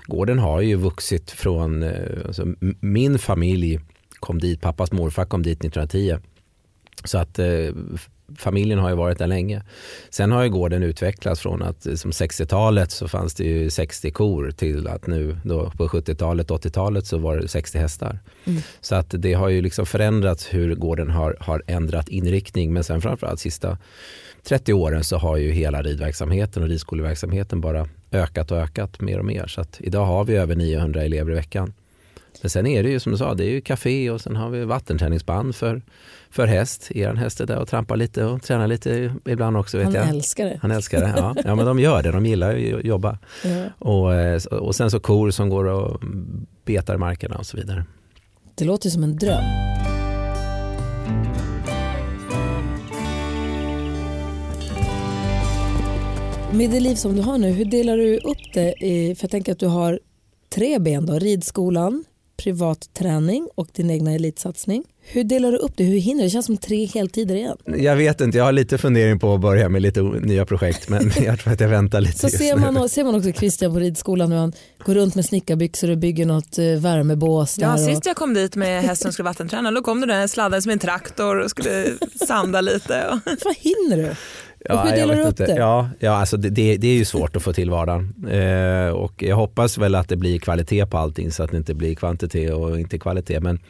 gården 0.06 0.38
har 0.38 0.60
ju 0.60 0.76
vuxit 0.76 1.30
från, 1.30 1.82
eh, 1.82 1.92
alltså, 2.26 2.46
min 2.80 3.18
familj 3.18 3.80
kom 4.20 4.38
dit, 4.38 4.60
pappas 4.60 4.92
morfar 4.92 5.24
kom 5.24 5.42
dit 5.42 5.64
1910. 5.64 6.16
Så 7.04 7.18
att 7.18 7.38
familjen 8.38 8.78
har 8.78 8.88
ju 8.88 8.96
varit 8.96 9.18
där 9.18 9.26
länge. 9.26 9.62
Sen 10.10 10.32
har 10.32 10.42
ju 10.42 10.50
gården 10.50 10.82
utvecklats 10.82 11.40
från 11.40 11.62
att 11.62 11.86
eh, 11.86 11.94
som 11.94 12.10
60-talet 12.10 12.90
så 12.90 13.08
fanns 13.08 13.34
det 13.34 13.44
ju 13.44 13.70
60 13.70 14.10
kor 14.10 14.50
till 14.50 14.88
att 14.88 15.06
nu 15.06 15.36
då 15.44 15.70
på 15.70 15.88
70-talet, 15.88 16.50
80-talet 16.50 17.06
så 17.06 17.18
var 17.18 17.36
det 17.36 17.48
60 17.48 17.78
hästar. 17.78 18.18
Så 18.80 18.94
att 18.94 19.14
det 19.18 19.34
har 19.34 19.48
ju 19.48 19.62
liksom 19.62 19.86
förändrats 19.86 20.54
hur 20.54 20.74
gården 20.74 21.10
har, 21.10 21.36
har 21.40 21.62
ändrat 21.66 22.08
inriktning 22.08 22.72
men 22.72 22.84
sen 22.84 23.00
framförallt 23.00 23.40
sista 23.40 23.78
30 24.42 24.72
åren 24.72 25.04
så 25.04 25.16
har 25.16 25.36
ju 25.36 25.50
hela 25.50 25.82
ridverksamheten 25.82 26.62
och 26.62 26.68
ridskoleverksamheten 26.68 27.60
bara 27.60 27.88
ökat 28.12 28.50
och 28.50 28.58
ökat 28.58 29.00
mer 29.00 29.18
och 29.18 29.24
mer. 29.24 29.46
Så 29.46 29.60
att 29.60 29.80
idag 29.80 30.04
har 30.04 30.24
vi 30.24 30.36
över 30.36 30.56
900 30.56 31.02
elever 31.02 31.32
i 31.32 31.34
veckan. 31.34 31.72
Men 32.40 32.50
sen 32.50 32.66
är 32.66 32.82
det 32.82 32.90
ju 32.90 33.00
som 33.00 33.12
du 33.12 33.18
sa, 33.18 33.34
det 33.34 33.44
är 33.44 33.50
ju 33.50 33.60
café 33.60 34.10
och 34.10 34.20
sen 34.20 34.36
har 34.36 34.50
vi 34.50 34.64
vattenträningsband 34.64 35.56
för, 35.56 35.82
för 36.32 36.46
häst. 36.46 36.90
Er 36.94 37.14
häst 37.14 37.40
är 37.40 37.46
där 37.46 37.58
och 37.58 37.68
trampar 37.68 37.96
lite 37.96 38.24
och 38.24 38.42
tränar 38.42 38.66
lite 38.66 39.14
ibland 39.24 39.56
också 39.56 39.78
vet 39.78 39.84
Han 39.84 39.94
jag. 39.94 40.08
älskar 40.08 40.44
det. 40.44 40.58
Han 40.62 40.70
älskar 40.70 41.00
det, 41.00 41.14
ja. 41.16 41.34
ja 41.44 41.54
men 41.54 41.66
de 41.66 41.78
gör 41.78 42.02
det, 42.02 42.10
de 42.10 42.26
gillar 42.26 42.56
ju 42.56 42.78
att 42.78 42.84
jobba. 42.84 43.18
Ja. 43.44 43.64
Och, 43.78 44.14
eh, 44.14 44.44
och 44.44 44.74
sen 44.74 44.90
så 44.90 45.00
kor 45.00 45.30
som 45.30 45.48
går 45.48 45.64
och 45.64 46.00
betar 46.64 46.96
markerna 46.96 47.36
och 47.36 47.46
så 47.46 47.56
vidare. 47.56 47.84
Det 48.54 48.64
låter 48.64 48.90
som 48.90 49.02
en 49.02 49.16
dröm. 49.16 49.44
Med 56.52 56.70
det 56.70 56.80
liv 56.80 56.94
som 56.94 57.16
du 57.16 57.22
har 57.22 57.38
nu, 57.38 57.50
hur 57.50 57.64
delar 57.64 57.96
du 57.96 58.18
upp 58.18 58.52
det? 58.54 58.84
I, 58.84 59.14
för 59.14 59.24
jag 59.24 59.30
tänker 59.30 59.52
att 59.52 59.58
du 59.58 59.66
har 59.66 60.00
tre 60.54 60.78
ben 60.78 61.06
då, 61.06 61.18
ridskolan, 61.18 62.04
privat 62.36 62.90
träning 62.94 63.48
och 63.54 63.68
din 63.72 63.90
egna 63.90 64.12
elitsatsning. 64.12 64.84
Hur 65.04 65.24
delar 65.24 65.52
du 65.52 65.58
upp 65.58 65.72
det? 65.76 65.84
Hur 65.84 65.98
hinner 65.98 66.20
du? 66.20 66.26
Det 66.26 66.30
känns 66.30 66.46
som 66.46 66.56
tre 66.56 66.84
heltider 66.84 67.34
igen. 67.34 67.56
Jag 67.64 67.96
vet 67.96 68.20
inte, 68.20 68.38
jag 68.38 68.44
har 68.44 68.52
lite 68.52 68.78
fundering 68.78 69.18
på 69.18 69.34
att 69.34 69.40
börja 69.40 69.68
med 69.68 69.82
lite 69.82 70.02
nya 70.02 70.46
projekt 70.46 70.88
men 70.88 71.12
jag 71.24 71.38
tror 71.38 71.52
att 71.52 71.60
jag 71.60 71.68
väntar 71.68 72.00
lite 72.00 72.18
Så 72.18 72.26
just 72.26 72.38
ser 72.38 72.56
nu. 72.56 72.70
man, 72.70 72.88
ser 72.88 73.04
man 73.04 73.14
också 73.14 73.32
Christian 73.32 73.72
på 73.72 73.78
ridskolan 73.78 74.30
när 74.30 74.36
han 74.36 74.52
går 74.84 74.94
runt 74.94 75.14
med 75.14 75.24
snickarbyxor 75.24 75.90
och 75.90 75.98
bygger 75.98 76.26
något 76.26 76.58
eh, 76.58 76.64
värmebås. 76.64 77.58
Ja, 77.58 77.72
och, 77.72 77.80
sist 77.80 78.06
jag 78.06 78.16
kom 78.16 78.34
dit 78.34 78.56
med 78.56 78.82
hästen 78.82 79.04
som 79.04 79.12
skulle 79.12 79.24
vattenträna 79.24 79.70
då 79.70 79.82
kom 79.82 80.00
du 80.00 80.06
där 80.06 80.26
sladdade 80.26 80.62
som 80.62 80.72
en 80.72 80.78
traktor 80.78 81.40
och 81.40 81.50
skulle 81.50 81.86
sanda 82.26 82.60
lite. 82.60 83.06
Och... 83.08 83.18
Vad 83.44 83.56
hinner 83.56 83.96
du? 83.96 84.14
Och 84.70 84.78
hur 84.80 84.88
jag 84.88 84.98
delar 84.98 85.14
vet 85.14 85.16
du 85.16 85.22
upp 85.22 85.40
inte. 85.40 85.46
det? 85.46 85.60
Ja, 85.60 85.90
ja 85.98 86.10
alltså 86.10 86.36
det, 86.36 86.50
det, 86.50 86.76
det 86.76 86.88
är 86.88 86.94
ju 86.94 87.04
svårt 87.04 87.36
att 87.36 87.42
få 87.42 87.52
till 87.52 87.70
vardagen. 87.70 88.14
Eh, 88.30 88.88
och 88.88 89.22
jag 89.22 89.36
hoppas 89.36 89.78
väl 89.78 89.94
att 89.94 90.08
det 90.08 90.16
blir 90.16 90.38
kvalitet 90.38 90.86
på 90.86 90.98
allting 90.98 91.30
så 91.30 91.42
att 91.42 91.50
det 91.50 91.56
inte 91.56 91.74
blir 91.74 91.94
kvantitet 91.94 92.52
och 92.52 92.80
inte 92.80 92.98
kvalitet. 92.98 93.40
Men 93.40 93.60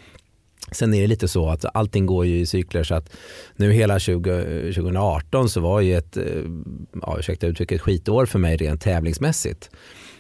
sen 0.71 0.95
är 0.95 1.01
det 1.01 1.07
lite 1.07 1.29
så 1.29 1.49
att 1.49 1.65
allting 1.75 2.07
går 2.07 2.27
ju 2.27 2.41
i 2.41 2.47
cykler 2.47 2.83
så 2.83 2.95
att 2.95 3.11
nu 3.57 3.73
hela 3.73 3.99
20, 3.99 4.43
2018 4.75 5.41
eh, 5.41 5.47
så 5.47 5.61
var 5.61 5.81
ju 5.81 5.97
ett, 5.97 6.17
eh, 6.17 6.25
ja, 7.03 7.17
ursäkta 7.19 7.47
uttrycket, 7.47 7.81
skitår 7.81 8.27
för 8.27 8.39
mig 8.39 8.57
rent 8.57 8.81
tävlingsmässigt. 8.81 9.71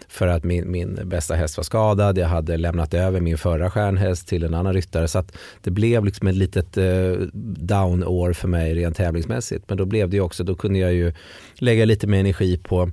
För 0.08 0.26
att 0.26 0.44
min, 0.44 0.70
min 0.70 1.00
bästa 1.04 1.34
häst 1.34 1.56
var 1.56 1.64
skadad, 1.64 2.18
jag 2.18 2.28
hade 2.28 2.56
lämnat 2.56 2.94
över 2.94 3.20
min 3.20 3.38
förra 3.38 3.70
stjärnhäst 3.70 4.28
till 4.28 4.44
en 4.44 4.54
annan 4.54 4.74
ryttare. 4.74 5.08
Så 5.08 5.18
att 5.18 5.36
det 5.62 5.70
blev 5.70 6.04
liksom 6.04 6.26
ett 6.26 6.34
litet 6.34 6.76
eh, 6.76 7.12
down-år 7.56 8.32
för 8.32 8.48
mig 8.48 8.74
rent 8.74 8.96
tävlingsmässigt. 8.96 9.64
Men 9.68 9.78
då 9.78 9.84
blev 9.84 10.10
det 10.10 10.16
ju 10.16 10.22
också, 10.22 10.44
då 10.44 10.54
kunde 10.54 10.78
jag 10.78 10.92
ju 10.92 11.12
lägga 11.54 11.84
lite 11.84 12.06
mer 12.06 12.20
energi 12.20 12.58
på 12.58 12.90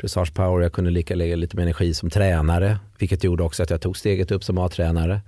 dressage 0.00 0.34
power. 0.34 0.62
Jag 0.62 0.72
kunde 0.72 0.90
lika 0.90 1.14
lägga 1.14 1.36
lite 1.36 1.56
mer 1.56 1.62
energi 1.62 1.94
som 1.94 2.10
tränare. 2.10 2.78
Vilket 2.98 3.24
gjorde 3.24 3.42
också 3.42 3.62
att 3.62 3.70
jag 3.70 3.80
tog 3.80 3.96
steget 3.96 4.30
upp 4.30 4.44
som 4.44 4.58
A-tränare. 4.58 5.20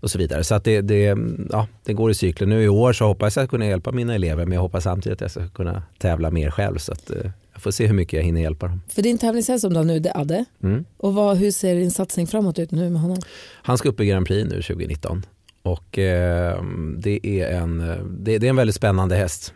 Och 0.00 0.10
så 0.10 0.18
vidare. 0.18 0.44
Så 0.44 0.54
att 0.54 0.64
det, 0.64 0.80
det, 0.80 1.16
ja, 1.50 1.66
det 1.84 1.92
går 1.92 2.10
i 2.10 2.14
cykler. 2.14 2.46
Nu 2.46 2.62
i 2.62 2.68
år 2.68 2.92
så 2.92 3.04
hoppas 3.06 3.36
jag 3.36 3.50
kunna 3.50 3.66
hjälpa 3.66 3.92
mina 3.92 4.14
elever. 4.14 4.44
Men 4.44 4.52
jag 4.52 4.60
hoppas 4.60 4.84
samtidigt 4.84 5.16
att 5.16 5.20
jag 5.20 5.30
ska 5.30 5.48
kunna 5.48 5.82
tävla 5.98 6.30
mer 6.30 6.50
själv. 6.50 6.78
Så 6.78 6.92
att, 6.92 7.10
eh, 7.10 7.30
jag 7.52 7.62
får 7.62 7.70
se 7.70 7.86
hur 7.86 7.94
mycket 7.94 8.12
jag 8.12 8.22
hinner 8.22 8.40
hjälpa 8.40 8.68
dem. 8.68 8.82
För 8.88 9.02
din 9.02 9.18
tävlingshäst 9.18 9.60
som 9.60 9.72
du 9.72 9.78
har 9.78 9.84
nu, 9.84 9.98
det 9.98 10.08
är 10.08 10.20
Adde. 10.20 10.44
Mm. 10.62 10.84
Och 10.96 11.14
vad, 11.14 11.36
hur 11.36 11.50
ser 11.50 11.74
din 11.74 11.90
satsning 11.90 12.26
framåt 12.26 12.58
ut 12.58 12.70
nu 12.70 12.90
med 12.90 13.00
honom? 13.00 13.18
Han 13.62 13.78
ska 13.78 13.88
upp 13.88 14.00
i 14.00 14.06
Grand 14.06 14.26
Prix 14.26 14.50
nu 14.50 14.62
2019. 14.62 15.26
Och 15.62 15.98
eh, 15.98 16.62
det, 16.98 17.26
är 17.26 17.50
en, 17.50 17.80
eh, 17.80 17.96
det, 17.96 18.38
det 18.38 18.46
är 18.46 18.50
en 18.50 18.56
väldigt 18.56 18.76
spännande 18.76 19.16
häst. 19.16 19.52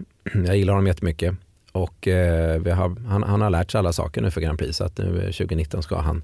Jag 0.46 0.56
gillar 0.56 0.72
honom 0.72 0.86
jättemycket. 0.86 1.34
Och 1.72 2.08
eh, 2.08 2.60
vi 2.60 2.70
har, 2.70 3.08
han, 3.08 3.22
han 3.22 3.40
har 3.40 3.50
lärt 3.50 3.70
sig 3.70 3.78
alla 3.78 3.92
saker 3.92 4.22
nu 4.22 4.30
för 4.30 4.40
Grand 4.40 4.58
Prix. 4.58 4.76
Så 4.76 4.84
att 4.84 4.98
nu 4.98 5.04
eh, 5.04 5.24
2019 5.24 5.82
ska 5.82 6.00
han 6.00 6.22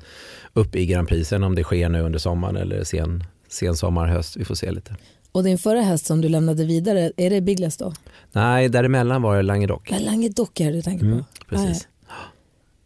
upp 0.53 0.77
i 0.77 0.87
Grand 0.87 1.09
Prix. 1.09 1.29
Sen 1.29 1.43
om 1.43 1.55
det 1.55 1.63
sker 1.63 1.89
nu 1.89 2.01
under 2.01 2.19
sommaren 2.19 2.57
eller 2.57 2.85
sen, 2.85 3.25
sen 3.49 3.77
sommar, 3.77 4.07
höst. 4.07 4.37
Vi 4.37 4.45
får 4.45 4.55
se 4.55 4.71
lite. 4.71 4.97
Och 5.33 5.45
din 5.45 5.59
förra 5.59 5.81
häst 5.81 6.07
som 6.07 6.21
du 6.21 6.29
lämnade 6.29 6.65
vidare, 6.65 7.13
är 7.17 7.31
det 7.31 7.41
Biggles 7.41 7.77
då? 7.77 7.93
Nej, 8.33 8.69
däremellan 8.69 9.23
var 9.23 9.37
det 9.37 9.43
Languedoc. 9.43 9.83
Vad 9.91 10.03
Languedoc 10.03 10.49
är 10.55 10.67
det 10.67 10.73
du 10.73 10.83
tänker 10.83 11.05
på? 11.05 11.13
Mm, 11.13 11.25
precis. 11.49 11.89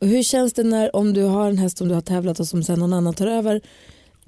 Och 0.01 0.07
hur 0.07 0.23
känns 0.23 0.53
det 0.53 0.63
när, 0.63 0.97
om 0.97 1.13
du 1.13 1.23
har 1.23 1.49
en 1.49 1.59
häst 1.59 1.79
som 1.79 1.89
du 1.89 1.95
har 1.95 2.01
tävlat 2.01 2.41
och 2.41 2.47
som 2.47 2.63
sen 2.63 2.79
någon 2.79 2.93
annan 2.93 3.15
tar 3.15 3.27
över 3.27 3.61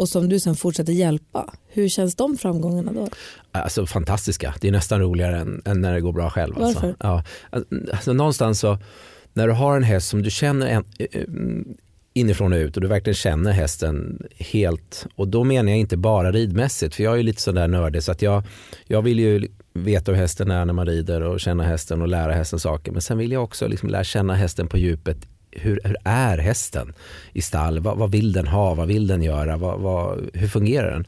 och 0.03 0.09
som 0.09 0.29
du 0.29 0.41
sen 0.41 0.55
fortsätter 0.55 0.93
hjälpa? 0.93 1.55
Hur 1.69 1.89
känns 1.89 2.15
de 2.15 2.37
framgångarna 2.37 2.93
då? 2.93 3.09
Alltså 3.53 3.87
fantastiska. 3.87 4.55
Det 4.61 4.69
är 4.69 4.73
nästan 4.73 5.01
roligare 5.01 5.39
än, 5.39 5.63
än 5.65 5.81
när 5.81 5.93
det 5.93 6.01
går 6.01 6.13
bra 6.13 6.31
själv. 6.31 6.63
Alltså. 6.63 6.75
Varför? 6.75 6.97
Ja. 7.01 7.25
Alltså, 7.93 8.13
någonstans 8.13 8.61
så, 8.61 8.79
när 9.33 9.47
du 9.47 9.53
har 9.53 9.77
en 9.77 9.83
häst 9.83 10.09
som 10.09 10.23
du 10.23 10.31
känner 10.31 10.67
en, 10.67 10.85
eh, 10.99 11.23
inifrån 12.15 12.53
och 12.53 12.57
ut 12.57 12.77
och 12.77 12.83
du 12.83 12.89
verkligen 12.89 13.15
känner 13.15 13.53
hästen 13.53 14.23
helt. 14.39 15.07
Och 15.15 15.29
då 15.29 15.45
menar 15.45 15.71
jag 15.71 15.79
inte 15.79 15.97
bara 15.97 16.33
ridmässigt, 16.33 16.95
för 16.95 17.03
jag 17.03 17.13
är 17.13 17.17
ju 17.17 17.23
lite 17.23 17.43
sådär 17.43 17.69
nördig 17.69 18.03
så 18.03 18.13
att 18.13 18.23
jag, 18.23 18.43
jag 18.87 19.03
vill 19.03 19.19
ju 19.19 19.49
veta 19.75 20.13
hur 20.13 20.19
hästen 20.19 20.51
är 20.51 20.65
när 20.65 20.73
man 20.73 20.87
rider 20.87 21.21
och 21.21 21.41
känna 21.41 21.65
hästen 21.65 22.03
och 22.03 22.09
lära 22.09 22.33
hästen 22.33 22.59
saker. 22.59 22.93
Men 22.93 23.03
sen 23.03 23.19
vill 23.19 23.33
jag 23.33 23.45
också 23.45 23.67
liksom 23.69 23.89
lära 23.89 24.05
känna 24.05 24.35
hästen 24.35 24.67
på 24.67 24.79
djupet 24.79 25.17
hur, 25.53 25.81
hur 25.85 25.97
är 26.05 26.39
hästen 26.39 26.93
i 27.33 27.43
stall? 27.43 27.81
Vad, 27.81 27.99
vad, 27.99 28.11
vill 28.11 28.33
den 28.33 28.47
ha? 28.47 28.75
Vad 28.75 28.89
vill 28.89 29.07
den 29.07 29.23
göra? 29.23 29.57
Vad, 29.57 29.81
vad, 29.81 30.31
hur 30.35 30.49
fungerar 30.49 30.91
den? 30.91 31.05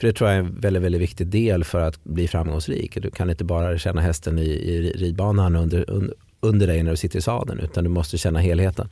För 0.00 0.06
det 0.06 0.12
tror 0.12 0.30
jag 0.30 0.36
är 0.36 0.40
en 0.40 0.60
väldigt, 0.60 0.82
väldigt 0.82 1.00
viktig 1.00 1.26
del 1.26 1.64
för 1.64 1.80
att 1.80 2.04
bli 2.04 2.28
framgångsrik. 2.28 3.02
Du 3.02 3.10
kan 3.10 3.30
inte 3.30 3.44
bara 3.44 3.78
känna 3.78 4.00
hästen 4.00 4.38
i, 4.38 4.48
i 4.50 4.92
ridbanan 4.92 5.56
under, 5.56 5.90
under, 5.90 6.14
under 6.40 6.66
dig 6.66 6.82
när 6.82 6.90
du 6.90 6.96
sitter 6.96 7.18
i 7.18 7.22
sadeln 7.22 7.60
utan 7.60 7.84
du 7.84 7.90
måste 7.90 8.18
känna 8.18 8.38
helheten. 8.38 8.88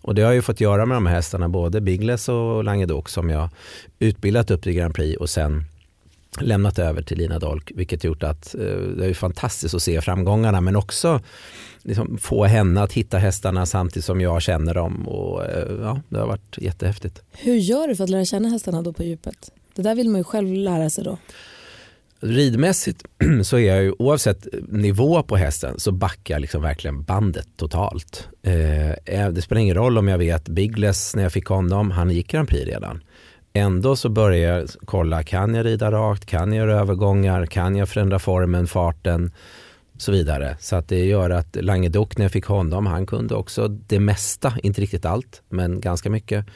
Och 0.00 0.14
det 0.14 0.22
har 0.22 0.28
jag 0.28 0.34
ju 0.34 0.42
fått 0.42 0.60
göra 0.60 0.86
med 0.86 0.96
de 0.96 1.06
här 1.06 1.14
hästarna, 1.14 1.48
både 1.48 1.80
Biggles 1.80 2.28
och 2.28 2.64
Languedoc 2.64 3.10
som 3.10 3.30
jag 3.30 3.48
utbildat 3.98 4.50
upp 4.50 4.62
till 4.62 4.72
Grand 4.72 4.94
Prix 4.94 5.20
och 5.20 5.30
sen 5.30 5.64
lämnat 6.40 6.78
över 6.78 7.02
till 7.02 7.18
Lina 7.18 7.38
Dolk, 7.38 7.72
vilket 7.74 8.04
gjort 8.04 8.22
att 8.22 8.54
eh, 8.54 8.60
det 8.76 9.06
är 9.06 9.14
fantastiskt 9.14 9.74
att 9.74 9.82
se 9.82 10.00
framgångarna 10.00 10.60
men 10.60 10.76
också 10.76 11.20
liksom 11.82 12.18
få 12.18 12.44
henne 12.44 12.82
att 12.82 12.92
hitta 12.92 13.18
hästarna 13.18 13.66
samtidigt 13.66 14.04
som 14.04 14.20
jag 14.20 14.42
känner 14.42 14.74
dem. 14.74 15.08
Och, 15.08 15.44
eh, 15.44 15.72
ja, 15.82 16.00
det 16.08 16.18
har 16.18 16.26
varit 16.26 16.58
jättehäftigt. 16.58 17.22
Hur 17.32 17.54
gör 17.54 17.88
du 17.88 17.96
för 17.96 18.04
att 18.04 18.10
lära 18.10 18.24
känna 18.24 18.48
hästarna 18.48 18.82
då 18.82 18.92
på 18.92 19.02
djupet? 19.02 19.50
Det 19.74 19.82
där 19.82 19.94
vill 19.94 20.08
man 20.08 20.20
ju 20.20 20.24
själv 20.24 20.52
lära 20.52 20.90
sig 20.90 21.04
då. 21.04 21.18
Ridmässigt 22.20 23.04
så 23.44 23.58
är 23.58 23.74
jag 23.74 23.82
ju 23.82 23.94
oavsett 23.98 24.46
nivå 24.68 25.22
på 25.22 25.36
hästen 25.36 25.80
så 25.80 25.92
backar 25.92 26.34
jag 26.34 26.40
liksom 26.40 26.62
verkligen 26.62 27.02
bandet 27.02 27.48
totalt. 27.56 28.28
Eh, 28.42 29.30
det 29.30 29.42
spelar 29.42 29.60
ingen 29.60 29.74
roll 29.76 29.98
om 29.98 30.08
jag 30.08 30.18
vet 30.18 30.48
Biggles 30.48 31.16
när 31.16 31.22
jag 31.22 31.32
fick 31.32 31.46
honom, 31.46 31.90
han 31.90 32.10
gick 32.10 32.30
Grand 32.30 32.48
Prix 32.48 32.66
redan. 32.66 33.02
Ändå 33.56 33.96
så 33.96 34.08
börjar 34.08 34.58
jag 34.58 34.68
kolla, 34.84 35.22
kan 35.22 35.54
jag 35.54 35.66
rida 35.66 35.90
rakt, 35.90 36.26
kan 36.26 36.52
jag 36.52 36.66
göra 36.66 36.80
övergångar, 36.80 37.46
kan 37.46 37.76
jag 37.76 37.88
förändra 37.88 38.18
formen, 38.18 38.66
farten 38.66 39.32
och 39.94 40.02
så 40.02 40.12
vidare. 40.12 40.56
Så 40.60 40.76
att 40.76 40.88
det 40.88 41.04
gör 41.04 41.30
att 41.30 41.56
Languedoc 41.56 42.08
när 42.16 42.24
jag 42.24 42.32
fick 42.32 42.44
honom, 42.44 42.86
han 42.86 43.06
kunde 43.06 43.34
också 43.34 43.68
det 43.68 44.00
mesta, 44.00 44.54
inte 44.62 44.80
riktigt 44.80 45.04
allt, 45.04 45.42
men 45.48 45.80
ganska 45.80 46.10
mycket. 46.10 46.46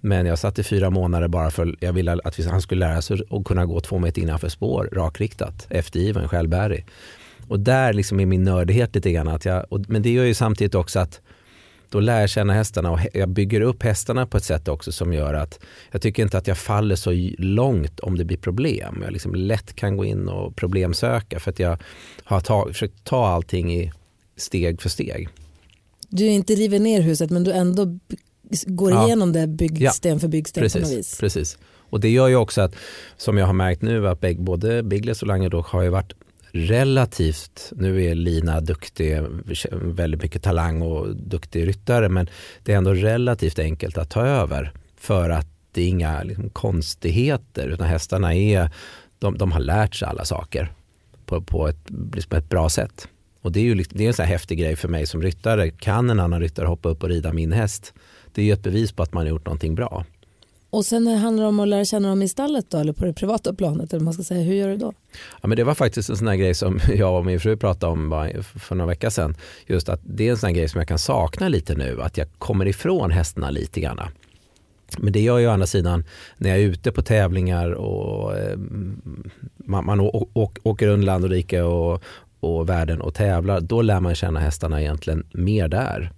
Men 0.00 0.26
jag 0.26 0.38
satt 0.38 0.58
i 0.58 0.62
fyra 0.62 0.90
månader 0.90 1.28
bara 1.28 1.50
för 1.50 1.76
jag 1.80 1.92
ville 1.92 2.12
att 2.24 2.44
han 2.44 2.62
skulle 2.62 2.86
lära 2.88 3.02
sig 3.02 3.20
att 3.30 3.44
kunna 3.44 3.66
gå 3.66 3.80
två 3.80 3.98
meter 3.98 4.22
innanför 4.22 4.48
spår 4.48 4.88
rakriktat, 4.92 5.66
eftergiven, 5.70 6.28
självbärig. 6.28 6.86
Och 7.48 7.60
där 7.60 7.92
liksom 7.92 8.20
är 8.20 8.26
min 8.26 8.44
nördighet 8.44 8.94
lite 8.94 9.12
grann. 9.12 9.28
Att 9.28 9.44
jag, 9.44 9.66
och, 9.68 9.80
men 9.88 10.02
det 10.02 10.10
gör 10.10 10.24
ju 10.24 10.34
samtidigt 10.34 10.74
också 10.74 11.00
att 11.00 11.20
då 11.92 12.00
lär 12.00 12.20
jag 12.20 12.30
känna 12.30 12.52
hästarna 12.52 12.90
och 12.90 13.00
jag 13.14 13.28
bygger 13.28 13.60
upp 13.60 13.82
hästarna 13.82 14.26
på 14.26 14.36
ett 14.36 14.44
sätt 14.44 14.68
också 14.68 14.92
som 14.92 15.12
gör 15.12 15.34
att 15.34 15.60
jag 15.90 16.02
tycker 16.02 16.22
inte 16.22 16.38
att 16.38 16.46
jag 16.46 16.58
faller 16.58 16.96
så 16.96 17.10
långt 17.38 18.00
om 18.00 18.18
det 18.18 18.24
blir 18.24 18.36
problem. 18.36 19.00
Jag 19.02 19.12
liksom 19.12 19.34
lätt 19.34 19.74
kan 19.74 19.96
gå 19.96 20.04
in 20.04 20.28
och 20.28 20.56
problemsöka 20.56 21.40
för 21.40 21.50
att 21.50 21.58
jag 21.58 21.78
har 22.24 22.40
tag, 22.40 22.68
försökt 22.68 23.04
ta 23.04 23.26
allting 23.26 23.74
i 23.74 23.92
steg 24.36 24.82
för 24.82 24.88
steg. 24.88 25.28
Du 26.08 26.26
inte 26.26 26.54
river 26.54 26.78
ner 26.78 27.00
huset 27.00 27.30
men 27.30 27.44
du 27.44 27.52
ändå 27.52 27.98
går 28.66 28.92
ja. 28.92 29.06
igenom 29.06 29.32
det 29.32 29.46
byggsten 29.46 30.12
ja. 30.12 30.18
för 30.18 30.28
byggsten 30.28 30.62
precis, 30.62 30.82
på 30.82 30.88
något 30.88 30.98
vis. 30.98 31.18
Precis. 31.20 31.58
Och 31.90 32.00
det 32.00 32.08
gör 32.08 32.28
ju 32.28 32.36
också 32.36 32.60
att, 32.60 32.74
som 33.16 33.38
jag 33.38 33.46
har 33.46 33.52
märkt 33.52 33.82
nu, 33.82 34.08
att 34.08 34.36
både 34.38 34.82
Biggles 34.82 35.22
och 35.22 35.28
Languedoc 35.28 35.66
har 35.66 35.82
ju 35.82 35.88
varit 35.88 36.12
relativt, 36.52 37.72
nu 37.76 38.04
är 38.04 38.14
Lina 38.14 38.60
duktig, 38.60 39.18
väldigt 39.72 40.22
mycket 40.22 40.42
talang 40.42 40.82
och 40.82 41.16
duktig 41.16 41.68
ryttare, 41.68 42.08
men 42.08 42.28
det 42.64 42.72
är 42.72 42.76
ändå 42.76 42.92
relativt 42.92 43.58
enkelt 43.58 43.98
att 43.98 44.10
ta 44.10 44.26
över 44.26 44.72
för 44.96 45.30
att 45.30 45.46
det 45.72 45.82
är 45.82 45.88
inga 45.88 46.22
liksom, 46.22 46.50
konstigheter 46.50 47.68
utan 47.68 47.86
hästarna 47.86 48.34
är, 48.34 48.70
de, 49.18 49.38
de 49.38 49.52
har 49.52 49.60
lärt 49.60 49.94
sig 49.94 50.08
alla 50.08 50.24
saker 50.24 50.72
på, 51.26 51.42
på 51.42 51.68
ett, 51.68 51.90
liksom 52.14 52.38
ett 52.38 52.48
bra 52.48 52.68
sätt. 52.68 53.08
Och 53.42 53.52
det 53.52 53.60
är 53.60 53.64
ju 53.64 53.74
liksom, 53.74 53.98
det 53.98 54.04
är 54.04 54.08
en 54.08 54.14
sån 54.14 54.24
här 54.24 54.32
häftig 54.32 54.58
grej 54.58 54.76
för 54.76 54.88
mig 54.88 55.06
som 55.06 55.22
ryttare. 55.22 55.70
Kan 55.70 56.10
en 56.10 56.20
annan 56.20 56.40
ryttare 56.40 56.66
hoppa 56.66 56.88
upp 56.88 57.02
och 57.02 57.08
rida 57.08 57.32
min 57.32 57.52
häst? 57.52 57.94
Det 58.32 58.42
är 58.42 58.46
ju 58.46 58.52
ett 58.52 58.62
bevis 58.62 58.92
på 58.92 59.02
att 59.02 59.12
man 59.12 59.22
har 59.22 59.28
gjort 59.28 59.46
någonting 59.46 59.74
bra. 59.74 60.04
Och 60.72 60.84
sen 60.84 61.06
handlar 61.06 61.42
det 61.42 61.48
om 61.48 61.60
att 61.60 61.68
lära 61.68 61.84
känna 61.84 62.08
dem 62.08 62.22
i 62.22 62.28
stallet 62.28 62.70
då, 62.70 62.78
eller 62.78 62.92
på 62.92 63.04
det 63.04 63.12
privata 63.12 63.54
planet. 63.54 63.92
Eller 63.92 64.04
man 64.04 64.14
ska 64.14 64.22
säga. 64.22 64.42
Hur 64.42 64.54
gör 64.54 64.68
du 64.68 64.76
då? 64.76 64.92
Ja, 65.42 65.48
men 65.48 65.56
det 65.56 65.64
var 65.64 65.74
faktiskt 65.74 66.10
en 66.10 66.16
sån 66.16 66.26
här 66.26 66.36
grej 66.36 66.54
som 66.54 66.78
jag 66.94 67.18
och 67.18 67.26
min 67.26 67.40
fru 67.40 67.56
pratade 67.56 67.92
om 67.92 68.42
för 68.44 68.74
några 68.74 68.88
veckor 68.88 69.10
sedan. 69.10 69.36
Just 69.66 69.88
att 69.88 70.00
det 70.04 70.26
är 70.26 70.30
en 70.30 70.36
sån 70.36 70.46
här 70.46 70.54
grej 70.54 70.68
som 70.68 70.78
jag 70.78 70.88
kan 70.88 70.98
sakna 70.98 71.48
lite 71.48 71.74
nu. 71.74 72.02
Att 72.02 72.16
jag 72.16 72.26
kommer 72.38 72.66
ifrån 72.66 73.10
hästarna 73.10 73.50
lite 73.50 73.80
grann. 73.80 74.00
Men 74.98 75.12
det 75.12 75.20
gör 75.20 75.38
ju 75.38 75.46
å 75.46 75.50
andra 75.50 75.66
sidan 75.66 76.04
när 76.36 76.50
jag 76.50 76.58
är 76.58 76.62
ute 76.62 76.92
på 76.92 77.02
tävlingar 77.02 77.70
och 77.70 78.38
eh, 78.38 78.58
man, 79.56 79.86
man 79.86 80.00
åker 80.62 80.86
runt 80.86 81.04
land 81.04 81.24
och 81.24 81.30
rike 81.30 81.62
och, 81.62 82.02
och 82.40 82.68
världen 82.68 83.00
och 83.00 83.14
tävlar. 83.14 83.60
Då 83.60 83.82
lär 83.82 84.00
man 84.00 84.14
känna 84.14 84.40
hästarna 84.40 84.80
egentligen 84.80 85.26
mer 85.32 85.68
där. 85.68 86.12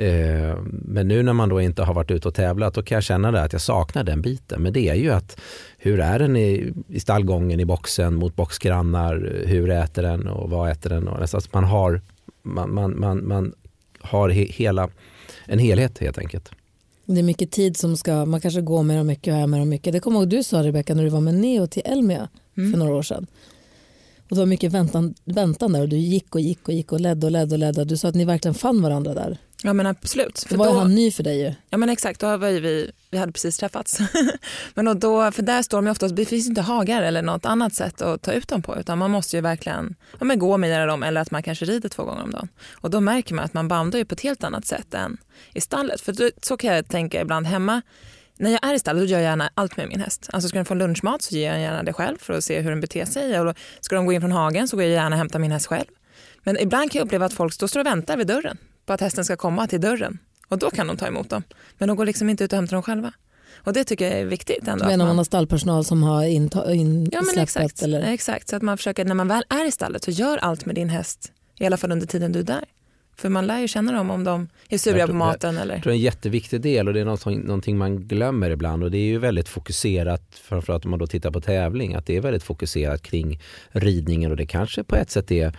Eh, 0.00 0.58
men 0.64 1.08
nu 1.08 1.22
när 1.22 1.32
man 1.32 1.48
då 1.48 1.60
inte 1.60 1.82
har 1.82 1.94
varit 1.94 2.10
ute 2.10 2.28
och 2.28 2.34
tävlat 2.34 2.74
då 2.74 2.82
kan 2.82 2.96
jag 2.96 3.04
känna 3.04 3.32
det 3.32 3.42
att 3.42 3.52
jag 3.52 3.62
saknar 3.62 4.04
den 4.04 4.22
biten. 4.22 4.62
Men 4.62 4.72
det 4.72 4.88
är 4.88 4.94
ju 4.94 5.10
att 5.10 5.40
hur 5.78 6.00
är 6.00 6.18
den 6.18 6.36
i, 6.36 6.72
i 6.88 7.00
stallgången 7.00 7.60
i 7.60 7.64
boxen 7.64 8.14
mot 8.14 8.36
boxgrannar? 8.36 9.42
Hur 9.46 9.70
äter 9.70 10.02
den 10.02 10.28
och 10.28 10.50
vad 10.50 10.70
äter 10.70 10.90
den? 10.90 11.08
Och, 11.08 11.20
alltså 11.20 11.40
man 11.52 11.64
har, 11.64 12.00
man, 12.42 12.74
man, 12.74 13.00
man, 13.00 13.28
man 13.28 13.52
har 14.00 14.28
he, 14.28 14.44
hela, 14.44 14.88
en 15.46 15.58
helhet 15.58 15.98
helt 15.98 16.18
enkelt. 16.18 16.50
Det 17.04 17.18
är 17.18 17.22
mycket 17.22 17.50
tid 17.50 17.76
som 17.76 17.96
ska, 17.96 18.24
man 18.24 18.40
kanske 18.40 18.60
går 18.60 18.82
med 18.82 18.96
dem 18.96 19.06
mycket 19.06 19.34
och 19.34 19.40
är 19.40 19.46
med 19.46 19.60
dem 19.60 19.68
mycket. 19.68 19.92
Det 19.92 20.00
kommer 20.00 20.20
ihåg 20.20 20.28
du 20.28 20.42
sa 20.42 20.62
Rebecka 20.62 20.94
när 20.94 21.04
du 21.04 21.10
var 21.10 21.20
med 21.20 21.34
Neo 21.34 21.66
till 21.66 21.82
Elmia 21.84 22.28
mm. 22.56 22.72
för 22.72 22.78
några 22.78 22.94
år 22.94 23.02
sedan. 23.02 23.26
Och 24.30 24.36
det 24.36 24.40
var 24.40 24.46
mycket 24.46 24.72
väntan, 24.72 25.14
väntan 25.24 25.72
där 25.72 25.80
och 25.80 25.88
du 25.88 25.96
gick 25.96 26.34
och 26.34 26.40
gick 26.40 26.68
och 26.68 26.74
gick 26.74 26.92
och 26.92 27.00
ledde 27.00 27.26
och 27.26 27.32
ledde 27.32 27.54
och 27.54 27.58
ledde. 27.58 27.84
Du 27.84 27.96
sa 27.96 28.08
att 28.08 28.14
ni 28.14 28.24
verkligen 28.24 28.54
fann 28.54 28.82
varandra 28.82 29.14
där. 29.14 29.38
Ja 29.62 29.72
men 29.72 29.86
absolut. 29.86 30.44
För 30.48 30.56
då 30.56 30.64
var 30.64 30.72
då, 30.72 30.78
han 30.78 30.94
ny 30.94 31.10
för 31.10 31.22
dig 31.22 31.40
ju. 31.40 31.54
Ja 31.70 31.78
men 31.78 31.88
exakt, 31.88 32.20
då 32.20 32.36
var 32.36 32.48
vi, 32.48 32.90
vi 33.10 33.18
hade 33.18 33.32
precis 33.32 33.56
träffats. 33.56 33.98
men 34.74 35.00
då, 35.00 35.32
för 35.32 35.42
där 35.42 35.62
står 35.62 35.82
de 35.82 35.90
oftast, 35.90 36.16
det 36.16 36.24
finns 36.24 36.48
inte 36.48 36.60
hagar 36.60 37.02
eller 37.02 37.22
något 37.22 37.46
annat 37.46 37.74
sätt 37.74 38.02
att 38.02 38.22
ta 38.22 38.32
ut 38.32 38.48
dem 38.48 38.62
på 38.62 38.76
utan 38.76 38.98
man 38.98 39.10
måste 39.10 39.36
ju 39.36 39.42
verkligen 39.42 39.94
ja, 40.18 40.24
men 40.24 40.38
gå 40.38 40.56
med 40.56 40.88
dem 40.88 41.02
eller 41.02 41.20
att 41.20 41.30
man 41.30 41.42
kanske 41.42 41.64
rider 41.64 41.88
två 41.88 42.04
gånger 42.04 42.22
om 42.22 42.30
dagen. 42.30 42.48
Och 42.72 42.90
då 42.90 43.00
märker 43.00 43.34
man 43.34 43.44
att 43.44 43.54
man 43.54 43.68
bandar 43.68 43.98
ju 43.98 44.04
på 44.04 44.14
ett 44.14 44.20
helt 44.20 44.44
annat 44.44 44.66
sätt 44.66 44.94
än 44.94 45.16
i 45.54 45.60
stallet. 45.60 46.00
För 46.00 46.12
då, 46.12 46.30
så 46.42 46.56
kan 46.56 46.74
jag 46.74 46.88
tänka 46.88 47.20
ibland 47.20 47.46
hemma 47.46 47.82
när 48.36 48.50
jag 48.50 48.64
är 48.64 48.74
i 48.74 48.78
stallet 48.78 49.08
gör 49.08 49.18
jag 49.18 49.24
gärna 49.24 49.50
allt 49.54 49.76
med 49.76 49.88
min 49.88 50.00
häst. 50.00 50.30
Alltså 50.32 50.48
ska 50.48 50.58
den 50.58 50.64
få 50.64 50.74
lunchmat 50.74 51.22
så 51.22 51.34
ger 51.34 51.52
jag 51.52 51.60
gärna 51.60 51.82
det 51.82 51.92
själv 51.92 52.16
för 52.18 52.34
att 52.34 52.44
se 52.44 52.60
hur 52.60 52.70
den 52.70 52.80
beter 52.80 53.04
sig. 53.04 53.40
Och 53.40 53.56
ska 53.80 53.96
de 53.96 54.06
gå 54.06 54.12
in 54.12 54.20
från 54.20 54.32
hagen 54.32 54.68
så 54.68 54.76
går 54.76 54.84
jag 54.84 54.92
gärna 54.92 55.16
och 55.16 55.18
hämtar 55.18 55.38
min 55.38 55.52
häst 55.52 55.66
själv. 55.66 55.86
Men 56.42 56.58
ibland 56.58 56.90
kan 56.90 56.98
jag 56.98 57.06
uppleva 57.06 57.26
att 57.26 57.32
folk 57.32 57.58
då 57.58 57.68
står 57.68 57.80
och 57.80 57.86
väntar 57.86 58.16
vid 58.16 58.26
dörren 58.26 58.58
på 58.86 58.92
att 58.92 59.00
hästen 59.00 59.24
ska 59.24 59.36
komma 59.36 59.66
till 59.66 59.80
dörren. 59.80 60.18
Och 60.48 60.58
då 60.58 60.70
kan 60.70 60.86
de 60.86 60.96
ta 60.96 61.06
emot 61.06 61.30
dem. 61.30 61.42
Men 61.78 61.88
de 61.88 61.96
går 61.96 62.06
liksom 62.06 62.28
inte 62.28 62.44
ut 62.44 62.52
och 62.52 62.56
hämtar 62.56 62.76
dem 62.76 62.82
själva. 62.82 63.12
Och 63.64 63.72
det 63.72 63.84
tycker 63.84 64.10
jag 64.10 64.20
är 64.20 64.24
viktigt. 64.24 64.68
Ändå, 64.68 64.84
du 64.84 64.90
menar 64.90 65.06
man 65.06 65.16
har 65.16 65.24
stallpersonal 65.24 65.84
som 65.84 66.02
har 66.02 66.24
insläppt? 66.24 66.68
In 66.68 67.08
ja, 67.12 67.22
men 67.22 67.42
exakt, 67.42 67.82
eller? 67.82 68.02
exakt. 68.02 68.48
Så 68.48 68.56
att 68.56 68.62
man 68.62 68.76
försöker, 68.76 69.04
när 69.04 69.14
man 69.14 69.28
väl 69.28 69.44
är 69.48 69.68
i 69.68 69.70
stallet 69.70 70.04
så 70.04 70.10
gör 70.10 70.38
allt 70.38 70.66
med 70.66 70.74
din 70.74 70.88
häst. 70.88 71.32
I 71.58 71.66
alla 71.66 71.76
fall 71.76 71.92
under 71.92 72.06
tiden 72.06 72.32
du 72.32 72.38
är 72.38 72.44
där. 72.44 72.64
För 73.16 73.28
man 73.28 73.46
lär 73.46 73.60
ju 73.60 73.68
känna 73.68 73.92
dem 73.92 74.10
om 74.10 74.24
de 74.24 74.48
är 74.68 74.78
sura 74.78 75.06
på 75.06 75.12
maten. 75.12 75.58
Eller? 75.58 75.74
Jag 75.74 75.82
tror 75.82 75.90
det 75.90 75.94
är 75.94 75.98
en 75.98 76.02
jätteviktig 76.02 76.60
del 76.60 76.88
och 76.88 76.94
det 76.94 77.00
är 77.00 77.04
någonting, 77.04 77.40
någonting 77.40 77.78
man 77.78 78.08
glömmer 78.08 78.50
ibland 78.50 78.84
och 78.84 78.90
det 78.90 78.98
är 78.98 79.06
ju 79.06 79.18
väldigt 79.18 79.48
fokuserat, 79.48 80.22
framförallt 80.42 80.84
om 80.84 80.90
man 80.90 80.98
då 80.98 81.06
tittar 81.06 81.30
på 81.30 81.40
tävling, 81.40 81.94
att 81.94 82.06
det 82.06 82.16
är 82.16 82.20
väldigt 82.20 82.42
fokuserat 82.42 83.02
kring 83.02 83.40
ridningen 83.70 84.30
och 84.30 84.36
det 84.36 84.46
kanske 84.46 84.84
på 84.84 84.96
ett 84.96 85.10
sätt 85.10 85.30
är 85.30 85.58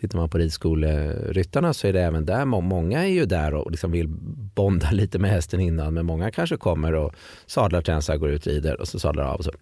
Tittar 0.00 0.18
man 0.18 0.28
på 0.28 0.38
ridskoleryttarna 0.38 1.74
så 1.74 1.86
är 1.86 1.92
det 1.92 2.02
även 2.02 2.24
där, 2.24 2.44
många 2.44 3.02
är 3.04 3.08
ju 3.08 3.26
där 3.26 3.54
och 3.54 3.70
liksom 3.70 3.90
vill 3.90 4.08
bonda 4.54 4.90
lite 4.92 5.18
med 5.18 5.30
hästen 5.30 5.60
innan 5.60 5.94
men 5.94 6.06
många 6.06 6.30
kanske 6.30 6.56
kommer 6.56 6.92
och 6.92 7.14
sadlar 7.46 7.82
tränsar, 7.82 8.16
går 8.16 8.30
ut, 8.30 8.46
rider 8.46 8.80
och 8.80 8.88
så 8.88 8.98
sadlar 8.98 9.24
av 9.24 9.36
och 9.36 9.44
så 9.44 9.52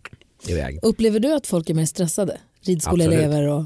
iväg. 0.48 0.78
Upplever 0.82 1.20
du 1.20 1.34
att 1.34 1.46
folk 1.46 1.70
är 1.70 1.74
mer 1.74 1.86
stressade? 1.86 2.40
Ridskoleelever 2.60 3.48
och 3.48 3.64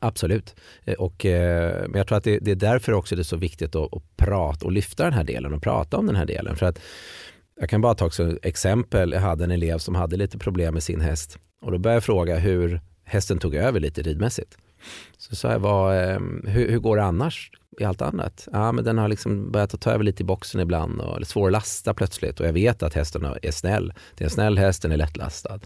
Absolut. 0.00 0.54
Eh, 0.84 0.94
och, 0.94 1.26
eh, 1.26 1.88
men 1.88 1.98
jag 1.98 2.06
tror 2.06 2.18
att 2.18 2.24
det, 2.24 2.38
det, 2.38 2.50
är 2.50 2.56
därför 2.56 2.92
också 2.92 3.16
det 3.16 3.22
är 3.22 3.24
så 3.24 3.36
viktigt 3.36 3.74
att, 3.74 3.94
att, 3.94 4.16
prata 4.16 4.66
och 4.66 4.72
lyfta 4.72 5.04
den 5.04 5.12
här 5.12 5.24
delen 5.24 5.54
och 5.54 5.62
prata 5.62 5.96
om 5.96 6.06
den 6.06 6.16
här 6.16 6.26
delen. 6.26 6.56
För 6.56 6.66
att 6.66 6.80
jag 7.60 7.68
kan 7.68 7.80
bara 7.80 7.94
ta 7.94 8.06
ett 8.06 8.38
exempel. 8.42 9.12
Jag 9.12 9.20
hade 9.20 9.44
en 9.44 9.50
elev 9.50 9.78
som 9.78 9.94
hade 9.94 10.16
lite 10.16 10.38
problem 10.38 10.74
med 10.74 10.82
sin 10.82 11.00
häst 11.00 11.38
och 11.62 11.72
då 11.72 11.78
började 11.78 11.96
jag 11.96 12.04
fråga 12.04 12.38
hur 12.38 12.80
hästen 13.04 13.38
tog 13.38 13.54
över 13.54 13.80
lite 13.80 14.02
ridmässigt. 14.02 14.56
Så 15.18 15.36
sa 15.36 15.52
jag, 15.52 15.58
vad, 15.58 15.96
eh, 15.96 16.18
hur, 16.44 16.70
hur, 16.70 16.78
går 16.78 16.96
det 16.96 17.02
annars 17.02 17.50
i 17.80 17.84
allt 17.84 18.02
annat? 18.02 18.48
Ja, 18.52 18.72
men 18.72 18.84
den 18.84 18.98
har 18.98 19.08
liksom 19.08 19.52
börjat 19.52 19.80
ta 19.80 19.90
över 19.90 20.04
lite 20.04 20.22
i 20.22 20.26
boxen 20.26 20.60
ibland 20.60 21.00
och 21.00 21.20
är 21.20 21.24
svår 21.24 21.46
att 21.46 21.52
lasta 21.52 21.94
plötsligt 21.94 22.40
och 22.40 22.46
jag 22.46 22.52
vet 22.52 22.82
att 22.82 22.94
hästen 22.94 23.24
är 23.42 23.50
snäll. 23.50 23.92
Det 24.14 24.24
är 24.24 24.26
en 24.26 24.30
snäll 24.30 24.58
häst, 24.58 24.82
den 24.82 24.92
är 24.92 24.96
lättlastad. 24.96 25.60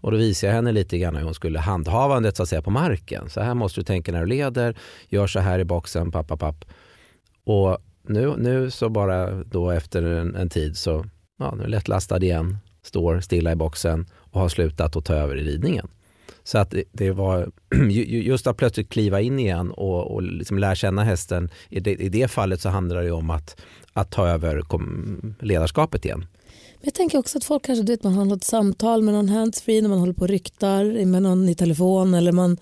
Och 0.00 0.10
då 0.10 0.16
visade 0.16 0.50
jag 0.50 0.56
henne 0.56 0.72
lite 0.72 0.98
grann 0.98 1.16
hur 1.16 1.24
hon 1.24 1.34
skulle 1.34 1.58
handhavandet 1.58 2.36
så 2.36 2.42
att 2.42 2.48
säga 2.48 2.62
på 2.62 2.70
marken. 2.70 3.30
Så 3.30 3.40
här 3.40 3.54
måste 3.54 3.80
du 3.80 3.84
tänka 3.84 4.12
när 4.12 4.20
du 4.20 4.26
leder, 4.26 4.76
gör 5.08 5.26
så 5.26 5.40
här 5.40 5.58
i 5.58 5.64
boxen, 5.64 6.10
papp, 6.10 6.28
papp, 6.28 6.40
papp. 6.40 6.64
Och 7.44 7.78
nu, 8.08 8.34
nu 8.38 8.70
så 8.70 8.88
bara 8.88 9.44
då 9.44 9.70
efter 9.70 10.02
en, 10.02 10.34
en 10.34 10.48
tid 10.48 10.76
så, 10.76 11.04
ja, 11.38 11.54
nu 11.54 11.64
är 11.64 11.68
lättlastad 11.68 12.22
igen, 12.22 12.58
står 12.82 13.20
stilla 13.20 13.52
i 13.52 13.56
boxen 13.56 14.06
och 14.14 14.40
har 14.40 14.48
slutat 14.48 14.96
att 14.96 15.04
ta 15.04 15.14
över 15.14 15.36
i 15.36 15.44
ridningen. 15.44 15.88
Så 16.48 16.58
att 16.58 16.74
det, 16.92 17.10
var 17.10 17.50
just 17.90 18.46
att 18.46 18.56
plötsligt 18.56 18.88
kliva 18.88 19.20
in 19.20 19.38
igen 19.38 19.70
och, 19.70 20.14
och 20.14 20.22
liksom 20.22 20.58
lära 20.58 20.74
känna 20.74 21.04
hästen. 21.04 21.50
I 21.68 21.80
det, 21.80 21.94
I 21.94 22.08
det 22.08 22.28
fallet 22.28 22.60
så 22.60 22.68
handlar 22.68 23.02
det 23.02 23.12
om 23.12 23.30
att, 23.30 23.60
att 23.92 24.10
ta 24.10 24.28
över 24.28 24.62
ledarskapet 25.44 26.04
igen. 26.04 26.26
Jag 26.80 26.94
tänker 26.94 27.18
också 27.18 27.38
att 27.38 27.44
folk 27.44 27.64
kanske, 27.64 27.82
du 27.82 27.92
vet, 27.92 28.02
man 28.02 28.12
har 28.12 28.36
ett 28.36 28.44
samtal 28.44 29.02
med 29.02 29.14
någon 29.14 29.28
handsfree 29.28 29.82
när 29.82 29.88
man 29.88 29.98
håller 29.98 30.12
på 30.12 30.22
och 30.22 30.28
ryktar 30.28 31.04
med 31.04 31.22
någon 31.22 31.48
i 31.48 31.54
telefon 31.54 32.14
eller 32.14 32.32
man 32.32 32.56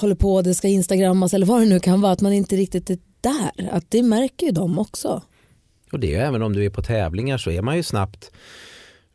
håller 0.00 0.14
på, 0.14 0.42
det 0.42 0.54
ska 0.54 0.68
instagrammas 0.68 1.34
eller 1.34 1.46
vad 1.46 1.60
det 1.60 1.66
nu 1.66 1.80
kan 1.80 2.00
vara, 2.00 2.12
att 2.12 2.20
man 2.20 2.32
inte 2.32 2.56
riktigt 2.56 2.90
är 2.90 2.98
där. 3.20 3.70
Att 3.72 3.90
det 3.90 4.02
märker 4.02 4.46
ju 4.46 4.52
de 4.52 4.78
också. 4.78 5.22
Och 5.92 6.00
det 6.00 6.14
är 6.14 6.26
även 6.26 6.42
om 6.42 6.52
du 6.52 6.64
är 6.64 6.70
på 6.70 6.82
tävlingar 6.82 7.38
så 7.38 7.50
är 7.50 7.62
man 7.62 7.76
ju 7.76 7.82
snabbt 7.82 8.30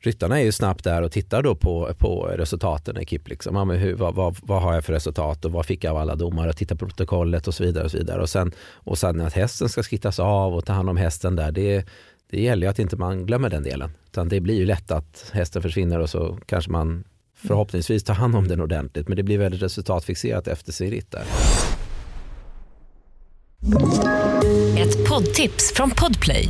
Ryttarna 0.04 0.40
är 0.40 0.44
ju 0.44 0.52
snabbt 0.52 0.84
där 0.84 1.02
och 1.02 1.12
tittar 1.12 1.42
då 1.42 1.56
på, 1.56 1.94
på 1.98 2.26
resultaten 2.26 3.02
i 3.02 3.06
KIP. 3.06 3.28
Liksom. 3.28 3.56
Ja, 3.56 3.64
hur, 3.76 3.96
vad, 3.96 4.16
vad, 4.16 4.38
vad, 4.42 4.62
har 4.62 4.74
jag 4.74 4.86
för 4.86 4.94
resultat 4.94 5.46
och 5.46 5.52
vad 5.52 5.66
fick 5.66 5.84
jag 5.84 5.92
av 5.92 5.98
alla 5.98 6.16
domare? 6.16 6.50
Och 6.50 6.58
titta 6.58 6.76
på 6.76 6.86
protokollet 6.86 7.48
och 7.48 7.54
så 7.54 7.64
vidare. 7.64 7.84
Och 7.84 7.92
så 7.92 7.98
vidare. 7.98 8.22
Och 8.22 8.30
sen, 8.30 8.52
och 8.74 8.98
sen 8.98 9.22
att 9.22 9.34
hästen 9.34 9.70
ska 9.70 9.84
skittas 9.84 10.20
av 10.20 10.56
och 10.56 10.66
ta 10.66 10.74
hand 10.74 10.90
om 10.90 10.98
hästen 10.98 11.36
där. 11.36 11.52
Det, 11.52 11.86
det 12.30 12.42
gäller 12.42 12.68
ju 12.68 12.72
att 12.72 12.80
inte 12.80 12.98
man 12.98 13.26
glömmer 13.26 13.50
den 13.50 13.64
delen. 13.64 13.92
Utan 14.06 14.30
det 14.30 14.40
blir 14.40 14.56
ju 14.56 14.66
lätt 14.66 14.92
att 14.92 15.32
hästen 15.34 15.62
försvinner 15.62 16.00
och 16.00 16.10
så 16.10 16.38
kanske 16.46 16.72
man 16.72 17.04
förhoppningsvis 17.36 18.04
tar 18.04 18.14
hand 18.14 18.36
om 18.36 18.48
den 18.48 18.62
ordentligt. 18.62 19.08
Men 19.08 19.18
det 19.18 19.24
blir 19.24 19.38
väldigt 19.38 19.62
resultatfixerat 19.62 20.48
efter 20.48 20.72
sin 20.72 20.92
ritt 20.92 21.12
där. 21.12 21.24
Ett 24.78 25.10
poddtips 25.10 25.74
från 25.76 25.90
Podplay. 25.90 26.50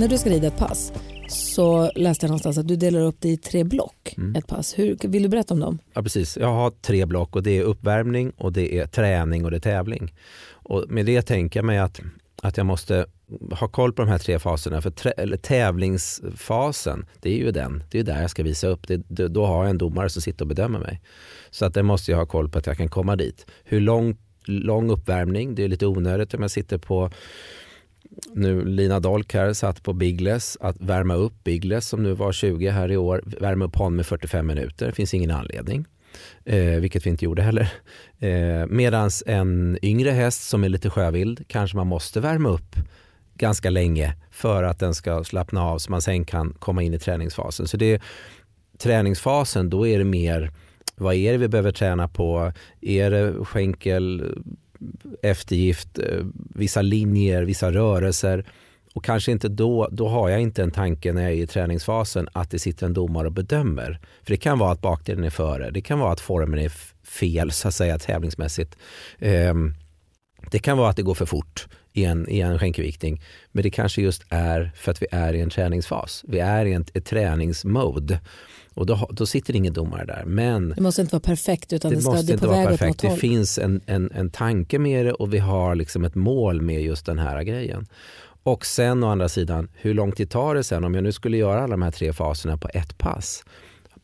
När 0.00 0.08
du 0.08 0.18
ska 0.18 0.30
rida 0.30 0.46
ett 0.46 0.56
pass 0.56 0.92
så 1.28 1.90
läste 1.94 2.26
jag 2.26 2.28
någonstans 2.28 2.58
att 2.58 2.68
du 2.68 2.76
delar 2.76 3.00
upp 3.00 3.16
det 3.18 3.28
i 3.28 3.36
tre 3.36 3.64
block, 3.64 4.14
mm. 4.16 4.36
ett 4.36 4.46
pass. 4.46 4.78
Hur, 4.78 4.96
vill 5.08 5.22
du 5.22 5.28
berätta 5.28 5.54
om 5.54 5.60
dem? 5.60 5.78
Ja 5.92 6.02
precis, 6.02 6.36
jag 6.36 6.52
har 6.52 6.70
tre 6.70 7.06
block 7.06 7.36
och 7.36 7.42
det 7.42 7.58
är 7.58 7.62
uppvärmning 7.62 8.30
och 8.30 8.52
det 8.52 8.78
är 8.78 8.86
träning 8.86 9.44
och 9.44 9.50
det 9.50 9.56
är 9.56 9.60
tävling. 9.60 10.14
Och 10.52 10.84
med 10.88 11.06
det 11.06 11.22
tänker 11.22 11.58
jag 11.58 11.64
mig 11.64 11.78
att, 11.78 12.00
att 12.42 12.56
jag 12.56 12.66
måste 12.66 13.06
ha 13.52 13.68
koll 13.68 13.92
på 13.92 14.02
de 14.02 14.08
här 14.08 14.18
tre 14.18 14.38
faserna. 14.38 14.82
För 14.82 14.90
trä, 14.90 15.10
eller 15.10 15.36
tävlingsfasen, 15.36 17.06
det 17.20 17.30
är 17.30 17.36
ju 17.36 17.50
den, 17.50 17.84
det 17.90 17.98
är 17.98 18.04
där 18.04 18.20
jag 18.20 18.30
ska 18.30 18.42
visa 18.42 18.68
upp. 18.68 18.88
Det, 18.88 19.28
då 19.28 19.46
har 19.46 19.64
jag 19.64 19.70
en 19.70 19.78
domare 19.78 20.08
som 20.08 20.22
sitter 20.22 20.44
och 20.44 20.48
bedömer 20.48 20.78
mig. 20.78 21.00
Så 21.50 21.64
att 21.64 21.74
det 21.74 21.82
måste 21.82 22.10
jag 22.10 22.18
ha 22.18 22.26
koll 22.26 22.48
på 22.48 22.58
att 22.58 22.66
jag 22.66 22.76
kan 22.76 22.88
komma 22.88 23.16
dit. 23.16 23.46
Hur 23.64 23.80
lång, 23.80 24.16
lång 24.44 24.90
uppvärmning, 24.90 25.54
det 25.54 25.64
är 25.64 25.68
lite 25.68 25.86
onödigt 25.86 26.34
om 26.34 26.42
jag 26.42 26.50
sitter 26.50 26.78
på 26.78 27.10
nu 28.34 28.64
Lina 28.64 29.00
Dolk 29.00 29.34
här 29.34 29.52
satt 29.52 29.82
på 29.82 29.92
Biggles 29.92 30.56
att 30.60 30.76
värma 30.80 31.14
upp 31.14 31.44
Biggles 31.44 31.88
som 31.88 32.02
nu 32.02 32.12
var 32.12 32.32
20 32.32 32.68
här 32.68 32.92
i 32.92 32.96
år, 32.96 33.22
värma 33.40 33.64
upp 33.64 33.76
honom 33.76 33.96
med 33.96 34.06
45 34.06 34.46
minuter. 34.46 34.86
Det 34.86 34.92
finns 34.92 35.14
ingen 35.14 35.30
anledning. 35.30 35.84
Eh, 36.44 36.80
vilket 36.80 37.06
vi 37.06 37.10
inte 37.10 37.24
gjorde 37.24 37.42
heller. 37.42 37.72
Eh, 38.18 38.66
Medan 38.66 39.10
en 39.26 39.78
yngre 39.82 40.10
häst 40.10 40.48
som 40.48 40.64
är 40.64 40.68
lite 40.68 40.90
sjövild 40.90 41.44
kanske 41.48 41.76
man 41.76 41.86
måste 41.86 42.20
värma 42.20 42.48
upp 42.48 42.76
ganska 43.34 43.70
länge 43.70 44.16
för 44.30 44.62
att 44.62 44.78
den 44.78 44.94
ska 44.94 45.24
slappna 45.24 45.64
av 45.64 45.78
så 45.78 45.90
man 45.90 46.02
sen 46.02 46.24
kan 46.24 46.52
komma 46.58 46.82
in 46.82 46.94
i 46.94 46.98
träningsfasen. 46.98 47.68
Så 47.68 47.76
det 47.76 47.92
är, 47.92 48.00
träningsfasen, 48.78 49.70
då 49.70 49.86
är 49.86 49.98
det 49.98 50.04
mer 50.04 50.52
vad 51.00 51.14
är 51.14 51.32
det 51.32 51.38
vi 51.38 51.48
behöver 51.48 51.72
träna 51.72 52.08
på? 52.08 52.52
Är 52.80 53.10
det 53.10 53.44
skänkel, 53.44 54.34
eftergift, 55.22 55.98
eh, 55.98 56.24
vissa 56.54 56.82
linjer, 56.82 57.42
vissa 57.42 57.72
rörelser. 57.72 58.44
Och 58.94 59.04
kanske 59.04 59.32
inte 59.32 59.48
då, 59.48 59.88
då 59.92 60.08
har 60.08 60.28
jag 60.28 60.40
inte 60.40 60.62
en 60.62 60.70
tanke 60.70 61.12
när 61.12 61.22
jag 61.22 61.30
är 61.32 61.36
i 61.36 61.46
träningsfasen 61.46 62.28
att 62.32 62.50
det 62.50 62.58
sitter 62.58 62.86
en 62.86 62.92
domare 62.92 63.26
och 63.26 63.32
bedömer. 63.32 64.00
För 64.22 64.30
det 64.30 64.36
kan 64.36 64.58
vara 64.58 64.72
att 64.72 64.80
bakdelen 64.80 65.24
är 65.24 65.30
före, 65.30 65.70
det 65.70 65.80
kan 65.80 65.98
vara 65.98 66.12
att 66.12 66.20
formen 66.20 66.58
är 66.58 66.72
fel 67.04 67.50
så 67.52 67.68
att 67.68 67.74
säga 67.74 67.98
tävlingsmässigt. 67.98 68.76
Ehm, 69.18 69.74
det 70.50 70.58
kan 70.58 70.78
vara 70.78 70.90
att 70.90 70.96
det 70.96 71.02
går 71.02 71.14
för 71.14 71.26
fort 71.26 71.68
i 71.92 72.04
en, 72.04 72.28
i 72.28 72.40
en 72.40 72.58
skänkelviktning. 72.58 73.22
Men 73.52 73.62
det 73.62 73.70
kanske 73.70 74.02
just 74.02 74.22
är 74.28 74.72
för 74.76 74.90
att 74.90 75.02
vi 75.02 75.06
är 75.10 75.32
i 75.32 75.40
en 75.40 75.50
träningsfas. 75.50 76.24
Vi 76.28 76.38
är 76.38 76.66
i 76.66 76.72
en, 76.72 76.84
ett 76.94 77.04
träningsmode. 77.04 78.20
Och 78.74 78.86
då, 78.86 79.08
då 79.10 79.26
sitter 79.26 79.56
ingen 79.56 79.72
domare 79.72 80.04
där. 80.04 80.24
Men 80.26 80.68
det 80.76 80.80
måste 80.80 81.00
inte 81.02 81.14
vara 81.14 81.22
perfekt 81.22 81.72
utan 81.72 81.90
det, 81.90 81.96
det, 81.96 82.02
ska, 82.02 82.10
måste 82.10 82.26
det 82.26 82.32
inte 82.32 82.46
vara 82.46 82.66
perfekt. 82.66 83.00
Det 83.00 83.16
finns 83.16 83.58
en, 83.58 83.80
en, 83.86 84.10
en 84.14 84.30
tanke 84.30 84.78
med 84.78 85.06
det 85.06 85.12
och 85.12 85.34
vi 85.34 85.38
har 85.38 85.74
liksom 85.74 86.04
ett 86.04 86.14
mål 86.14 86.62
med 86.62 86.82
just 86.82 87.06
den 87.06 87.18
här 87.18 87.42
grejen. 87.42 87.86
Och 88.42 88.66
sen 88.66 89.04
å 89.04 89.08
andra 89.08 89.28
sidan, 89.28 89.68
hur 89.74 89.94
lång 89.94 90.12
tid 90.12 90.30
tar 90.30 90.54
det 90.54 90.64
sen 90.64 90.84
om 90.84 90.94
jag 90.94 91.04
nu 91.04 91.12
skulle 91.12 91.36
göra 91.36 91.60
alla 91.60 91.70
de 91.70 91.82
här 91.82 91.90
tre 91.90 92.12
faserna 92.12 92.56
på 92.56 92.68
ett 92.74 92.98
pass? 92.98 93.44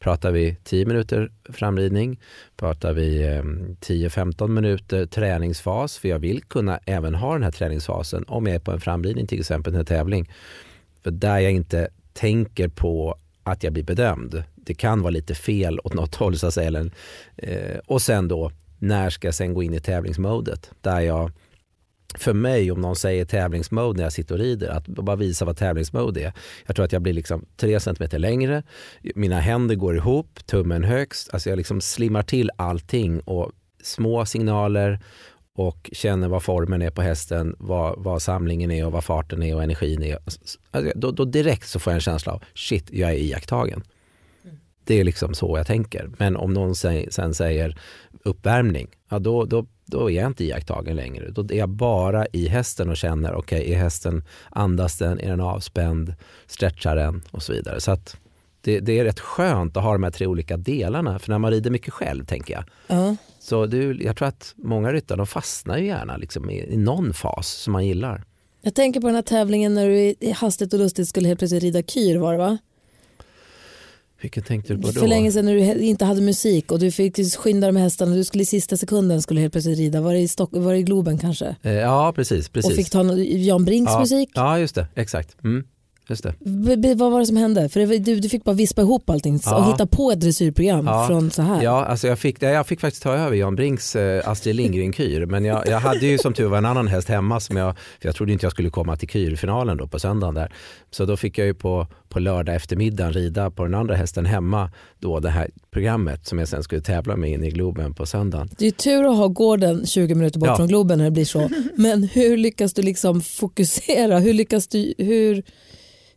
Pratar 0.07 0.33
vi 0.33 0.57
10 0.65 0.87
minuter 0.87 1.31
framridning? 1.45 2.21
Pratar 2.57 2.93
vi 2.93 3.23
ehm, 3.23 3.77
10-15 3.81 4.49
minuter 4.49 5.07
träningsfas? 5.07 5.99
För 5.99 6.09
jag 6.09 6.19
vill 6.19 6.43
kunna 6.43 6.81
även 6.85 7.15
ha 7.15 7.33
den 7.33 7.43
här 7.43 7.51
träningsfasen 7.51 8.25
om 8.29 8.47
jag 8.47 8.55
är 8.55 8.59
på 8.59 8.73
en 8.73 8.81
framridning 8.81 9.27
till 9.27 9.41
exempel, 9.41 9.75
en 9.75 9.85
tävling. 9.85 10.31
För 11.03 11.11
där 11.11 11.39
jag 11.39 11.53
inte 11.53 11.89
tänker 12.13 12.69
på 12.69 13.17
att 13.43 13.63
jag 13.63 13.73
blir 13.73 13.83
bedömd. 13.83 14.43
Det 14.55 14.75
kan 14.75 15.03
vara 15.03 15.11
lite 15.11 15.35
fel 15.35 15.81
åt 15.85 15.95
något 15.95 16.15
håll 16.21 16.39
så 16.39 16.47
att 16.47 16.55
säga. 16.55 16.91
Eh, 17.37 17.79
och 17.87 18.03
sen 18.03 18.29
då, 18.29 18.51
när 18.79 19.11
ska 19.11 19.27
jag 19.27 19.35
sen 19.35 19.55
gå 19.55 19.63
in 19.63 19.75
i 19.75 19.81
tävlingsmodet? 19.81 20.71
Där 20.81 21.01
jag, 21.01 21.33
för 22.19 22.33
mig, 22.33 22.73
om 22.73 22.81
någon 22.81 22.97
säger 22.97 23.25
tävlingsmode 23.25 23.97
när 23.97 24.03
jag 24.03 24.13
sitter 24.13 24.35
och 24.35 24.41
rider, 24.41 24.69
att 24.69 24.87
bara 24.87 25.17
visa 25.17 25.45
vad 25.45 25.57
tävlingsmode 25.57 26.21
är. 26.21 26.33
Jag 26.67 26.77
tror 26.77 26.85
att 26.85 26.93
jag 26.93 27.03
blir 27.03 27.13
liksom 27.13 27.47
tre 27.57 27.81
centimeter 27.81 28.19
längre, 28.19 28.63
mina 29.15 29.41
händer 29.41 29.75
går 29.75 29.97
ihop, 29.97 30.47
tummen 30.47 30.85
högst, 30.85 31.31
alltså 31.33 31.49
jag 31.49 31.57
liksom 31.57 31.81
slimmar 31.81 32.23
till 32.23 32.51
allting 32.57 33.21
och 33.21 33.53
små 33.83 34.27
signaler 34.27 35.01
och 35.57 35.91
känner 35.93 36.29
vad 36.29 36.43
formen 36.43 36.83
är 36.83 36.91
på 36.91 37.03
hästen, 37.03 37.57
vad, 37.59 37.99
vad 37.99 38.23
samlingen 38.23 38.71
är 38.71 38.87
och 38.87 38.93
vad 38.93 39.05
farten 39.05 39.43
är 39.43 39.55
och 39.55 39.63
energin 39.63 40.03
är. 40.03 40.19
Alltså, 40.25 40.59
då, 40.95 41.11
då, 41.11 41.25
direkt 41.25 41.69
så 41.69 41.79
får 41.79 41.91
jag 41.91 41.95
en 41.95 42.01
känsla 42.01 42.33
av 42.33 42.43
shit, 42.55 42.89
jag 42.93 43.11
är 43.11 43.15
iakttagen. 43.15 43.83
Mm. 44.45 44.57
Det 44.85 45.01
är 45.01 45.05
liksom 45.05 45.35
så 45.35 45.57
jag 45.57 45.67
tänker. 45.67 46.11
Men 46.19 46.37
om 46.37 46.53
någon 46.53 46.75
sen 47.11 47.35
säger 47.35 47.79
uppvärmning, 48.25 48.89
ja, 49.09 49.19
då, 49.19 49.45
då, 49.45 49.67
då 49.87 50.11
är 50.11 50.15
jag 50.15 50.27
inte 50.27 50.45
iakttagen 50.45 50.97
längre. 50.97 51.31
Då 51.31 51.43
är 51.43 51.55
jag 51.55 51.69
bara 51.69 52.27
i 52.27 52.49
hästen 52.49 52.91
och 52.91 52.97
känner, 52.97 53.35
okej, 53.35 53.61
okay, 53.61 53.73
är 53.73 53.79
hästen, 53.79 54.25
andas 54.51 54.99
den, 54.99 55.21
är 55.21 55.31
den 55.31 55.41
avspänd, 55.41 56.15
stretchar 56.47 56.97
den 56.97 57.23
och 57.31 57.43
så 57.43 57.53
vidare. 57.53 57.81
Så 57.81 57.91
att 57.91 58.17
det, 58.61 58.81
det, 58.81 58.99
är 58.99 59.05
rätt 59.05 59.21
skönt 59.21 59.77
att 59.77 59.83
ha 59.83 59.93
de 59.93 60.03
här 60.03 60.11
tre 60.11 60.27
olika 60.27 60.57
delarna. 60.57 61.19
För 61.19 61.31
när 61.31 61.39
man 61.39 61.51
rider 61.51 61.71
mycket 61.71 61.93
själv, 61.93 62.25
tänker 62.25 62.55
jag, 62.55 62.99
uh. 62.99 63.15
Så 63.39 63.67
du, 63.67 64.03
jag 64.03 64.17
tror 64.17 64.29
att 64.29 64.55
många 64.57 64.93
ryttare 64.93 65.17
de 65.17 65.27
fastnar 65.27 65.79
ju 65.79 65.87
gärna 65.87 66.17
liksom 66.17 66.51
i, 66.51 66.73
i 66.73 66.77
någon 66.77 67.15
fas 67.15 67.49
som 67.49 67.73
man 67.73 67.87
gillar. 67.87 68.25
Jag 68.63 68.75
tänker 68.75 69.01
på 69.01 69.07
den 69.07 69.15
här 69.15 69.23
tävlingen 69.23 69.75
när 69.75 69.89
du 69.89 70.15
i 70.21 70.35
hastigt 70.37 70.73
och 70.73 70.79
lustigt 70.79 71.09
skulle 71.09 71.29
helt 71.29 71.39
plötsligt 71.39 71.63
rida 71.63 71.83
kyr 71.83 72.17
var 72.17 72.33
det 72.33 72.39
va? 72.39 72.59
Vilken 74.21 74.43
tänkte 74.43 74.75
du 74.75 74.83
på 74.83 74.87
då? 74.91 75.01
För 75.01 75.07
länge 75.07 75.33
sedan 75.33 75.45
när 75.45 75.55
du 75.55 75.83
inte 75.83 76.05
hade 76.05 76.21
musik 76.21 76.73
och 76.73 76.79
du 76.79 76.91
fick 76.91 77.37
skynda 77.37 77.73
med 77.73 77.83
hästarna. 77.83 78.15
Du 78.15 78.25
skulle 78.25 78.43
i 78.43 78.47
sista 78.47 78.77
sekunden 78.77 79.23
skulle 79.23 79.41
helt 79.41 79.53
plötsligt 79.53 79.79
rida. 79.79 80.01
Var 80.01 80.13
det 80.13 80.19
i, 80.19 80.29
Stock 80.29 80.51
var 80.53 80.73
det 80.73 80.79
i 80.79 80.83
Globen 80.83 81.19
kanske? 81.19 81.57
Eh, 81.63 81.73
ja 81.73 82.13
precis, 82.17 82.49
precis. 82.49 82.71
Och 82.71 82.77
fick 82.77 82.91
ta 82.91 83.17
Jan 83.19 83.65
Brinks 83.65 83.93
ja, 83.93 84.01
musik? 84.01 84.31
Ja 84.35 84.59
just 84.59 84.75
det, 84.75 84.87
exakt. 84.95 85.45
Mm. 85.45 85.65
Just 86.09 86.23
det. 86.23 86.35
B 86.77 86.95
vad 86.95 87.13
var 87.13 87.21
det 87.21 87.27
som 87.27 87.37
hände? 87.37 87.69
För 87.69 87.81
det, 87.81 87.99
du, 87.99 88.21
du 88.21 88.29
fick 88.29 88.45
bara 88.45 88.55
vispa 88.55 88.83
ihop 88.83 89.11
allting 89.11 89.41
ja. 89.45 89.57
och 89.57 89.73
hitta 89.73 89.87
på 89.87 90.11
ett 90.11 90.21
dressyrprogram 90.21 90.87
ja. 90.87 91.07
från 91.07 91.31
så 91.31 91.43
här. 91.43 91.63
Ja, 91.63 91.85
alltså 91.85 92.07
jag, 92.07 92.19
fick, 92.19 92.43
jag 92.43 92.67
fick 92.67 92.81
faktiskt 92.81 93.03
ta 93.03 93.13
över 93.15 93.37
Jan 93.37 93.57
Brinks 93.57 93.97
eh, 93.97 94.29
Astrid 94.29 94.57
Lindgren-kyr. 94.57 95.27
Men 95.27 95.45
jag, 95.45 95.69
jag 95.69 95.81
hade 95.81 96.07
ju 96.07 96.19
som 96.19 96.33
tur 96.33 96.47
var 96.47 96.59
en 96.59 96.65
annan 96.65 96.89
häst 96.89 97.09
hemma 97.09 97.41
som 97.41 97.57
jag, 97.57 97.77
för 98.01 98.09
jag 98.09 98.15
trodde 98.15 98.33
inte 98.33 98.45
jag 98.45 98.53
skulle 98.53 98.71
komma 98.71 98.97
till 98.97 99.09
kyrfinalen 99.09 99.77
då 99.77 99.87
på 99.87 99.99
söndagen 99.99 100.35
där. 100.35 100.53
Så 100.91 101.05
då 101.05 101.17
fick 101.17 101.39
jag 101.39 101.47
ju 101.47 101.55
på, 101.55 101.87
på 102.09 102.19
lördag 102.19 102.55
eftermiddagen 102.55 103.13
rida 103.13 103.51
på 103.51 103.63
den 103.63 103.75
andra 103.75 103.95
hästen 103.95 104.27
hemma 104.27 104.71
då 104.99 105.21
det 105.21 105.31
här 105.31 105.51
programmet 105.71 106.27
som 106.27 106.39
jag 106.39 106.49
sen 106.49 106.63
skulle 106.63 106.81
tävla 106.81 107.17
med 107.17 107.31
in 107.31 107.45
i 107.45 107.51
Globen 107.51 107.95
på 107.95 108.07
söndagen. 108.07 108.51
Det 108.59 108.67
är 108.67 108.71
tur 108.71 109.11
att 109.11 109.17
ha 109.17 109.29
gården 109.29 109.87
20 109.87 110.15
minuter 110.15 110.39
bort 110.39 110.49
ja. 110.49 110.57
från 110.57 110.69
Globen 110.69 110.99
när 110.99 111.05
det 111.05 111.11
blir 111.11 111.25
så. 111.25 111.51
Men 111.77 112.03
hur 112.03 112.37
lyckas 112.37 112.75
du 112.75 112.83
liksom 112.83 113.21
fokusera? 113.21 114.19
Hur 114.19 114.33
lyckas 114.33 114.69
du, 114.69 114.95
hur 114.99 115.43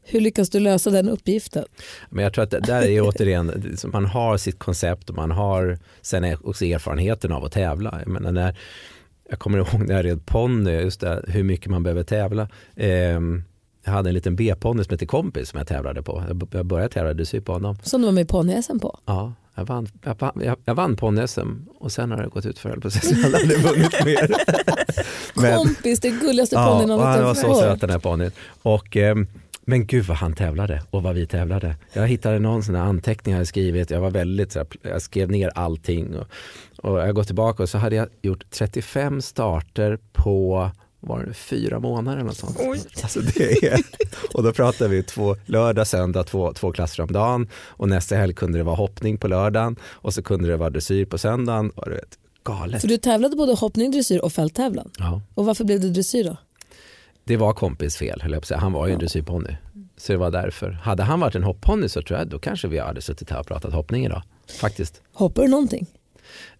Hur 0.09 0.21
lyckas 0.21 0.49
du 0.49 0.59
lösa 0.59 0.89
den 0.89 1.09
uppgiften? 1.09 1.65
Men 2.09 2.23
jag 2.23 2.33
tror 2.33 2.43
att 2.43 2.51
det 2.51 2.59
där 2.59 2.81
är 2.81 3.01
återigen, 3.07 3.77
man 3.85 4.05
har 4.05 4.37
sitt 4.37 4.59
koncept 4.59 5.09
och 5.09 5.15
man 5.15 5.31
har 5.31 5.77
sen 6.01 6.37
också 6.43 6.65
erfarenheten 6.65 7.31
av 7.31 7.45
att 7.45 7.51
tävla. 7.51 7.99
Jag, 7.99 8.07
menar, 8.07 8.31
när, 8.31 8.57
jag 9.29 9.39
kommer 9.39 9.57
ihåg 9.57 9.87
när 9.87 9.95
jag 9.95 10.05
red 10.05 10.25
ponny, 10.25 10.71
just 10.71 10.99
det, 10.99 11.23
hur 11.27 11.43
mycket 11.43 11.67
man 11.67 11.83
behöver 11.83 12.03
tävla. 12.03 12.47
Eh, 12.75 13.19
jag 13.85 13.91
hade 13.91 14.09
en 14.09 14.13
liten 14.13 14.35
B-ponny 14.35 14.83
som 14.83 14.91
hette 14.91 15.05
Kompis 15.05 15.49
som 15.49 15.57
jag 15.57 15.67
tävlade 15.67 16.03
på. 16.03 16.23
Jag 16.51 16.65
började 16.65 16.93
tävla 16.93 17.13
dressyr 17.13 17.41
på 17.41 17.53
honom. 17.53 17.77
Som 17.83 18.01
du 18.01 18.05
var 18.05 18.11
med 18.11 18.21
i 18.21 18.25
ponny 18.25 18.61
på? 18.81 18.99
Ja, 19.05 19.33
jag 19.55 19.65
vann, 19.65 19.87
jag 20.03 20.31
jag, 20.41 20.57
jag 20.65 20.75
vann 20.75 20.95
ponny-SM 20.97 21.67
och 21.79 21.91
sen 21.91 22.11
har 22.11 22.23
det 22.23 22.29
gått 22.29 22.45
ut 22.45 22.59
för 22.59 22.77
på 22.77 22.91
sig 22.91 23.19
jag 23.21 23.31
hade 23.31 23.55
vunnit 23.55 24.05
mer. 24.05 24.35
Men, 25.41 25.57
Kompis, 25.57 25.99
det 25.99 26.09
gulligaste 26.09 26.55
ponnyn 26.55 26.89
ja, 26.89 27.03
han 27.03 27.23
var 27.23 27.33
så 27.33 27.55
söt 27.55 27.81
den 27.81 27.89
här 27.89 27.99
ponnyn. 27.99 28.31
Och, 28.61 28.97
eh, 28.97 29.15
men 29.69 29.85
gud 29.87 30.05
vad 30.05 30.17
han 30.17 30.33
tävlade 30.33 30.81
och 30.89 31.03
vad 31.03 31.15
vi 31.15 31.27
tävlade. 31.27 31.75
Jag 31.93 32.07
hittade 32.07 32.39
någon 32.39 32.63
sån 32.63 32.75
anteckning 32.75 33.33
jag 33.33 33.37
hade 33.37 33.45
skrivit. 33.45 33.91
Jag 33.91 34.01
var 34.01 34.11
väldigt, 34.11 34.57
jag 34.81 35.01
skrev 35.01 35.31
ner 35.31 35.51
allting. 35.55 36.15
Och, 36.15 36.27
och 36.77 36.99
jag 36.99 37.15
går 37.15 37.23
tillbaka 37.23 37.63
och 37.63 37.69
så 37.69 37.77
hade 37.77 37.95
jag 37.95 38.07
gjort 38.21 38.49
35 38.49 39.21
starter 39.21 39.99
på 40.13 40.71
var 40.99 41.23
det 41.23 41.33
fyra 41.33 41.79
månader 41.79 42.17
eller 42.17 42.27
något 42.27 42.37
sånt. 42.37 42.57
Oj. 42.59 42.79
Alltså 43.03 43.19
det 43.19 43.63
är, 43.63 43.79
och 44.33 44.43
då 44.43 44.53
pratar 44.53 44.87
vi 44.87 45.03
två, 45.03 45.35
lördag, 45.45 45.87
söndag, 45.87 46.23
två, 46.23 46.53
två 46.53 46.71
klasser 46.71 47.03
om 47.03 47.11
dagen 47.11 47.47
och 47.53 47.89
nästa 47.89 48.15
helg 48.15 48.33
kunde 48.33 48.57
det 48.57 48.63
vara 48.63 48.75
hoppning 48.75 49.17
på 49.17 49.27
lördagen 49.27 49.75
och 49.83 50.13
så 50.13 50.21
kunde 50.21 50.47
det 50.47 50.57
vara 50.57 50.69
dressyr 50.69 51.05
på 51.05 51.17
söndagen. 51.17 51.69
Och 51.69 51.85
du 51.85 51.95
vet, 51.95 52.17
galet. 52.43 52.81
För 52.81 52.87
du 52.87 52.97
tävlade 52.97 53.35
både 53.35 53.53
hoppning, 53.53 53.91
dressyr 53.91 54.19
och 54.19 54.33
fälttävlan? 54.33 54.91
Ja. 54.97 55.21
Och 55.33 55.45
varför 55.45 55.63
blev 55.63 55.79
det 55.79 55.89
dressyr 55.89 56.23
då? 56.23 56.37
Det 57.29 57.37
var 57.37 57.53
kompis 57.53 57.97
fel, 57.97 58.21
höll 58.21 58.31
jag 58.31 58.41
på 58.41 58.43
att 58.43 58.47
säga. 58.47 58.59
Han 58.59 58.73
var 58.73 58.87
ju 58.87 58.93
en 58.93 58.99
dressyrponny. 58.99 59.55
Så 59.97 60.11
det 60.11 60.17
var 60.17 60.31
därför. 60.31 60.71
Hade 60.71 61.03
han 61.03 61.19
varit 61.19 61.35
en 61.35 61.43
hoppponny 61.43 61.89
så 61.89 62.01
tror 62.01 62.19
jag 62.19 62.27
då 62.27 62.39
kanske 62.39 62.67
vi 62.67 62.79
hade 62.79 63.01
suttit 63.01 63.29
här 63.29 63.39
och 63.39 63.47
pratat 63.47 63.73
hoppning 63.73 64.05
idag. 64.05 64.23
Faktiskt. 64.59 65.01
Hoppar 65.13 65.41
du 65.41 65.47
någonting? 65.47 65.85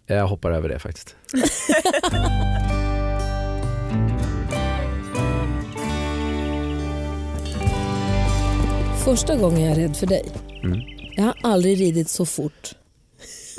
Jag 0.06 0.26
hoppar 0.26 0.50
över 0.50 0.68
det 0.68 0.78
faktiskt. 0.78 1.16
Första 9.04 9.36
gången 9.36 9.60
jag 9.60 9.70
är 9.70 9.76
rädd 9.76 9.96
för 9.96 10.06
dig, 10.06 10.24
mm. 10.62 10.80
jag 11.16 11.24
har 11.24 11.34
aldrig 11.42 11.80
ridit 11.80 12.08
så 12.08 12.26
fort 12.26 12.74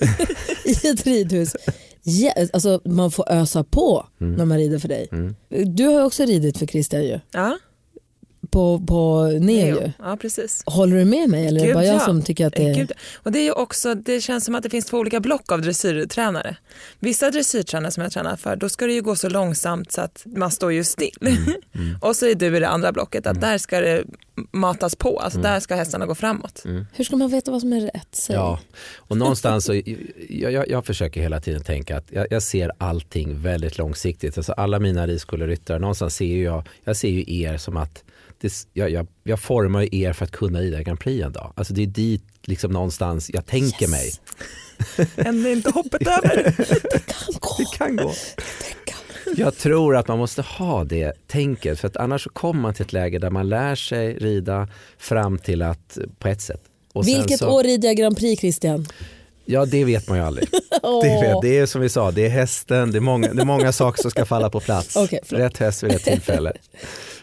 i 0.65 0.87
ett 0.87 1.05
ridhus. 1.05 1.55
Ja, 2.03 2.33
alltså 2.53 2.81
man 2.85 3.11
får 3.11 3.31
ösa 3.31 3.63
på 3.63 4.05
mm. 4.21 4.33
när 4.33 4.45
man 4.45 4.57
rider 4.57 4.79
för 4.79 4.87
dig. 4.87 5.07
Mm. 5.11 5.35
Du 5.75 5.85
har 5.85 6.03
också 6.03 6.23
ridit 6.23 6.57
för 6.57 6.65
Christian 6.65 7.03
ju. 7.03 7.19
Ja 7.31 7.57
på, 8.51 8.79
på 8.87 9.25
Neo. 9.25 9.39
Neo. 9.39 9.91
Ja, 9.99 10.17
precis. 10.17 10.63
Håller 10.65 10.97
du 10.97 11.05
med 11.05 11.29
mig 11.29 11.47
eller 11.47 11.59
Gud, 11.59 11.63
är 11.63 11.67
det 11.67 11.73
bara 11.73 11.85
jag 11.85 11.95
ja. 11.95 11.99
som 11.99 12.21
tycker 12.21 12.47
att 12.47 12.53
det 12.53 12.69
är... 12.69 12.75
Gud. 12.75 12.91
Och 13.15 13.31
det, 13.31 13.47
är 13.47 13.57
också, 13.57 13.95
det 13.95 14.21
känns 14.21 14.45
som 14.45 14.55
att 14.55 14.63
det 14.63 14.69
finns 14.69 14.85
två 14.85 14.97
olika 14.97 15.19
block 15.19 15.51
av 15.51 15.61
dressyrtränare. 15.61 16.55
Vissa 16.99 17.31
dressyrtränare 17.31 17.91
som 17.91 18.03
jag 18.03 18.11
tränar 18.11 18.35
för, 18.35 18.55
då 18.55 18.69
ska 18.69 18.87
det 18.87 18.93
ju 18.93 19.01
gå 19.01 19.15
så 19.15 19.29
långsamt 19.29 19.91
så 19.91 20.01
att 20.01 20.23
man 20.25 20.51
står 20.51 20.73
ju 20.73 20.83
still. 20.83 21.17
Mm. 21.21 21.37
Mm. 21.73 21.97
och 22.01 22.15
så 22.15 22.25
är 22.25 22.35
du 22.35 22.57
i 22.57 22.59
det 22.59 22.67
andra 22.67 22.91
blocket, 22.91 23.27
att 23.27 23.37
mm. 23.37 23.49
där 23.49 23.57
ska 23.57 23.79
det 23.79 24.03
matas 24.51 24.95
på, 24.95 25.19
alltså 25.19 25.39
mm. 25.39 25.51
där 25.51 25.59
ska 25.59 25.75
hästarna 25.75 26.05
gå 26.05 26.15
framåt. 26.15 26.61
Mm. 26.65 26.85
Hur 26.93 27.03
ska 27.03 27.15
man 27.15 27.29
veta 27.29 27.51
vad 27.51 27.61
som 27.61 27.73
är 27.73 27.81
rätt? 27.81 28.07
Säg. 28.11 28.35
Ja, 28.35 28.59
och 28.97 29.17
någonstans 29.17 29.65
så, 29.65 29.73
jag, 30.29 30.51
jag, 30.51 30.69
jag 30.69 30.85
försöker 30.85 31.21
hela 31.21 31.39
tiden 31.39 31.63
tänka 31.63 31.97
att 31.97 32.11
jag, 32.11 32.27
jag, 32.29 32.43
ser 32.43 32.71
allting 32.77 33.41
väldigt 33.41 33.77
långsiktigt. 33.77 34.37
Alltså 34.37 34.51
alla 34.51 34.79
mina 34.79 35.07
ridskoleryttare, 35.07 35.79
någonstans 35.79 36.15
ser 36.15 36.43
jag, 36.43 36.67
jag 36.83 36.97
ser 36.97 37.09
ju 37.09 37.41
er 37.41 37.57
som 37.57 37.77
att 37.77 38.03
det, 38.41 38.53
jag, 38.73 38.89
jag, 38.89 39.07
jag 39.23 39.39
formar 39.39 39.95
er 39.95 40.13
för 40.13 40.25
att 40.25 40.31
kunna 40.31 40.59
rida 40.59 40.83
Grand 40.83 40.99
Prix 40.99 41.25
en 41.25 41.31
dag. 41.31 41.53
Alltså 41.55 41.73
det 41.73 41.81
är 41.81 41.87
dit 41.87 42.23
liksom 42.41 42.71
någonstans 42.71 43.29
jag 43.33 43.45
tänker 43.45 43.83
yes. 43.83 43.91
mig. 43.91 44.11
Än 45.27 45.45
är 45.45 45.51
inte 45.51 45.69
hoppet 45.71 46.07
över. 46.07 46.43
det 47.57 47.77
kan 47.77 47.95
gå. 47.95 48.13
Det 48.59 48.85
kan 48.85 48.95
gå. 48.95 49.01
Jag 49.37 49.57
tror 49.57 49.95
att 49.95 50.07
man 50.07 50.17
måste 50.17 50.41
ha 50.41 50.83
det 50.83 51.13
tänket 51.27 51.79
för 51.79 51.87
att 51.87 51.97
annars 51.97 52.27
kommer 52.33 52.61
man 52.61 52.73
till 52.73 52.85
ett 52.85 52.93
läge 52.93 53.19
där 53.19 53.29
man 53.29 53.49
lär 53.49 53.75
sig 53.75 54.13
rida 54.13 54.67
fram 54.97 55.37
till 55.37 55.61
att 55.61 55.97
på 56.19 56.27
ett 56.27 56.41
sätt. 56.41 56.61
Och 56.93 57.07
Vilket 57.07 57.39
så, 57.39 57.49
år 57.49 57.63
rider 57.63 57.87
jag 57.87 57.97
Grand 57.97 58.17
Prix 58.17 58.41
Christian? 58.41 58.87
Ja 59.45 59.65
det 59.65 59.85
vet 59.85 60.09
man 60.09 60.17
ju 60.17 60.23
aldrig. 60.23 60.49
oh. 60.83 61.03
det, 61.03 61.21
vet, 61.21 61.41
det 61.41 61.57
är 61.57 61.65
som 61.65 61.81
vi 61.81 61.89
sa, 61.89 62.11
det 62.11 62.25
är 62.25 62.29
hästen, 62.29 62.91
det 62.91 62.97
är 62.97 63.01
många, 63.01 63.33
det 63.33 63.41
är 63.41 63.45
många 63.45 63.71
saker 63.71 64.01
som 64.01 64.11
ska 64.11 64.25
falla 64.25 64.49
på 64.49 64.59
plats. 64.59 64.95
Okay, 64.95 65.19
rätt 65.29 65.57
häst 65.57 65.83
vid 65.83 65.91
rätt 65.91 66.03
tillfälle. 66.03 66.53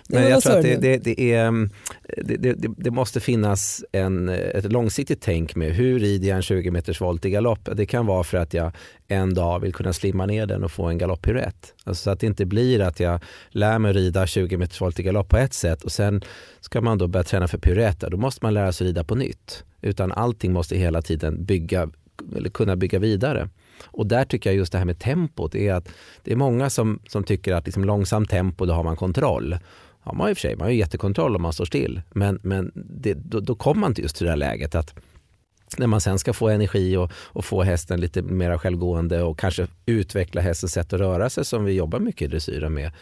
Men 0.08 0.30
jag 0.30 0.42
tror 0.42 0.56
att 0.56 0.62
det, 0.62 0.76
det, 0.76 0.96
det, 0.96 1.32
är, 1.32 1.46
mm, 1.46 1.70
det, 2.16 2.54
det, 2.76 2.90
måste 2.90 3.20
finnas 3.20 3.84
en, 3.92 4.28
ett 4.28 4.72
långsiktigt 4.72 5.20
tänk 5.20 5.54
med 5.54 5.72
hur 5.72 5.98
rider 5.98 6.28
jag 6.28 6.36
en 6.36 6.42
20 6.42 6.70
meters 6.70 7.00
volt 7.00 7.24
i 7.24 7.30
galopp? 7.30 7.68
Det 7.72 7.86
kan 7.86 8.06
vara 8.06 8.24
för 8.24 8.38
att 8.38 8.54
jag 8.54 8.72
en 9.08 9.34
dag 9.34 9.60
vill 9.60 9.74
kunna 9.74 9.92
slimma 9.92 10.26
ner 10.26 10.46
den 10.46 10.64
och 10.64 10.72
få 10.72 10.84
en 10.84 10.98
galopppiruett. 10.98 11.74
Alltså 11.84 12.02
så 12.02 12.10
att 12.10 12.20
det 12.20 12.26
inte 12.26 12.46
blir 12.46 12.80
att 12.80 13.00
jag 13.00 13.20
lär 13.48 13.78
mig 13.78 13.92
rida 13.92 14.26
20 14.26 14.56
meters 14.56 14.80
volt 14.80 15.00
i 15.00 15.02
galopp 15.02 15.28
på 15.28 15.36
ett 15.36 15.54
sätt 15.54 15.82
och 15.82 15.92
sen 15.92 16.22
ska 16.60 16.80
man 16.80 16.98
då 16.98 17.06
börja 17.06 17.24
träna 17.24 17.48
för 17.48 17.58
piruetter. 17.58 18.10
Då 18.10 18.16
måste 18.16 18.44
man 18.44 18.54
lära 18.54 18.72
sig 18.72 18.86
rida 18.86 19.04
på 19.04 19.14
nytt. 19.14 19.64
Utan 19.80 20.12
allting 20.12 20.52
måste 20.52 20.76
hela 20.76 21.02
tiden 21.02 21.44
bygga, 21.44 21.90
eller 22.36 22.50
kunna 22.50 22.76
bygga 22.76 22.98
vidare. 22.98 23.48
Och 23.84 24.06
där 24.06 24.24
tycker 24.24 24.50
jag 24.50 24.56
just 24.56 24.72
det 24.72 24.78
här 24.78 24.84
med 24.84 24.98
tempot 24.98 25.54
är 25.54 25.74
att 25.74 25.88
det 26.22 26.32
är 26.32 26.36
många 26.36 26.70
som, 26.70 27.00
som 27.08 27.24
tycker 27.24 27.54
att 27.54 27.66
liksom 27.66 27.84
långsamt 27.84 28.30
tempo, 28.30 28.66
då 28.66 28.72
har 28.74 28.82
man 28.82 28.96
kontroll 28.96 29.58
har 30.08 30.14
man 30.14 30.30
i 30.30 30.32
och 30.32 30.36
för 30.36 30.40
sig, 30.40 30.56
man 30.56 30.64
har 30.64 30.70
ju 30.70 30.78
jättekontroll 30.78 31.36
om 31.36 31.42
man 31.42 31.52
står 31.52 31.64
still. 31.64 32.02
Men, 32.10 32.38
men 32.42 32.72
det, 32.74 33.14
då, 33.14 33.40
då 33.40 33.54
kommer 33.54 33.80
man 33.80 33.90
inte 33.90 34.02
just 34.02 34.16
till 34.16 34.24
det 34.24 34.30
här 34.30 34.36
läget 34.36 34.74
att 34.74 34.94
när 35.76 35.86
man 35.86 36.00
sen 36.00 36.18
ska 36.18 36.32
få 36.32 36.48
energi 36.48 36.96
och, 36.96 37.12
och, 37.14 37.44
få 37.44 37.62
hästen 37.62 38.00
lite 38.00 38.22
mer 38.22 38.58
självgående 38.58 39.22
och 39.22 39.38
kanske 39.38 39.66
utveckla 39.86 40.40
hästens 40.40 40.72
sätt 40.72 40.92
att 40.92 41.00
röra 41.00 41.30
sig 41.30 41.44
som 41.44 41.64
vi 41.64 41.72
jobbar 41.72 41.98
mycket 41.98 42.22
i 42.22 42.26
dressyren 42.26 42.74
med. 42.74 42.92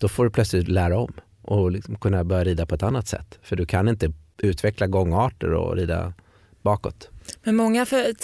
Då 0.00 0.08
får 0.08 0.24
du 0.24 0.30
plötsligt 0.30 0.68
lära 0.68 0.98
om 0.98 1.12
och 1.42 1.70
liksom 1.70 1.96
kunna 1.96 2.24
börja 2.24 2.44
rida 2.44 2.66
på 2.66 2.74
ett 2.74 2.82
annat 2.82 3.08
sätt. 3.08 3.38
För 3.42 3.56
du 3.56 3.66
kan 3.66 3.88
inte 3.88 4.12
utveckla 4.38 4.86
gångarter 4.86 5.52
och 5.52 5.76
rida 5.76 6.12
bakåt. 6.66 7.08
Men 7.42 7.56
många 7.56 7.86
för, 7.86 8.14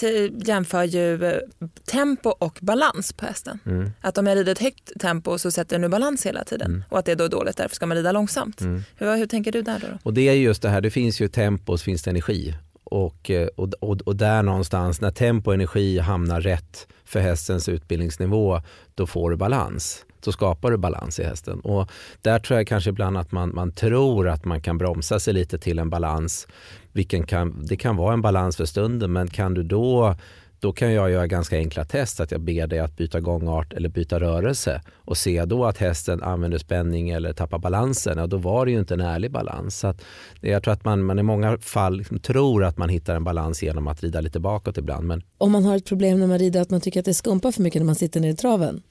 jämför 0.49 0.85
ju 0.85 1.25
eh, 1.25 1.39
tempo 1.85 2.29
och 2.29 2.59
balans 2.61 3.13
på 3.13 3.27
hästen. 3.27 3.59
Mm. 3.67 3.91
Att 4.01 4.19
om 4.19 4.27
jag 4.27 4.37
rider 4.37 4.53
ett 4.53 4.59
högt 4.59 5.01
tempo 5.01 5.39
så 5.39 5.51
sätter 5.51 5.77
den 5.77 5.85
ur 5.85 5.89
balans 5.89 6.27
hela 6.27 6.45
tiden 6.45 6.71
mm. 6.71 6.85
och 6.89 6.99
att 6.99 7.05
det 7.05 7.13
är 7.13 7.17
då 7.17 7.29
dåligt, 7.29 7.57
därför 7.57 7.75
ska 7.77 7.87
man 7.87 7.97
rida 7.97 8.13
långsamt. 8.13 8.61
Mm. 8.61 8.83
Hur, 8.97 9.17
hur 9.17 9.27
tänker 9.27 9.53
du 9.53 9.63
där 9.63 9.79
då? 9.81 9.99
Och 10.03 10.15
det 10.15 10.29
är 10.29 10.33
just 10.33 10.63
det 10.63 10.69
här, 10.69 10.81
det 10.81 10.91
finns 10.91 11.21
ju 11.21 11.29
tempo 11.29 11.73
och 11.73 11.81
så 11.81 11.85
finns 11.85 12.03
det 12.03 12.11
energi. 12.11 12.55
Och, 12.85 13.31
eh, 13.31 13.49
och, 13.57 13.69
och, 13.81 14.01
och 14.01 14.17
där 14.17 14.43
någonstans, 14.43 15.01
när 15.01 15.11
tempo 15.11 15.51
och 15.51 15.55
energi 15.55 15.99
hamnar 15.99 16.41
rätt 16.41 16.87
för 17.05 17.21
hästens 17.21 17.69
utbildningsnivå, 17.69 18.61
då 18.95 19.07
får 19.07 19.31
du 19.31 19.37
balans 19.37 20.05
så 20.25 20.33
skapar 20.33 20.71
du 20.71 20.77
balans 20.77 21.21
i 21.21 21.25
hästen. 21.25 21.61
Och 21.61 21.91
där 22.21 22.39
tror 22.39 22.59
jag 22.59 22.67
kanske 22.67 22.91
ibland 22.91 23.19
att 23.19 23.33
man, 23.33 23.55
man 23.55 23.73
tror 23.73 24.29
att 24.29 24.45
man 24.45 24.61
kan 24.61 24.79
bromsa 24.79 25.21
sig 25.21 25.35
lite 25.35 25.59
till 25.59 25.79
en 25.79 25.91
balans. 25.91 26.49
Vilken 26.93 27.27
kan, 27.27 27.67
det 27.67 27.77
kan 27.77 27.97
vara 27.97 28.15
en 28.15 28.23
balans 28.23 28.57
för 28.57 28.65
stunden 28.65 29.13
men 29.13 29.29
kan 29.29 29.55
du 29.55 29.63
då 29.63 30.17
då 30.63 30.73
kan 30.73 30.93
jag 30.93 31.11
göra 31.11 31.27
ganska 31.27 31.57
enkla 31.57 31.85
test, 31.85 32.21
att 32.21 32.31
jag 32.31 32.41
ber 32.41 32.67
dig 32.67 32.79
att 32.79 32.97
byta 32.97 33.21
gångart 33.21 33.73
eller 33.73 33.89
byta 33.89 34.21
rörelse 34.21 34.83
och 34.95 35.17
se 35.17 35.45
då 35.45 35.65
att 35.65 35.79
hästen 35.79 36.23
använder 36.23 36.59
spänning 36.59 37.11
eller 37.11 37.33
tappar 37.33 37.59
balansen, 37.59 38.19
och 38.19 38.29
då 38.29 38.37
var 38.37 38.67
det 38.67 38.73
ju 38.73 38.79
inte 38.79 38.95
en 38.95 39.01
ärlig 39.01 39.31
balans. 39.31 39.79
Så 39.79 39.87
att 39.87 40.03
jag 40.41 40.63
tror 40.63 40.75
att 40.75 40.85
man, 40.85 41.05
man 41.05 41.19
i 41.19 41.23
många 41.23 41.59
fall 41.59 41.97
liksom 41.97 42.19
tror 42.19 42.65
att 42.65 42.79
man 42.79 42.89
hittar 42.89 43.15
en 43.15 43.25
balans 43.25 43.63
genom 43.63 43.89
att 43.89 44.03
rida 44.03 44.21
lite 44.21 44.41
bakåt 44.41 44.79
ibland. 44.79 45.07
Men... 45.07 45.23
Om 45.39 45.53
man 45.53 45.65
har 45.65 45.77
ett 45.77 45.85
problem 45.85 46.21
när 46.21 46.27
man 46.27 46.39
rider 46.39 46.61
att 46.61 46.71
man 46.71 46.81
tycker 46.81 47.01
att 47.01 47.07
det 47.07 47.15
skumpar 47.15 47.53
för 47.53 47.63
mycket 47.63 47.81
när 47.81 47.87
man 47.87 47.95
sitter 47.95 48.21
ner 48.21 48.31
i 48.31 48.37
traven, 48.37 48.83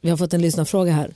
vi 0.00 0.10
har 0.10 0.16
fått 0.16 0.34
en 0.34 0.42
lyssnarfråga 0.42 0.92
här 0.92 1.10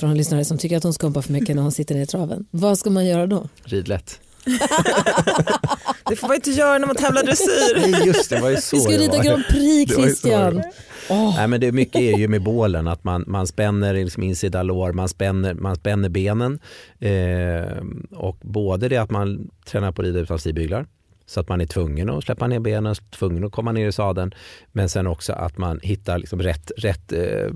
från 0.00 0.10
en 0.10 0.16
lyssnare 0.16 0.44
som 0.44 0.58
tycker 0.58 0.76
att 0.76 0.82
hon 0.82 0.92
skumpar 0.92 1.22
för 1.22 1.32
mycket 1.32 1.56
när 1.56 1.62
hon 1.62 1.72
sitter 1.72 1.94
ner 1.94 2.02
i 2.02 2.06
traven. 2.06 2.46
Vad 2.50 2.78
ska 2.78 2.90
man 2.90 3.06
göra 3.06 3.26
då? 3.26 3.48
Ridlätt. 3.64 4.20
det 6.08 6.16
får 6.16 6.28
man 6.28 6.34
inte 6.34 6.50
göra 6.50 6.78
när 6.78 6.86
man 6.86 6.96
tävlar 6.96 7.22
dressyr. 7.22 7.90
Nej 7.90 8.06
just 8.06 8.30
det, 8.30 8.40
var 8.40 8.50
ju 8.50 8.56
så 8.56 8.76
Vi 8.76 8.82
ska 8.82 8.92
rida 8.92 9.22
Grand 9.22 9.44
Prix 9.48 9.94
Christian. 9.94 10.62
Oh. 11.08 11.36
Nej, 11.36 11.48
men 11.48 11.60
det 11.60 11.72
mycket 11.72 12.00
är 12.00 12.18
ju 12.18 12.28
med 12.28 12.42
bålen 12.42 12.88
att 12.88 13.04
man, 13.04 13.24
man 13.26 13.46
spänner 13.46 13.94
liksom 13.94 14.22
insida 14.22 14.62
lår, 14.62 14.92
man 14.92 15.08
spänner, 15.08 15.54
man 15.54 15.76
spänner 15.76 16.08
benen 16.08 16.58
eh, 17.00 17.84
och 18.10 18.38
både 18.40 18.88
det 18.88 18.96
att 18.96 19.10
man 19.10 19.50
tränar 19.66 19.92
på 19.92 20.02
att 20.02 20.06
rida 20.06 20.20
utan 20.20 20.38
stigbyglar 20.38 20.86
så 21.26 21.40
att 21.40 21.48
man 21.48 21.60
är 21.60 21.66
tvungen 21.66 22.10
att 22.10 22.24
släppa 22.24 22.46
ner 22.46 22.60
benen, 22.60 22.94
tvungen 23.10 23.44
att 23.44 23.52
komma 23.52 23.72
ner 23.72 23.88
i 23.88 23.92
sadeln. 23.92 24.34
Men 24.72 24.88
sen 24.88 25.06
också 25.06 25.32
att 25.32 25.58
man 25.58 25.80
hittar 25.82 26.18
liksom 26.18 26.42
rätt, 26.42 26.72
rätt 26.76 27.12
eh, 27.12 27.50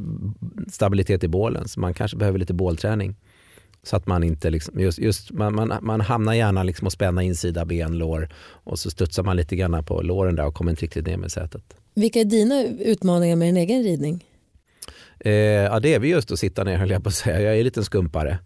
stabilitet 0.72 1.24
i 1.24 1.28
bålen. 1.28 1.68
Så 1.68 1.80
man 1.80 1.94
kanske 1.94 2.16
behöver 2.16 2.38
lite 2.38 2.54
bålträning. 2.54 3.16
Så 3.86 3.96
att 3.96 4.06
man 4.06 4.22
inte 4.22 4.50
liksom, 4.50 4.80
just, 4.80 4.98
just 4.98 5.32
man, 5.32 5.54
man, 5.54 5.78
man 5.82 6.00
hamnar 6.00 6.34
gärna 6.34 6.62
liksom 6.62 6.86
och 6.86 6.92
spänna 6.92 7.22
insida 7.22 7.64
ben, 7.64 7.98
lår 7.98 8.28
och 8.48 8.78
så 8.78 8.90
studsar 8.90 9.22
man 9.22 9.36
lite 9.36 9.56
grann 9.56 9.84
på 9.84 10.02
låren 10.02 10.36
där 10.36 10.46
och 10.46 10.54
kommer 10.54 10.70
inte 10.70 10.82
riktigt 10.82 11.06
ner 11.06 11.16
med 11.16 11.32
sätet. 11.32 11.62
Vilka 11.94 12.20
är 12.20 12.24
dina 12.24 12.64
utmaningar 12.64 13.36
med 13.36 13.48
din 13.48 13.56
egen 13.56 13.82
ridning? 13.82 14.24
Eh, 15.20 15.32
ja 15.32 15.80
det 15.80 15.94
är 15.94 15.98
väl 15.98 16.08
just 16.08 16.32
att 16.32 16.38
sitta 16.38 16.64
ner 16.64 16.76
höll 16.76 16.90
jag 16.90 17.02
på 17.02 17.08
att 17.08 17.14
säga. 17.14 17.40
Jag 17.40 17.54
är 17.54 17.58
en 17.58 17.64
liten 17.64 17.84
skumpare. 17.84 18.38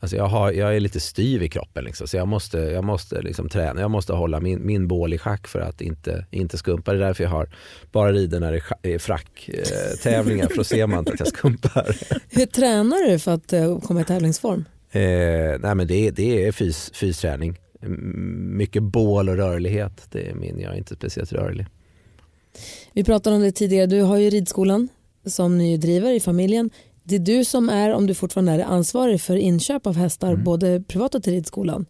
Alltså 0.00 0.16
jag, 0.16 0.26
har, 0.26 0.52
jag 0.52 0.76
är 0.76 0.80
lite 0.80 1.00
styv 1.00 1.42
i 1.42 1.48
kroppen 1.48 1.84
liksom, 1.84 2.08
så 2.08 2.16
jag 2.16 2.28
måste, 2.28 2.58
jag 2.58 2.84
måste 2.84 3.22
liksom 3.22 3.48
träna. 3.48 3.80
Jag 3.80 3.90
måste 3.90 4.12
hålla 4.12 4.40
min, 4.40 4.66
min 4.66 4.88
bål 4.88 5.12
i 5.12 5.18
schack 5.18 5.46
för 5.46 5.60
att 5.60 5.80
inte, 5.80 6.26
inte 6.30 6.58
skumpa. 6.58 6.92
Det 6.92 6.98
är 6.98 7.06
därför 7.06 7.24
jag 7.24 7.30
har 7.30 7.48
bara 7.92 8.12
rider 8.12 8.40
när 8.40 8.52
det 8.52 8.94
är 8.94 8.98
fracktävlingar 8.98 10.44
eh, 10.44 10.48
för 10.48 10.56
då 10.56 10.64
ser 10.64 10.86
man 10.86 10.98
inte 10.98 11.12
att 11.12 11.20
jag 11.20 11.28
skumpar. 11.28 11.96
Hur 12.30 12.46
tränar 12.46 13.10
du 13.10 13.18
för 13.18 13.32
att 13.32 13.52
uh, 13.52 13.80
komma 13.80 14.00
i 14.00 14.04
tävlingsform? 14.04 14.64
Eh, 14.94 15.58
nej 15.60 15.74
men 15.74 15.86
det, 15.86 16.10
det 16.10 16.46
är 16.46 16.52
fys, 16.52 16.90
fysträning. 16.94 17.58
Mycket 18.36 18.82
bål 18.82 19.28
och 19.28 19.36
rörlighet. 19.36 20.06
Det 20.10 20.28
är 20.28 20.34
min, 20.34 20.60
jag 20.60 20.72
är 20.72 20.78
inte 20.78 20.94
speciellt 20.94 21.32
rörlig. 21.32 21.66
Vi 22.92 23.04
pratade 23.04 23.36
om 23.36 23.42
det 23.42 23.52
tidigare, 23.52 23.86
du 23.86 24.00
har 24.00 24.16
ju 24.16 24.30
ridskolan 24.30 24.88
som 25.26 25.58
ni 25.58 25.76
driver 25.76 26.12
i 26.12 26.20
familjen. 26.20 26.70
Det 27.02 27.14
är 27.14 27.20
du 27.20 27.44
som 27.44 27.68
är, 27.68 27.92
om 27.92 28.06
du 28.06 28.14
fortfarande 28.14 28.52
är 28.52 28.64
ansvarig 28.64 29.20
för 29.20 29.36
inköp 29.36 29.86
av 29.86 29.96
hästar, 29.96 30.32
mm. 30.32 30.44
både 30.44 30.84
privat 30.88 31.14
och 31.14 31.22
till 31.22 31.32
ridskolan. 31.32 31.86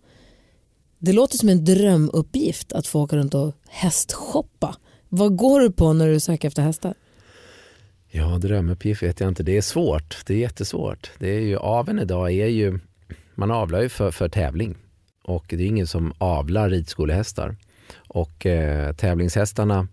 Det 0.99 1.13
låter 1.13 1.39
som 1.39 1.49
en 1.49 1.65
drömuppgift 1.65 2.73
att 2.73 2.87
få 2.87 3.03
åka 3.03 3.17
runt 3.17 3.35
och 3.35 3.55
hästshoppa. 3.69 4.77
Vad 5.09 5.37
går 5.37 5.61
du 5.61 5.73
på 5.73 5.93
när 5.93 6.09
du 6.09 6.21
söker 6.21 6.49
efter 6.49 6.63
hästar? 6.63 6.95
Ja, 8.11 8.39
drömuppgift 8.39 9.03
vet 9.03 9.21
jag 9.21 9.29
inte. 9.29 9.43
Det 9.43 9.57
är 9.57 9.63
svårt. 9.63 10.27
Det 10.27 10.35
är 10.35 10.39
jättesvårt. 10.39 11.11
Det 11.19 11.29
är 11.29 11.41
ju, 11.41 11.57
aven 11.57 11.99
idag 11.99 12.33
är 12.33 12.47
ju, 12.47 12.79
man 13.35 13.51
avlar 13.51 13.81
ju 13.81 13.89
för, 13.89 14.11
för 14.11 14.29
tävling 14.29 14.77
och 15.25 15.45
det 15.49 15.63
är 15.63 15.67
ingen 15.67 15.87
som 15.87 16.13
avlar 16.19 16.71
ridskolehästar. 16.71 17.57
Och 18.09 18.47
eh, 18.47 18.93
tävlingshästarna 18.95 19.89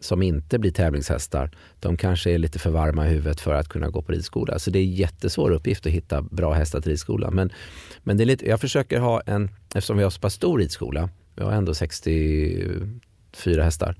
som 0.00 0.22
inte 0.22 0.58
blir 0.58 0.70
tävlingshästar, 0.70 1.50
de 1.80 1.96
kanske 1.96 2.30
är 2.30 2.38
lite 2.38 2.58
för 2.58 2.70
varma 2.70 3.06
i 3.06 3.10
huvudet 3.10 3.40
för 3.40 3.54
att 3.54 3.68
kunna 3.68 3.88
gå 3.88 4.02
på 4.02 4.12
ridskola. 4.12 4.58
Så 4.58 4.70
det 4.70 4.78
är 4.78 4.82
en 4.82 4.94
jättesvår 4.94 5.50
uppgift 5.50 5.86
att 5.86 5.92
hitta 5.92 6.22
bra 6.22 6.52
hästar 6.52 6.80
till 6.80 6.90
ridskolan. 6.90 7.34
Men, 7.34 7.52
men 8.02 8.16
det 8.16 8.24
är 8.24 8.26
lite, 8.26 8.46
jag 8.46 8.60
försöker 8.60 8.98
ha 8.98 9.20
en, 9.20 9.50
eftersom 9.74 9.96
vi 9.96 10.02
har 10.02 10.10
så 10.10 10.20
pass 10.20 10.34
stor 10.34 10.58
ridskola, 10.58 11.08
vi 11.36 11.44
har 11.44 11.52
ändå 11.52 11.74
64 11.74 13.62
hästar, 13.62 13.96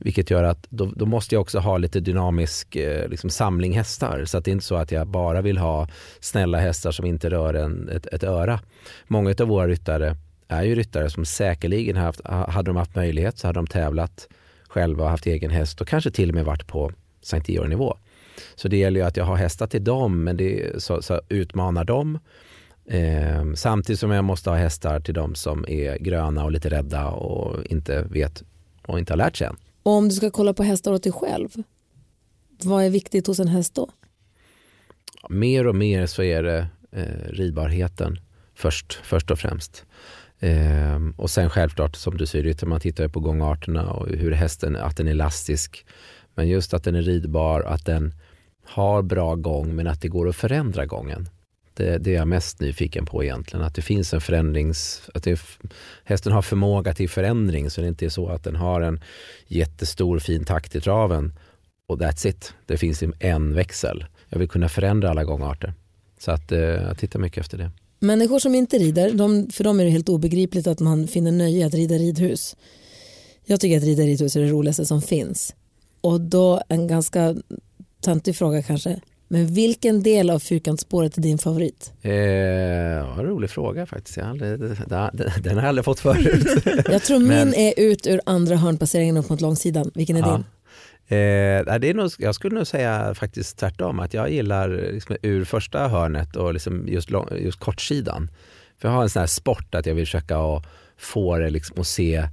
vilket 0.00 0.30
gör 0.30 0.44
att 0.44 0.66
då, 0.70 0.86
då, 0.96 1.06
måste 1.06 1.34
jag 1.34 1.42
också 1.42 1.58
ha 1.58 1.78
lite 1.78 2.00
dynamisk 2.00 2.76
eh, 2.76 3.08
liksom 3.08 3.30
samling 3.30 3.72
hästar. 3.72 4.24
Så 4.24 4.38
att 4.38 4.44
det 4.44 4.50
är 4.50 4.52
inte 4.52 4.64
så 4.64 4.76
att 4.76 4.92
jag 4.92 5.06
bara 5.06 5.40
vill 5.40 5.58
ha 5.58 5.88
snälla 6.20 6.58
hästar 6.58 6.90
som 6.90 7.06
inte 7.06 7.30
rör 7.30 7.54
en, 7.54 7.88
ett, 7.88 8.06
ett 8.06 8.24
öra. 8.24 8.60
Många 9.08 9.34
av 9.40 9.48
våra 9.48 9.68
ryttare 9.68 10.16
är 10.48 10.62
ju 10.62 10.74
ryttare 10.74 11.10
som 11.10 11.24
säkerligen 11.24 11.96
haft, 11.96 12.20
hade 12.26 12.70
de 12.70 12.76
haft 12.76 12.94
möjlighet 12.94 13.38
så 13.38 13.46
hade 13.46 13.58
de 13.58 13.66
tävlat 13.66 14.28
själva 14.68 15.04
och 15.04 15.10
haft 15.10 15.26
egen 15.26 15.50
häst 15.50 15.80
och 15.80 15.88
kanske 15.88 16.10
till 16.10 16.28
och 16.28 16.34
med 16.34 16.44
varit 16.44 16.66
på 16.66 16.92
Sankt 17.22 17.48
Georg-nivå. 17.48 17.96
Så 18.54 18.68
det 18.68 18.76
gäller 18.76 19.00
ju 19.00 19.06
att 19.06 19.16
jag 19.16 19.24
har 19.24 19.36
hästar 19.36 19.66
till 19.66 19.84
dem, 19.84 20.24
men 20.24 20.36
det 20.36 20.82
så, 20.82 21.02
så 21.02 21.20
utmanar 21.28 21.84
dem. 21.84 22.18
Eh, 22.86 23.52
samtidigt 23.54 24.00
som 24.00 24.10
jag 24.10 24.24
måste 24.24 24.50
ha 24.50 24.56
hästar 24.56 25.00
till 25.00 25.14
dem 25.14 25.34
som 25.34 25.64
är 25.68 25.98
gröna 25.98 26.44
och 26.44 26.52
lite 26.52 26.68
rädda 26.68 27.08
och 27.08 27.66
inte 27.66 28.02
vet 28.02 28.42
och 28.86 28.98
inte 28.98 29.12
har 29.12 29.18
lärt 29.18 29.36
sig 29.36 29.46
än. 29.46 29.56
Och 29.82 29.92
om 29.92 30.08
du 30.08 30.14
ska 30.14 30.30
kolla 30.30 30.54
på 30.54 30.62
hästar 30.62 30.92
åt 30.92 31.02
dig 31.02 31.12
själv, 31.12 31.48
vad 32.62 32.84
är 32.84 32.90
viktigt 32.90 33.26
hos 33.26 33.40
en 33.40 33.48
häst 33.48 33.74
då? 33.74 33.90
Mer 35.28 35.66
och 35.66 35.74
mer 35.74 36.06
så 36.06 36.22
är 36.22 36.42
det 36.42 36.66
eh, 36.92 37.32
ridbarheten 37.32 38.20
först, 38.54 39.00
först 39.02 39.30
och 39.30 39.38
främst. 39.38 39.84
Eh, 40.38 40.98
och 41.16 41.30
sen 41.30 41.50
självklart 41.50 41.96
som 41.96 42.16
du 42.16 42.26
säger, 42.26 42.66
man 42.66 42.80
tittar 42.80 43.08
på 43.08 43.20
gångarterna 43.20 43.90
och 43.90 44.08
hur 44.08 44.32
hästen, 44.32 44.76
att 44.76 44.96
den 44.96 45.06
är 45.06 45.10
elastisk. 45.10 45.86
Men 46.34 46.48
just 46.48 46.74
att 46.74 46.84
den 46.84 46.94
är 46.94 47.02
ridbar, 47.02 47.60
att 47.60 47.86
den 47.86 48.14
har 48.64 49.02
bra 49.02 49.34
gång 49.34 49.74
men 49.74 49.86
att 49.86 50.00
det 50.00 50.08
går 50.08 50.28
att 50.28 50.36
förändra 50.36 50.86
gången. 50.86 51.28
Det, 51.80 51.98
det 51.98 52.10
är 52.10 52.14
jag 52.14 52.28
mest 52.28 52.60
nyfiken 52.60 53.06
på 53.06 53.24
egentligen. 53.24 53.64
Att 53.64 53.74
det 53.74 53.82
finns 53.82 54.14
en 54.14 54.20
förändrings... 54.20 55.02
Att 55.14 55.22
det, 55.22 55.40
hästen 56.04 56.32
har 56.32 56.42
förmåga 56.42 56.94
till 56.94 57.08
förändring 57.08 57.70
så 57.70 57.80
det 57.80 57.88
inte 57.88 58.04
är 58.04 58.08
så 58.08 58.28
att 58.28 58.44
den 58.44 58.56
har 58.56 58.80
en 58.80 59.00
jättestor 59.46 60.18
fin 60.18 60.44
takt 60.44 60.76
i 60.76 60.80
traven 60.80 61.32
och 61.86 61.98
that's 61.98 62.26
it. 62.26 62.54
Det 62.66 62.76
finns 62.76 63.02
en 63.18 63.54
växel. 63.54 64.04
Jag 64.28 64.38
vill 64.38 64.48
kunna 64.48 64.68
förändra 64.68 65.10
alla 65.10 65.24
gångarter. 65.24 65.74
Så 66.18 66.30
att, 66.30 66.52
eh, 66.52 66.58
jag 66.58 66.98
tittar 66.98 67.18
mycket 67.18 67.40
efter 67.40 67.58
det. 67.58 67.70
Människor 67.98 68.38
som 68.38 68.54
inte 68.54 68.78
rider, 68.78 69.12
de, 69.12 69.50
för 69.50 69.64
dem 69.64 69.80
är 69.80 69.84
det 69.84 69.90
helt 69.90 70.08
obegripligt 70.08 70.66
att 70.66 70.80
man 70.80 71.08
finner 71.08 71.32
nöje 71.32 71.66
att 71.66 71.74
rida 71.74 71.94
ridhus. 71.94 72.56
Jag 73.44 73.60
tycker 73.60 73.76
att 73.76 73.84
rida 73.84 74.02
ridhus 74.02 74.36
är 74.36 74.40
det 74.40 74.50
roligaste 74.50 74.86
som 74.86 75.02
finns. 75.02 75.54
Och 76.00 76.20
då 76.20 76.62
en 76.68 76.86
ganska 76.86 77.36
töntig 78.00 78.36
fråga 78.36 78.62
kanske. 78.62 79.00
Men 79.32 79.46
vilken 79.46 80.02
del 80.02 80.30
av 80.30 80.38
fyrkantsspåret 80.38 81.16
är 81.16 81.22
din 81.22 81.38
favorit? 81.38 81.92
Eh, 82.02 82.12
en 82.12 83.26
rolig 83.26 83.50
fråga 83.50 83.86
faktiskt. 83.86 84.16
Jag 84.16 84.26
aldrig, 84.26 84.60
den 84.60 85.54
har 85.54 85.62
jag 85.62 85.64
aldrig 85.64 85.84
fått 85.84 86.00
förut. 86.00 86.64
jag 86.90 87.02
tror 87.02 87.18
min 87.18 87.28
Men... 87.28 87.54
är 87.54 87.74
ut 87.76 88.06
ur 88.06 88.20
andra 88.26 88.56
hörnpasseringen 88.56 89.16
upp 89.16 89.28
mot 89.28 89.40
långsidan. 89.40 89.90
Vilken 89.94 90.16
är 90.16 90.20
ja. 90.20 90.32
din? 90.32 90.44
Eh, 91.18 91.78
det 91.78 91.90
är 91.90 91.94
nog, 91.94 92.10
jag 92.18 92.34
skulle 92.34 92.54
nog 92.54 92.66
säga 92.66 93.14
faktiskt 93.14 93.58
tvärtom, 93.58 94.00
att 94.00 94.14
jag 94.14 94.30
gillar 94.30 94.68
liksom 94.68 95.16
ur 95.22 95.44
första 95.44 95.88
hörnet 95.88 96.36
och 96.36 96.52
liksom 96.52 96.88
just, 96.88 97.10
lång, 97.10 97.28
just 97.40 97.60
kortsidan. 97.60 98.30
För 98.78 98.88
jag 98.88 98.94
har 98.94 99.02
en 99.02 99.10
sån 99.10 99.20
här 99.20 99.26
sport 99.26 99.74
att 99.74 99.86
jag 99.86 99.94
vill 99.94 100.06
försöka 100.06 100.38
att 100.38 100.66
få 100.98 101.38
det 101.38 101.50
liksom 101.50 101.80
att 101.80 101.86
se, 101.86 102.28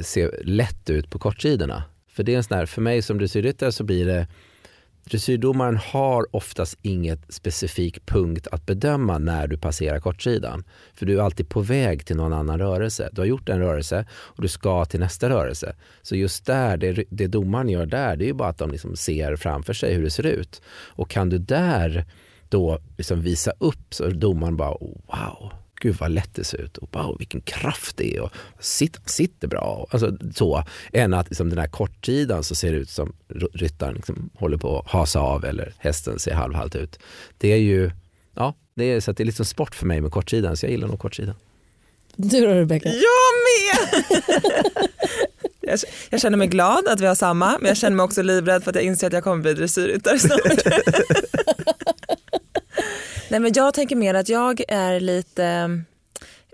se 0.00 0.30
lätt 0.42 0.90
ut 0.90 1.10
på 1.10 1.18
kortsidorna. 1.18 1.82
För 2.12 2.22
det 2.22 2.32
är 2.32 2.36
en 2.36 2.44
sån 2.44 2.56
här, 2.56 2.66
för 2.66 2.82
mig 2.82 3.02
som 3.02 3.18
dressyrryttare 3.18 3.72
så 3.72 3.84
blir 3.84 4.06
det 4.06 4.26
Dressyrdomaren 5.04 5.76
har 5.76 6.26
oftast 6.30 6.78
inget 6.82 7.34
specifik 7.34 8.06
punkt 8.06 8.48
att 8.52 8.66
bedöma 8.66 9.18
när 9.18 9.46
du 9.46 9.58
passerar 9.58 10.00
kortsidan. 10.00 10.64
För 10.94 11.06
du 11.06 11.18
är 11.18 11.22
alltid 11.22 11.48
på 11.48 11.60
väg 11.60 12.06
till 12.06 12.16
någon 12.16 12.32
annan 12.32 12.58
rörelse. 12.58 13.08
Du 13.12 13.20
har 13.20 13.26
gjort 13.26 13.48
en 13.48 13.58
rörelse 13.58 14.06
och 14.12 14.42
du 14.42 14.48
ska 14.48 14.84
till 14.84 15.00
nästa 15.00 15.28
rörelse. 15.28 15.76
Så 16.02 16.16
just 16.16 16.46
där, 16.46 16.76
det, 16.76 17.04
det 17.10 17.26
domaren 17.26 17.68
gör 17.68 17.86
där, 17.86 18.16
det 18.16 18.24
är 18.24 18.26
ju 18.26 18.32
bara 18.32 18.48
att 18.48 18.58
de 18.58 18.70
liksom 18.70 18.96
ser 18.96 19.36
framför 19.36 19.72
sig 19.72 19.94
hur 19.94 20.02
det 20.02 20.10
ser 20.10 20.26
ut. 20.26 20.62
Och 20.68 21.10
kan 21.10 21.28
du 21.28 21.38
där 21.38 22.04
då 22.48 22.78
liksom 22.96 23.20
visa 23.20 23.52
upp 23.58 23.94
så 23.94 24.10
domaren 24.10 24.56
bara 24.56 24.76
wow, 25.06 25.52
gud 25.84 25.96
vad 26.00 26.10
lätt 26.10 26.34
det 26.34 26.44
ser 26.44 26.60
ut 26.60 26.78
och 26.78 26.88
wow, 26.92 27.16
vilken 27.18 27.40
kraft 27.40 27.96
det 27.96 28.16
är 28.16 28.20
och 28.20 28.32
sitter, 28.60 29.02
sitter 29.06 29.48
bra. 29.48 29.86
Alltså, 29.90 30.16
så, 30.34 30.64
än 30.92 31.14
att 31.14 31.30
liksom, 31.30 31.50
den 31.50 31.58
här 31.58 31.66
kortsidan 31.66 32.44
så 32.44 32.54
ser 32.54 32.72
det 32.72 32.78
ut 32.78 32.90
som 32.90 33.12
ryttaren 33.52 33.94
liksom, 33.94 34.30
håller 34.34 34.56
på 34.56 34.78
att 34.78 34.90
hasa 34.90 35.20
av 35.20 35.44
eller 35.44 35.74
hästen 35.78 36.18
ser 36.18 36.34
halvhalt 36.34 36.76
ut. 36.76 36.98
Det 37.38 37.52
är 37.52 37.56
ju, 37.56 37.90
ja, 38.34 38.54
det 38.74 38.84
är, 38.84 39.00
så 39.00 39.12
det 39.12 39.22
är 39.22 39.24
liksom 39.24 39.44
sport 39.44 39.74
för 39.74 39.86
mig 39.86 40.00
med 40.00 40.10
kortsidan 40.10 40.56
så 40.56 40.66
jag 40.66 40.70
gillar 40.70 40.88
nog 40.88 40.98
kortsidan. 40.98 41.34
Du 42.16 42.40
då 42.40 42.46
Rebecka? 42.46 42.88
Jag 42.88 43.32
med! 43.46 44.04
jag 46.10 46.20
känner 46.20 46.38
mig 46.38 46.48
glad 46.48 46.88
att 46.88 47.00
vi 47.00 47.06
har 47.06 47.14
samma 47.14 47.58
men 47.58 47.68
jag 47.68 47.76
känner 47.76 47.96
mig 47.96 48.04
också 48.04 48.22
livrädd 48.22 48.64
för 48.64 48.70
att 48.70 48.76
jag 48.76 48.84
inser 48.84 49.06
att 49.06 49.12
jag 49.12 49.24
kommer 49.24 49.42
bli 49.42 49.54
dressyrryttare 49.54 50.18
snart. 50.18 50.40
Nej, 53.34 53.40
men 53.40 53.52
jag 53.54 53.74
tänker 53.74 53.96
mer 53.96 54.14
att 54.14 54.28
jag 54.28 54.62
är 54.68 55.00
lite 55.00 55.70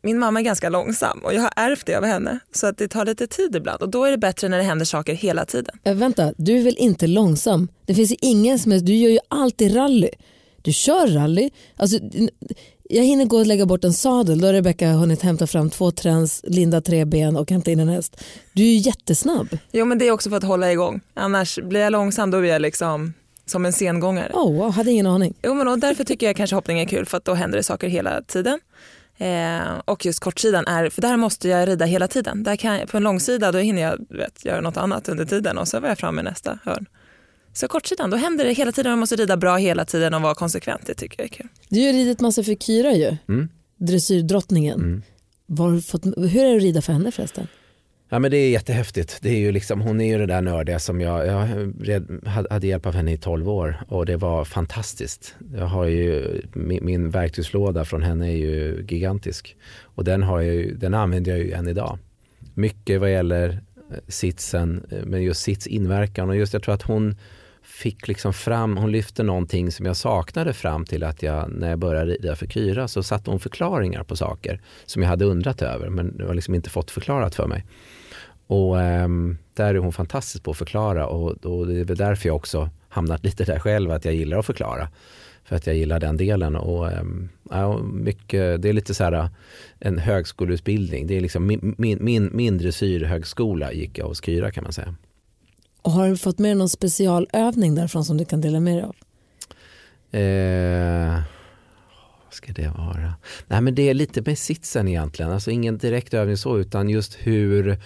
min 0.03 0.19
mamma 0.19 0.41
är 0.41 0.45
ganska 0.45 0.69
långsam 0.69 1.19
och 1.19 1.35
jag 1.35 1.41
har 1.41 1.53
ärvt 1.57 1.87
det 1.87 1.95
av 1.95 2.05
henne 2.05 2.39
så 2.53 2.67
att 2.67 2.79
det 2.79 2.89
tar 2.89 3.05
lite 3.05 3.27
tid 3.27 3.57
ibland 3.57 3.83
och 3.83 3.89
då 3.89 4.05
är 4.05 4.11
det 4.11 4.19
bättre 4.19 4.49
när 4.49 4.59
det 4.59 4.63
händer 4.63 4.85
saker 4.85 5.15
hela 5.15 5.45
tiden. 5.45 5.79
Äh, 5.85 5.95
vänta, 5.95 6.33
du 6.37 6.59
är 6.59 6.63
väl 6.63 6.77
inte 6.79 7.07
långsam? 7.07 7.69
Det 7.87 7.95
finns 7.95 8.13
ju 8.13 8.17
ingen 8.21 8.59
som 8.59 8.73
är, 8.73 8.81
du 8.81 8.95
gör 8.95 9.11
ju 9.11 9.19
alltid 9.29 9.77
rally. 9.77 10.11
Du 10.63 10.73
kör 10.73 11.07
rally. 11.07 11.51
Alltså, 11.77 11.99
jag 12.83 13.05
hinner 13.05 13.25
gå 13.25 13.39
och 13.39 13.47
lägga 13.47 13.67
bort 13.67 13.85
en 13.85 13.93
sadel, 13.93 14.41
då 14.41 14.47
har 14.47 14.53
Rebecka 14.53 14.93
hunnit 14.93 15.23
hämta 15.23 15.47
fram 15.47 15.71
två 15.71 15.91
träns, 15.91 16.41
linda 16.45 16.81
tre 16.81 17.05
ben 17.05 17.37
och 17.37 17.51
hämta 17.51 17.71
in 17.71 17.81
en 17.81 17.89
häst. 17.89 18.25
Du 18.53 18.63
är 18.63 18.67
ju 18.67 18.77
jättesnabb. 18.77 19.59
Jo 19.73 19.85
men 19.85 19.99
det 19.99 20.09
är 20.09 20.11
också 20.11 20.31
för 20.31 20.37
att 20.37 20.45
hålla 20.45 20.73
igång. 20.73 21.01
Annars 21.15 21.59
blir 21.59 21.81
jag 21.81 21.93
långsam 21.93 22.31
då 22.31 22.41
blir 22.41 22.51
jag 22.51 22.63
liksom 22.63 23.15
som 23.51 23.67
en 23.67 23.73
sengångare. 23.73 24.33
Oh, 24.33 24.55
wow, 24.57 24.71
hade 24.71 24.91
ingen 24.91 25.07
aning. 25.07 25.35
Jo, 25.43 25.55
men 25.55 25.69
och 25.69 25.79
därför 25.79 26.05
tycker 26.05 26.27
jag 26.27 26.37
kanske 26.37 26.57
hoppning 26.57 26.81
är 26.81 26.85
kul 26.85 27.07
för 27.07 27.17
att 27.17 27.25
då 27.25 27.35
händer 27.35 27.57
det 27.57 27.63
saker 27.63 27.89
hela 27.89 28.23
tiden. 28.23 28.61
Eh, 29.19 29.61
och 29.85 30.07
just 30.07 30.21
kortsidan 30.21 30.67
är, 30.67 30.91
för 30.91 31.03
där 31.03 31.17
måste 31.17 31.49
jag 31.49 31.69
rida 31.69 31.85
hela 31.85 32.09
tiden. 32.09 32.43
Där 32.43 32.57
kan 32.57 32.79
jag, 32.79 32.89
på 32.89 32.97
en 32.97 33.03
långsida 33.03 33.53
då 33.53 33.59
hinner 33.59 33.83
jag 33.83 34.07
vet, 34.09 34.45
göra 34.45 34.61
något 34.61 34.77
annat 34.77 35.09
under 35.09 35.25
tiden 35.25 35.59
och 35.59 35.69
så 35.69 35.81
var 35.81 35.89
jag 35.89 35.99
framme 35.99 36.21
i 36.21 36.25
nästa 36.25 36.59
hörn. 36.65 36.87
Så 37.53 37.69
kortsidan, 37.69 38.11
då 38.11 38.17
händer 38.17 38.45
det 38.45 38.53
hela 38.53 38.73
tiden. 38.73 38.93
Man 38.93 38.99
måste 38.99 39.17
rida 39.17 39.37
bra 39.37 39.57
hela 39.57 39.85
tiden 39.85 40.15
och 40.15 40.23
vara 40.23 40.35
konsekvent. 40.35 40.87
Det 40.87 40.95
tycker 40.95 41.21
jag 41.21 41.25
är 41.25 41.35
kul. 41.35 41.49
Du 41.69 41.81
har 41.81 41.87
ju 41.87 41.93
ridit 41.93 42.21
massa 42.21 42.43
för 42.43 42.55
Kyra 42.55 42.93
ju. 42.93 43.17
Mm. 43.29 43.49
Dressyrdrottningen. 43.77 44.81
Mm. 44.81 45.03
Var 45.47 45.81
fått, 45.81 46.07
hur 46.07 46.45
är 46.45 46.51
det 46.51 46.57
att 46.57 46.63
rida 46.63 46.83
för 46.83 46.93
henne 46.93 47.13
förresten? 47.13 47.47
Ja 48.13 48.19
men 48.19 48.31
det 48.31 48.37
är 48.37 48.51
jättehäftigt. 48.51 49.19
Det 49.23 49.29
är 49.29 49.39
ju 49.39 49.53
liksom, 49.53 49.81
hon 49.81 50.01
är 50.01 50.07
ju 50.07 50.19
det 50.19 50.27
där 50.27 50.43
nördiga 50.43 50.79
som 50.79 51.01
jag, 51.01 51.27
jag 51.27 52.03
hade 52.51 52.67
hjälp 52.67 52.87
av 52.87 52.95
henne 52.95 53.13
i 53.13 53.17
12 53.17 53.49
år 53.49 53.77
och 53.89 54.07
det 54.07 54.17
var 54.17 54.45
fantastiskt. 54.45 55.35
Jag 55.55 55.67
har 55.67 55.85
ju, 55.85 56.43
min, 56.53 56.85
min 56.85 57.11
verktygslåda 57.11 57.85
från 57.85 58.03
henne 58.03 58.27
är 58.27 58.37
ju 58.37 58.87
gigantisk 58.89 59.57
och 59.83 60.05
den, 60.05 60.23
har 60.23 60.41
jag, 60.41 60.79
den 60.79 60.95
använder 60.95 61.31
jag 61.31 61.41
ju 61.41 61.53
än 61.53 61.69
idag. 61.69 61.99
Mycket 62.55 63.01
vad 63.01 63.13
gäller 63.13 63.49
eh, 63.91 63.97
sitsen, 64.09 64.87
eh, 64.91 65.05
men 65.05 65.23
just 65.23 65.41
sits 65.43 65.67
inverkan 65.67 66.29
och 66.29 66.37
just 66.37 66.53
jag 66.53 66.63
tror 66.63 66.75
att 66.75 66.83
hon 66.83 67.17
fick 67.63 68.09
liksom 68.09 68.33
fram, 68.33 68.77
hon 68.77 68.93
lyfte 68.93 69.23
någonting 69.23 69.73
som 69.73 69.87
jag 69.87 69.97
saknade 69.97 70.53
fram 70.53 70.85
till 70.85 71.05
att 71.05 71.23
jag 71.23 71.51
när 71.51 71.71
jag 71.71 71.79
började 71.79 72.13
rida 72.13 72.37
för 72.37 72.47
Kyra 72.47 72.89
så 72.89 73.03
satte 73.03 73.31
hon 73.31 73.41
förklaringar 73.41 74.05
på 74.05 74.17
saker 74.17 74.61
som 74.87 75.03
jag 75.03 75.09
hade 75.09 75.25
undrat 75.25 75.63
över 75.63 75.89
men 75.89 76.17
det 76.17 76.25
var 76.25 76.35
liksom 76.35 76.55
inte 76.55 76.71
fått 76.71 76.91
förklarat 76.91 77.35
för 77.35 77.47
mig. 77.47 77.65
Och 78.51 78.81
ähm, 78.81 79.39
där 79.55 79.75
är 79.75 79.79
hon 79.79 79.93
fantastisk 79.93 80.45
på 80.45 80.51
att 80.51 80.57
förklara 80.57 81.07
och, 81.07 81.47
och 81.47 81.67
det 81.67 81.81
är 81.81 81.85
väl 81.85 81.97
därför 81.97 82.29
jag 82.29 82.37
också 82.37 82.71
hamnat 82.89 83.25
lite 83.25 83.45
där 83.45 83.59
själv 83.59 83.91
att 83.91 84.05
jag 84.05 84.15
gillar 84.15 84.39
att 84.39 84.47
förklara. 84.47 84.89
För 85.45 85.57
att 85.57 85.67
jag 85.67 85.77
gillar 85.77 86.01
den 86.01 86.17
delen. 86.17 86.57
Och, 86.57 86.93
ähm, 86.93 87.29
ja, 87.51 87.79
mycket, 87.79 88.63
det 88.63 88.69
är 88.69 88.73
lite 88.73 88.95
så 88.95 89.05
här 89.05 89.29
en 89.79 89.99
högskoleutbildning. 89.99 91.07
Det 91.07 91.17
är 91.17 91.21
liksom 91.21 91.47
min, 91.47 91.75
min, 91.79 91.99
min, 92.05 92.31
mindre 92.33 92.73
syrhögskola 92.73 93.73
gick 93.73 93.99
jag 93.99 94.07
hos 94.07 94.25
Kyra 94.25 94.51
kan 94.51 94.65
man 94.65 94.73
säga. 94.73 94.95
Och 95.83 95.93
har 95.93 96.09
du 96.09 96.17
fått 96.17 96.39
med 96.39 96.57
någon 96.57 96.69
specialövning 96.69 97.75
därifrån 97.75 98.05
som 98.05 98.17
du 98.17 98.25
kan 98.25 98.41
dela 98.41 98.61
med 98.61 98.77
dig 98.77 98.85
av? 98.85 98.97
Eh, 100.21 101.23
vad 102.25 102.35
ska 102.35 102.53
det 102.53 102.69
vara? 102.69 103.15
Nej 103.47 103.61
men 103.61 103.75
det 103.75 103.89
är 103.89 103.95
lite 103.95 104.23
med 104.23 104.39
sitsen 104.39 104.89
egentligen. 104.89 105.33
Alltså 105.33 105.51
ingen 105.51 105.79
direkt 105.79 106.15
övning 106.15 106.37
så 106.37 106.59
utan 106.59 106.89
just 106.89 107.15
hur, 107.15 107.79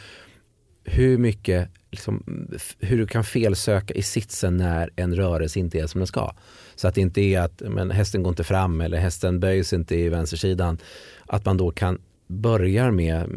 hur 0.85 1.19
mycket 1.19 1.69
liksom, 1.91 2.49
hur 2.79 2.99
du 2.99 3.07
kan 3.07 3.25
felsöka 3.25 3.95
i 3.95 4.03
sitsen 4.03 4.57
när 4.57 4.91
en 4.97 5.15
rörelse 5.15 5.59
inte 5.59 5.79
är 5.79 5.87
som 5.87 5.99
den 5.99 6.07
ska. 6.07 6.33
Så 6.75 6.89
att 6.89 6.95
det 6.95 7.01
inte 7.01 7.21
är 7.21 7.41
att 7.41 7.63
men 7.69 7.91
hästen 7.91 8.23
går 8.23 8.31
inte 8.31 8.45
fram 8.45 8.81
eller 8.81 8.99
hästen 8.99 9.41
böjs 9.41 9.73
inte 9.73 9.97
i 9.97 10.09
vänstersidan. 10.09 10.79
Att 11.27 11.45
man 11.45 11.57
då 11.57 11.71
kan 11.71 11.99
börjar 12.27 12.91
med, 12.91 13.29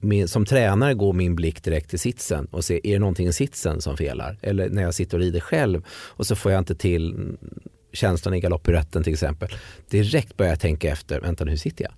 med, 0.00 0.30
som 0.30 0.44
tränare 0.44 0.94
går 0.94 1.12
min 1.12 1.36
blick 1.36 1.62
direkt 1.62 1.90
till 1.90 1.98
sitsen 1.98 2.46
och 2.46 2.64
ser, 2.64 2.86
är 2.86 2.92
det 2.92 2.98
någonting 2.98 3.26
i 3.26 3.32
sitsen 3.32 3.80
som 3.80 3.96
felar. 3.96 4.38
Eller 4.42 4.68
när 4.68 4.82
jag 4.82 4.94
sitter 4.94 5.16
och 5.16 5.22
rider 5.22 5.40
själv 5.40 5.84
och 5.88 6.26
så 6.26 6.36
får 6.36 6.52
jag 6.52 6.58
inte 6.58 6.74
till 6.74 7.36
känslan 7.92 8.34
i 8.34 8.40
galopppiruetten 8.40 9.02
till 9.02 9.12
exempel. 9.12 9.48
Direkt 9.90 10.36
börjar 10.36 10.52
jag 10.52 10.60
tänka 10.60 10.90
efter, 10.90 11.20
vänta 11.20 11.44
hur 11.44 11.56
sitter 11.56 11.84
jag? 11.84 11.92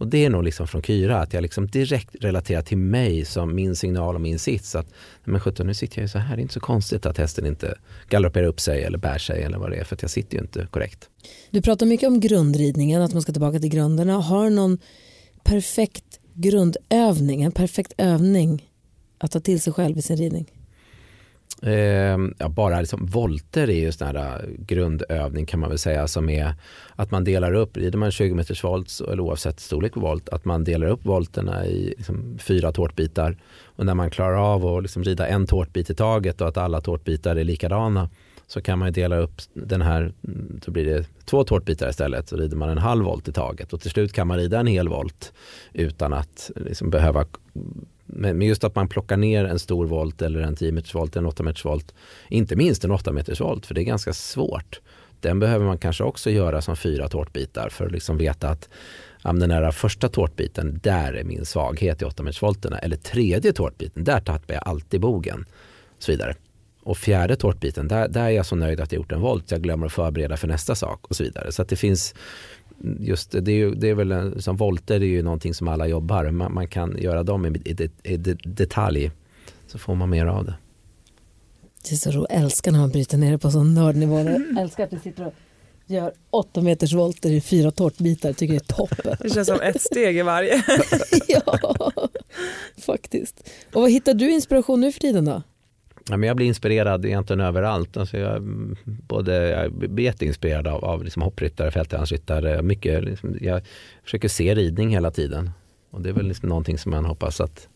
Och 0.00 0.08
det 0.08 0.24
är 0.24 0.30
nog 0.30 0.44
liksom 0.44 0.66
från 0.66 0.82
Kyra, 0.82 1.18
att 1.20 1.32
jag 1.32 1.42
liksom 1.42 1.66
direkt 1.66 2.14
relaterar 2.20 2.62
till 2.62 2.78
mig 2.78 3.24
som 3.24 3.54
min 3.54 3.76
signal 3.76 4.14
och 4.14 4.20
min 4.20 4.38
sits. 4.38 4.74
Att, 4.74 4.86
men 5.24 5.40
sjutton, 5.40 5.66
nu 5.66 5.74
sitter 5.74 5.98
jag 5.98 6.04
ju 6.04 6.08
så 6.08 6.18
här, 6.18 6.36
det 6.36 6.40
är 6.40 6.42
inte 6.42 6.54
så 6.54 6.60
konstigt 6.60 7.06
att 7.06 7.18
hästen 7.18 7.46
inte 7.46 7.74
galopperar 8.08 8.46
upp 8.46 8.60
sig 8.60 8.82
eller 8.82 8.98
bär 8.98 9.18
sig 9.18 9.42
eller 9.42 9.58
vad 9.58 9.70
det 9.70 9.76
är, 9.76 9.84
för 9.84 9.94
att 9.96 10.02
jag 10.02 10.10
sitter 10.10 10.36
ju 10.36 10.40
inte 10.40 10.66
korrekt. 10.70 11.08
Du 11.50 11.62
pratar 11.62 11.86
mycket 11.86 12.08
om 12.08 12.20
grundridningen, 12.20 13.02
att 13.02 13.12
man 13.12 13.22
ska 13.22 13.32
tillbaka 13.32 13.58
till 13.58 13.70
grunderna. 13.70 14.12
Har 14.12 14.50
någon 14.50 14.78
perfekt 15.44 16.20
grundövning, 16.34 17.42
en 17.42 17.52
perfekt 17.52 17.92
övning 17.98 18.68
att 19.18 19.30
ta 19.30 19.40
till 19.40 19.60
sig 19.60 19.72
själv 19.72 19.98
i 19.98 20.02
sin 20.02 20.16
ridning? 20.16 20.59
Eh, 21.62 22.18
ja, 22.38 22.48
bara 22.48 22.80
liksom, 22.80 23.06
volter 23.06 23.70
är 23.70 23.80
ju 23.80 23.92
sån 23.92 24.06
här 24.06 24.14
äh, 24.16 24.50
grundövning 24.58 25.46
kan 25.46 25.60
man 25.60 25.68
väl 25.68 25.78
säga 25.78 26.08
som 26.08 26.28
är 26.28 26.54
att 26.94 27.10
man 27.10 27.24
delar 27.24 27.52
upp, 27.52 27.76
rider 27.76 27.98
man 27.98 28.10
20 28.10 28.34
meters 28.34 28.64
volt 28.64 29.00
eller 29.00 29.20
oavsett 29.20 29.60
storlek 29.60 29.92
på 29.92 30.00
volt, 30.00 30.28
att 30.28 30.44
man 30.44 30.64
delar 30.64 30.86
upp 30.86 31.04
volterna 31.04 31.66
i 31.66 31.94
liksom, 31.96 32.38
fyra 32.38 32.72
tårtbitar 32.72 33.36
och 33.64 33.86
när 33.86 33.94
man 33.94 34.10
klarar 34.10 34.54
av 34.54 34.66
att 34.66 34.82
liksom, 34.82 35.04
rida 35.04 35.26
en 35.26 35.46
tårtbit 35.46 35.90
i 35.90 35.94
taget 35.94 36.40
och 36.40 36.48
att 36.48 36.56
alla 36.56 36.80
tårtbitar 36.80 37.36
är 37.36 37.44
likadana 37.44 38.08
så 38.46 38.60
kan 38.60 38.78
man 38.78 38.92
dela 38.92 39.16
upp 39.16 39.40
den 39.54 39.82
här, 39.82 40.12
så 40.64 40.70
blir 40.70 40.84
det 40.84 41.06
två 41.24 41.44
tårtbitar 41.44 41.88
istället. 41.88 42.28
Så 42.28 42.36
rider 42.36 42.56
man 42.56 42.68
en 42.68 42.78
halv 42.78 43.04
volt 43.04 43.28
i 43.28 43.32
taget 43.32 43.72
och 43.72 43.80
till 43.80 43.90
slut 43.90 44.12
kan 44.12 44.26
man 44.26 44.36
rida 44.36 44.60
en 44.60 44.66
hel 44.66 44.88
volt 44.88 45.32
utan 45.72 46.12
att 46.12 46.50
liksom 46.56 46.90
behöva 46.90 47.24
men 48.12 48.42
just 48.42 48.64
att 48.64 48.74
man 48.74 48.88
plockar 48.88 49.16
ner 49.16 49.44
en 49.44 49.58
stor 49.58 49.86
volt 49.86 50.22
eller 50.22 50.40
en 50.40 50.56
10 50.56 50.72
meters 50.72 50.94
volt, 50.94 51.16
en 51.16 51.26
8 51.26 51.42
meters 51.42 51.64
volt. 51.64 51.94
Inte 52.28 52.56
minst 52.56 52.84
en 52.84 52.90
8 52.90 53.12
meters 53.12 53.40
volt 53.40 53.66
för 53.66 53.74
det 53.74 53.80
är 53.80 53.84
ganska 53.84 54.12
svårt. 54.12 54.80
Den 55.20 55.38
behöver 55.38 55.66
man 55.66 55.78
kanske 55.78 56.04
också 56.04 56.30
göra 56.30 56.62
som 56.62 56.76
fyra 56.76 57.08
tårtbitar 57.08 57.68
för 57.68 57.86
att 57.86 57.92
liksom 57.92 58.18
veta 58.18 58.48
att 58.48 58.68
ja, 59.22 59.32
den 59.32 59.50
här 59.50 59.70
första 59.70 60.08
tårtbiten, 60.08 60.80
där 60.82 61.12
är 61.12 61.24
min 61.24 61.44
svaghet 61.44 62.02
i 62.02 62.04
8 62.04 62.22
meters 62.22 62.42
volterna. 62.42 62.78
Eller 62.78 62.96
tredje 62.96 63.52
tårtbiten, 63.52 64.04
där 64.04 64.20
tappar 64.20 64.54
jag 64.54 64.62
alltid 64.66 65.00
bogen. 65.00 65.44
Och 65.96 66.02
så 66.02 66.12
vidare. 66.12 66.34
Och 66.82 66.98
fjärde 66.98 67.36
tårtbiten, 67.36 67.88
där, 67.88 68.08
där 68.08 68.24
är 68.24 68.30
jag 68.30 68.46
så 68.46 68.56
nöjd 68.56 68.80
att 68.80 68.92
jag 68.92 68.98
gjort 68.98 69.12
en 69.12 69.20
volt. 69.20 69.50
Jag 69.50 69.62
glömmer 69.62 69.86
att 69.86 69.92
förbereda 69.92 70.36
för 70.36 70.48
nästa 70.48 70.74
sak 70.74 71.06
och 71.06 71.16
så 71.16 71.22
vidare. 71.22 71.52
Så 71.52 71.62
att 71.62 71.68
det 71.68 71.76
finns 71.76 72.14
just 73.00 73.30
det, 73.30 73.52
är, 73.52 73.56
ju, 73.56 73.74
det 73.74 73.88
är 73.88 73.94
väl 73.94 74.42
som 74.42 74.56
volter 74.56 74.94
är 75.00 75.06
ju 75.06 75.22
någonting 75.22 75.54
som 75.54 75.68
alla 75.68 75.86
jobbar. 75.86 76.30
Man, 76.30 76.54
man 76.54 76.68
kan 76.68 76.96
göra 76.98 77.22
dem 77.22 77.46
i, 77.46 77.48
i, 77.48 77.90
i, 78.02 78.16
detalj 78.44 79.10
så 79.66 79.78
får 79.78 79.94
man 79.94 80.10
mer 80.10 80.26
av 80.26 80.44
det. 80.44 80.54
Det 81.88 81.92
är 81.92 81.96
så 81.96 82.10
roligt, 82.10 82.30
älskar 82.30 82.72
när 82.72 82.78
man 82.78 82.90
bryter 82.90 83.18
ner 83.18 83.32
det 83.32 83.38
på 83.38 83.50
sån 83.50 83.74
nördnivå. 83.74 84.16
Mm. 84.16 84.58
Älskar 84.58 84.84
att 84.84 84.92
vi 84.92 84.98
sitter 84.98 85.26
och 85.26 85.34
gör 85.86 86.12
åtta 86.30 86.60
meters 86.60 86.92
volter 86.92 87.30
i 87.30 87.40
fyra 87.40 87.70
tårtbitar, 87.70 88.32
tycker 88.32 88.54
det 88.54 88.70
är 88.70 88.74
toppen. 88.74 89.16
Det 89.20 89.30
känns 89.30 89.48
som 89.48 89.60
ett 89.60 89.82
steg 89.82 90.16
i 90.16 90.22
varje. 90.22 90.64
ja, 91.28 91.92
faktiskt. 92.78 93.50
Och 93.72 93.82
vad 93.82 93.90
hittar 93.90 94.14
du 94.14 94.30
inspiration 94.30 94.80
nu 94.80 94.92
för 94.92 95.00
tiden 95.00 95.24
då? 95.24 95.42
Ja, 96.10 96.16
men 96.16 96.26
jag 96.26 96.36
blir 96.36 96.46
inspirerad 96.46 97.04
egentligen 97.04 97.40
överallt. 97.40 97.96
Alltså 97.96 98.18
jag, 98.18 98.42
både, 98.84 99.48
jag 99.48 99.72
blir 99.72 100.04
jätteinspirerad 100.04 100.66
av, 100.66 100.84
av 100.84 101.04
liksom 101.04 101.22
hoppryttare, 101.22 101.70
fälttävlansryttare. 101.70 102.62
Mycket, 102.62 103.04
liksom, 103.04 103.36
jag 103.40 103.62
försöker 104.04 104.28
se 104.28 104.54
ridning 104.54 104.90
hela 104.90 105.10
tiden. 105.10 105.50
Och 105.90 106.00
det 106.00 106.08
är 106.08 106.12
väl 106.12 106.26
liksom 106.26 106.48
någonting 106.48 106.78
som 106.78 106.90
man 106.90 107.04
hoppas 107.04 107.40
att 107.40 107.68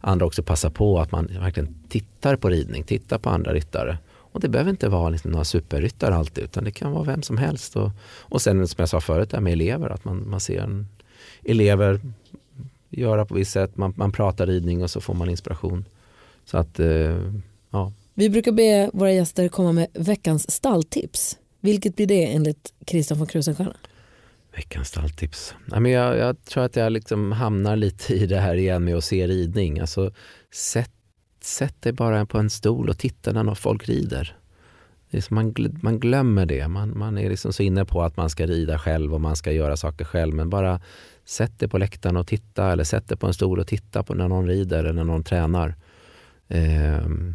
andra 0.00 0.26
också 0.26 0.42
passar 0.42 0.70
på. 0.70 0.98
Att 0.98 1.12
man 1.12 1.26
verkligen 1.26 1.74
tittar 1.88 2.36
på 2.36 2.48
ridning, 2.48 2.84
tittar 2.84 3.18
på 3.18 3.30
andra 3.30 3.52
ryttare. 3.52 3.98
Och 4.08 4.40
det 4.40 4.48
behöver 4.48 4.70
inte 4.70 4.88
vara 4.88 5.08
liksom 5.08 5.30
några 5.30 5.44
superryttare 5.44 6.14
alltid 6.14 6.44
utan 6.44 6.64
det 6.64 6.70
kan 6.70 6.92
vara 6.92 7.04
vem 7.04 7.22
som 7.22 7.38
helst. 7.38 7.76
Och, 7.76 7.90
och 8.18 8.42
sen 8.42 8.68
som 8.68 8.76
jag 8.78 8.88
sa 8.88 9.00
förut, 9.00 9.30
det 9.30 9.40
med 9.40 9.52
elever. 9.52 9.90
Att 9.90 10.04
man, 10.04 10.30
man 10.30 10.40
ser 10.40 10.60
en, 10.60 10.88
elever 11.44 12.00
göra 12.90 13.24
på 13.24 13.34
visst 13.34 13.52
sätt. 13.52 13.76
Man, 13.76 13.92
man 13.96 14.12
pratar 14.12 14.46
ridning 14.46 14.82
och 14.82 14.90
så 14.90 15.00
får 15.00 15.14
man 15.14 15.30
inspiration. 15.30 15.84
Så 16.44 16.58
att 16.58 16.80
eh, 16.80 17.16
Ja. 17.70 17.92
Vi 18.14 18.30
brukar 18.30 18.52
be 18.52 18.90
våra 18.92 19.12
gäster 19.12 19.48
komma 19.48 19.72
med 19.72 19.86
veckans 19.94 20.50
stalltips. 20.50 21.38
Vilket 21.60 21.96
blir 21.96 22.06
det 22.06 22.26
enligt 22.26 22.74
Christian 22.86 23.18
von 23.18 23.26
Krusenstjerna? 23.26 23.76
Veckans 24.56 24.88
stalltips? 24.88 25.54
jag, 25.92 26.16
jag 26.16 26.44
tror 26.44 26.64
att 26.64 26.76
jag 26.76 26.92
liksom 26.92 27.32
hamnar 27.32 27.76
lite 27.76 28.14
i 28.14 28.26
det 28.26 28.38
här 28.38 28.54
igen 28.54 28.84
med 28.84 28.96
att 28.96 29.04
se 29.04 29.26
ridning. 29.26 29.78
Alltså, 29.78 30.12
sätt, 30.54 30.92
sätt 31.42 31.82
dig 31.82 31.92
bara 31.92 32.26
på 32.26 32.38
en 32.38 32.50
stol 32.50 32.88
och 32.88 32.98
titta 32.98 33.32
när 33.32 33.54
folk 33.54 33.88
rider. 33.88 34.36
man, 35.30 35.54
man 35.82 36.00
glömmer 36.00 36.46
det. 36.46 36.68
Man, 36.68 36.98
man 36.98 37.18
är 37.18 37.30
liksom 37.30 37.52
så 37.52 37.62
inne 37.62 37.84
på 37.84 38.02
att 38.02 38.16
man 38.16 38.30
ska 38.30 38.46
rida 38.46 38.78
själv 38.78 39.14
och 39.14 39.20
man 39.20 39.36
ska 39.36 39.52
göra 39.52 39.76
saker 39.76 40.04
själv. 40.04 40.34
Men 40.34 40.50
bara 40.50 40.80
sätt 41.24 41.58
dig 41.58 41.68
på 41.68 41.78
läktaren 41.78 42.16
och 42.16 42.26
titta 42.26 42.72
eller 42.72 42.84
sätt 42.84 43.08
dig 43.08 43.18
på 43.18 43.26
en 43.26 43.34
stol 43.34 43.58
och 43.58 43.66
titta 43.66 44.02
på 44.02 44.14
när 44.14 44.28
någon 44.28 44.46
rider 44.46 44.78
eller 44.78 44.92
när 44.92 45.04
någon 45.04 45.24
tränar. 45.24 45.74
Um, 46.48 47.34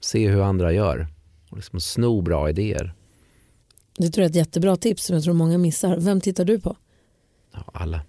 se 0.00 0.28
hur 0.28 0.42
andra 0.42 0.72
gör 0.72 1.06
och 1.50 1.56
liksom 1.56 1.80
sno 1.80 2.20
bra 2.20 2.50
idéer. 2.50 2.94
Det 3.98 4.10
tror 4.10 4.22
jag 4.22 4.26
är 4.26 4.30
ett 4.30 4.46
jättebra 4.46 4.76
tips 4.76 5.04
som 5.04 5.14
jag 5.14 5.24
tror 5.24 5.34
många 5.34 5.58
missar. 5.58 5.96
Vem 5.96 6.20
tittar 6.20 6.44
du 6.44 6.60
på? 6.60 6.76
Ja, 7.52 7.64
alla. 7.72 8.00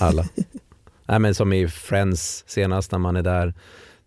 Alla. 0.00 0.28
Nej, 1.06 1.18
men 1.18 1.34
som 1.34 1.52
i 1.52 1.68
Friends 1.68 2.44
senast 2.46 2.92
när 2.92 2.98
man 2.98 3.16
är 3.16 3.22
där. 3.22 3.54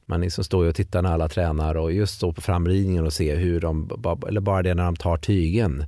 Man 0.05 0.21
liksom 0.21 0.43
står 0.43 0.65
och 0.65 0.75
tittar 0.75 1.01
när 1.01 1.11
alla 1.11 1.29
tränar 1.29 1.75
och 1.75 1.91
just 1.91 2.15
stå 2.15 2.33
på 2.33 2.41
framridningen 2.41 3.05
och 3.05 3.13
se 3.13 3.35
hur 3.35 3.59
de, 3.61 3.89
eller 4.27 4.41
bara 4.41 4.63
det 4.63 4.73
när 4.73 4.83
de 4.83 4.95
tar 4.95 5.17
tygen 5.17 5.85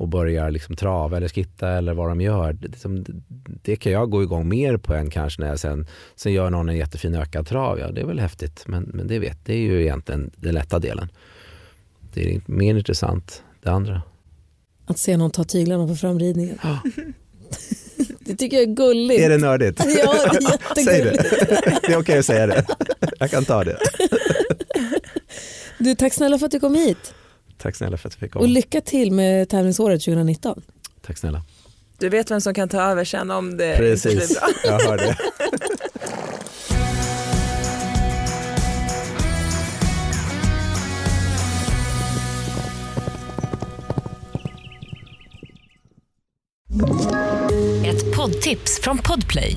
och 0.00 0.08
börjar 0.08 0.50
liksom 0.50 0.76
trava 0.76 1.16
eller 1.16 1.28
skitta 1.28 1.68
eller 1.68 1.94
vad 1.94 2.08
de 2.08 2.20
gör. 2.20 2.52
Det, 2.52 3.04
det 3.62 3.76
kan 3.76 3.92
jag 3.92 4.10
gå 4.10 4.22
igång 4.22 4.48
mer 4.48 4.76
på 4.76 4.94
än 4.94 5.10
kanske 5.10 5.42
när 5.42 5.48
jag 5.48 5.58
sen, 5.58 5.86
sen 6.16 6.32
gör 6.32 6.50
någon 6.50 6.68
en 6.68 6.76
jättefin 6.76 7.14
ökad 7.14 7.46
trav. 7.46 7.78
Ja, 7.78 7.90
det 7.90 8.00
är 8.00 8.04
väl 8.04 8.20
häftigt, 8.20 8.64
men, 8.66 8.82
men 8.82 9.06
det, 9.06 9.18
vet, 9.18 9.44
det 9.44 9.52
är 9.52 9.58
ju 9.58 9.82
egentligen 9.82 10.30
den 10.36 10.54
lätta 10.54 10.78
delen. 10.78 11.08
Det 12.14 12.34
är 12.34 12.40
mer 12.46 12.74
intressant 12.74 13.42
det 13.62 13.70
andra. 13.70 14.02
Att 14.86 14.98
se 14.98 15.16
någon 15.16 15.30
ta 15.30 15.44
tyglarna 15.44 15.86
på 15.86 15.96
framridningen. 15.96 16.58
Ja. 16.62 16.78
Det 18.20 18.36
tycker 18.36 18.56
jag 18.56 18.68
är 18.68 18.74
gulligt. 18.74 19.20
Är 19.20 19.28
det 19.28 19.38
nördigt? 19.38 19.84
Ja, 20.04 20.14
det 20.32 20.36
är 20.36 20.50
jättegulligt. 20.50 20.74
Säg 20.84 21.04
det. 21.04 21.10
Det 21.10 21.72
är 21.72 21.78
okej 21.78 21.96
okay 21.96 22.18
att 22.18 22.26
säga 22.26 22.46
det. 22.46 22.66
Jag 23.18 23.30
kan 23.30 23.44
ta 23.44 23.64
det. 23.64 23.78
Du, 25.78 25.94
tack 25.94 26.14
snälla 26.14 26.38
för 26.38 26.46
att 26.46 26.52
du 26.52 26.60
kom 26.60 26.74
hit. 26.74 27.14
Tack 27.62 27.76
snälla 27.76 27.96
för 27.96 28.08
att 28.08 28.14
jag 28.14 28.20
fick 28.20 28.32
komma. 28.32 28.42
Och 28.42 28.48
lycka 28.48 28.80
till 28.80 29.12
med 29.12 29.48
tävlingsåret 29.48 30.04
2019. 30.04 30.62
Tack 31.00 31.18
snälla. 31.18 31.42
Du 31.98 32.08
vet 32.08 32.30
vem 32.30 32.40
som 32.40 32.54
kan 32.54 32.68
ta 32.68 32.82
över 32.82 33.04
sen 33.04 33.30
om 33.30 33.56
det 33.56 33.76
Precis. 33.76 34.12
inte 34.12 34.26
blir 34.26 34.40
bra. 34.40 34.48
jag 34.64 34.88
hör 34.88 34.96
det. 34.96 35.16
Ett 47.86 48.16
poddtips 48.16 48.80
från 48.82 48.98
Podplay. 48.98 49.56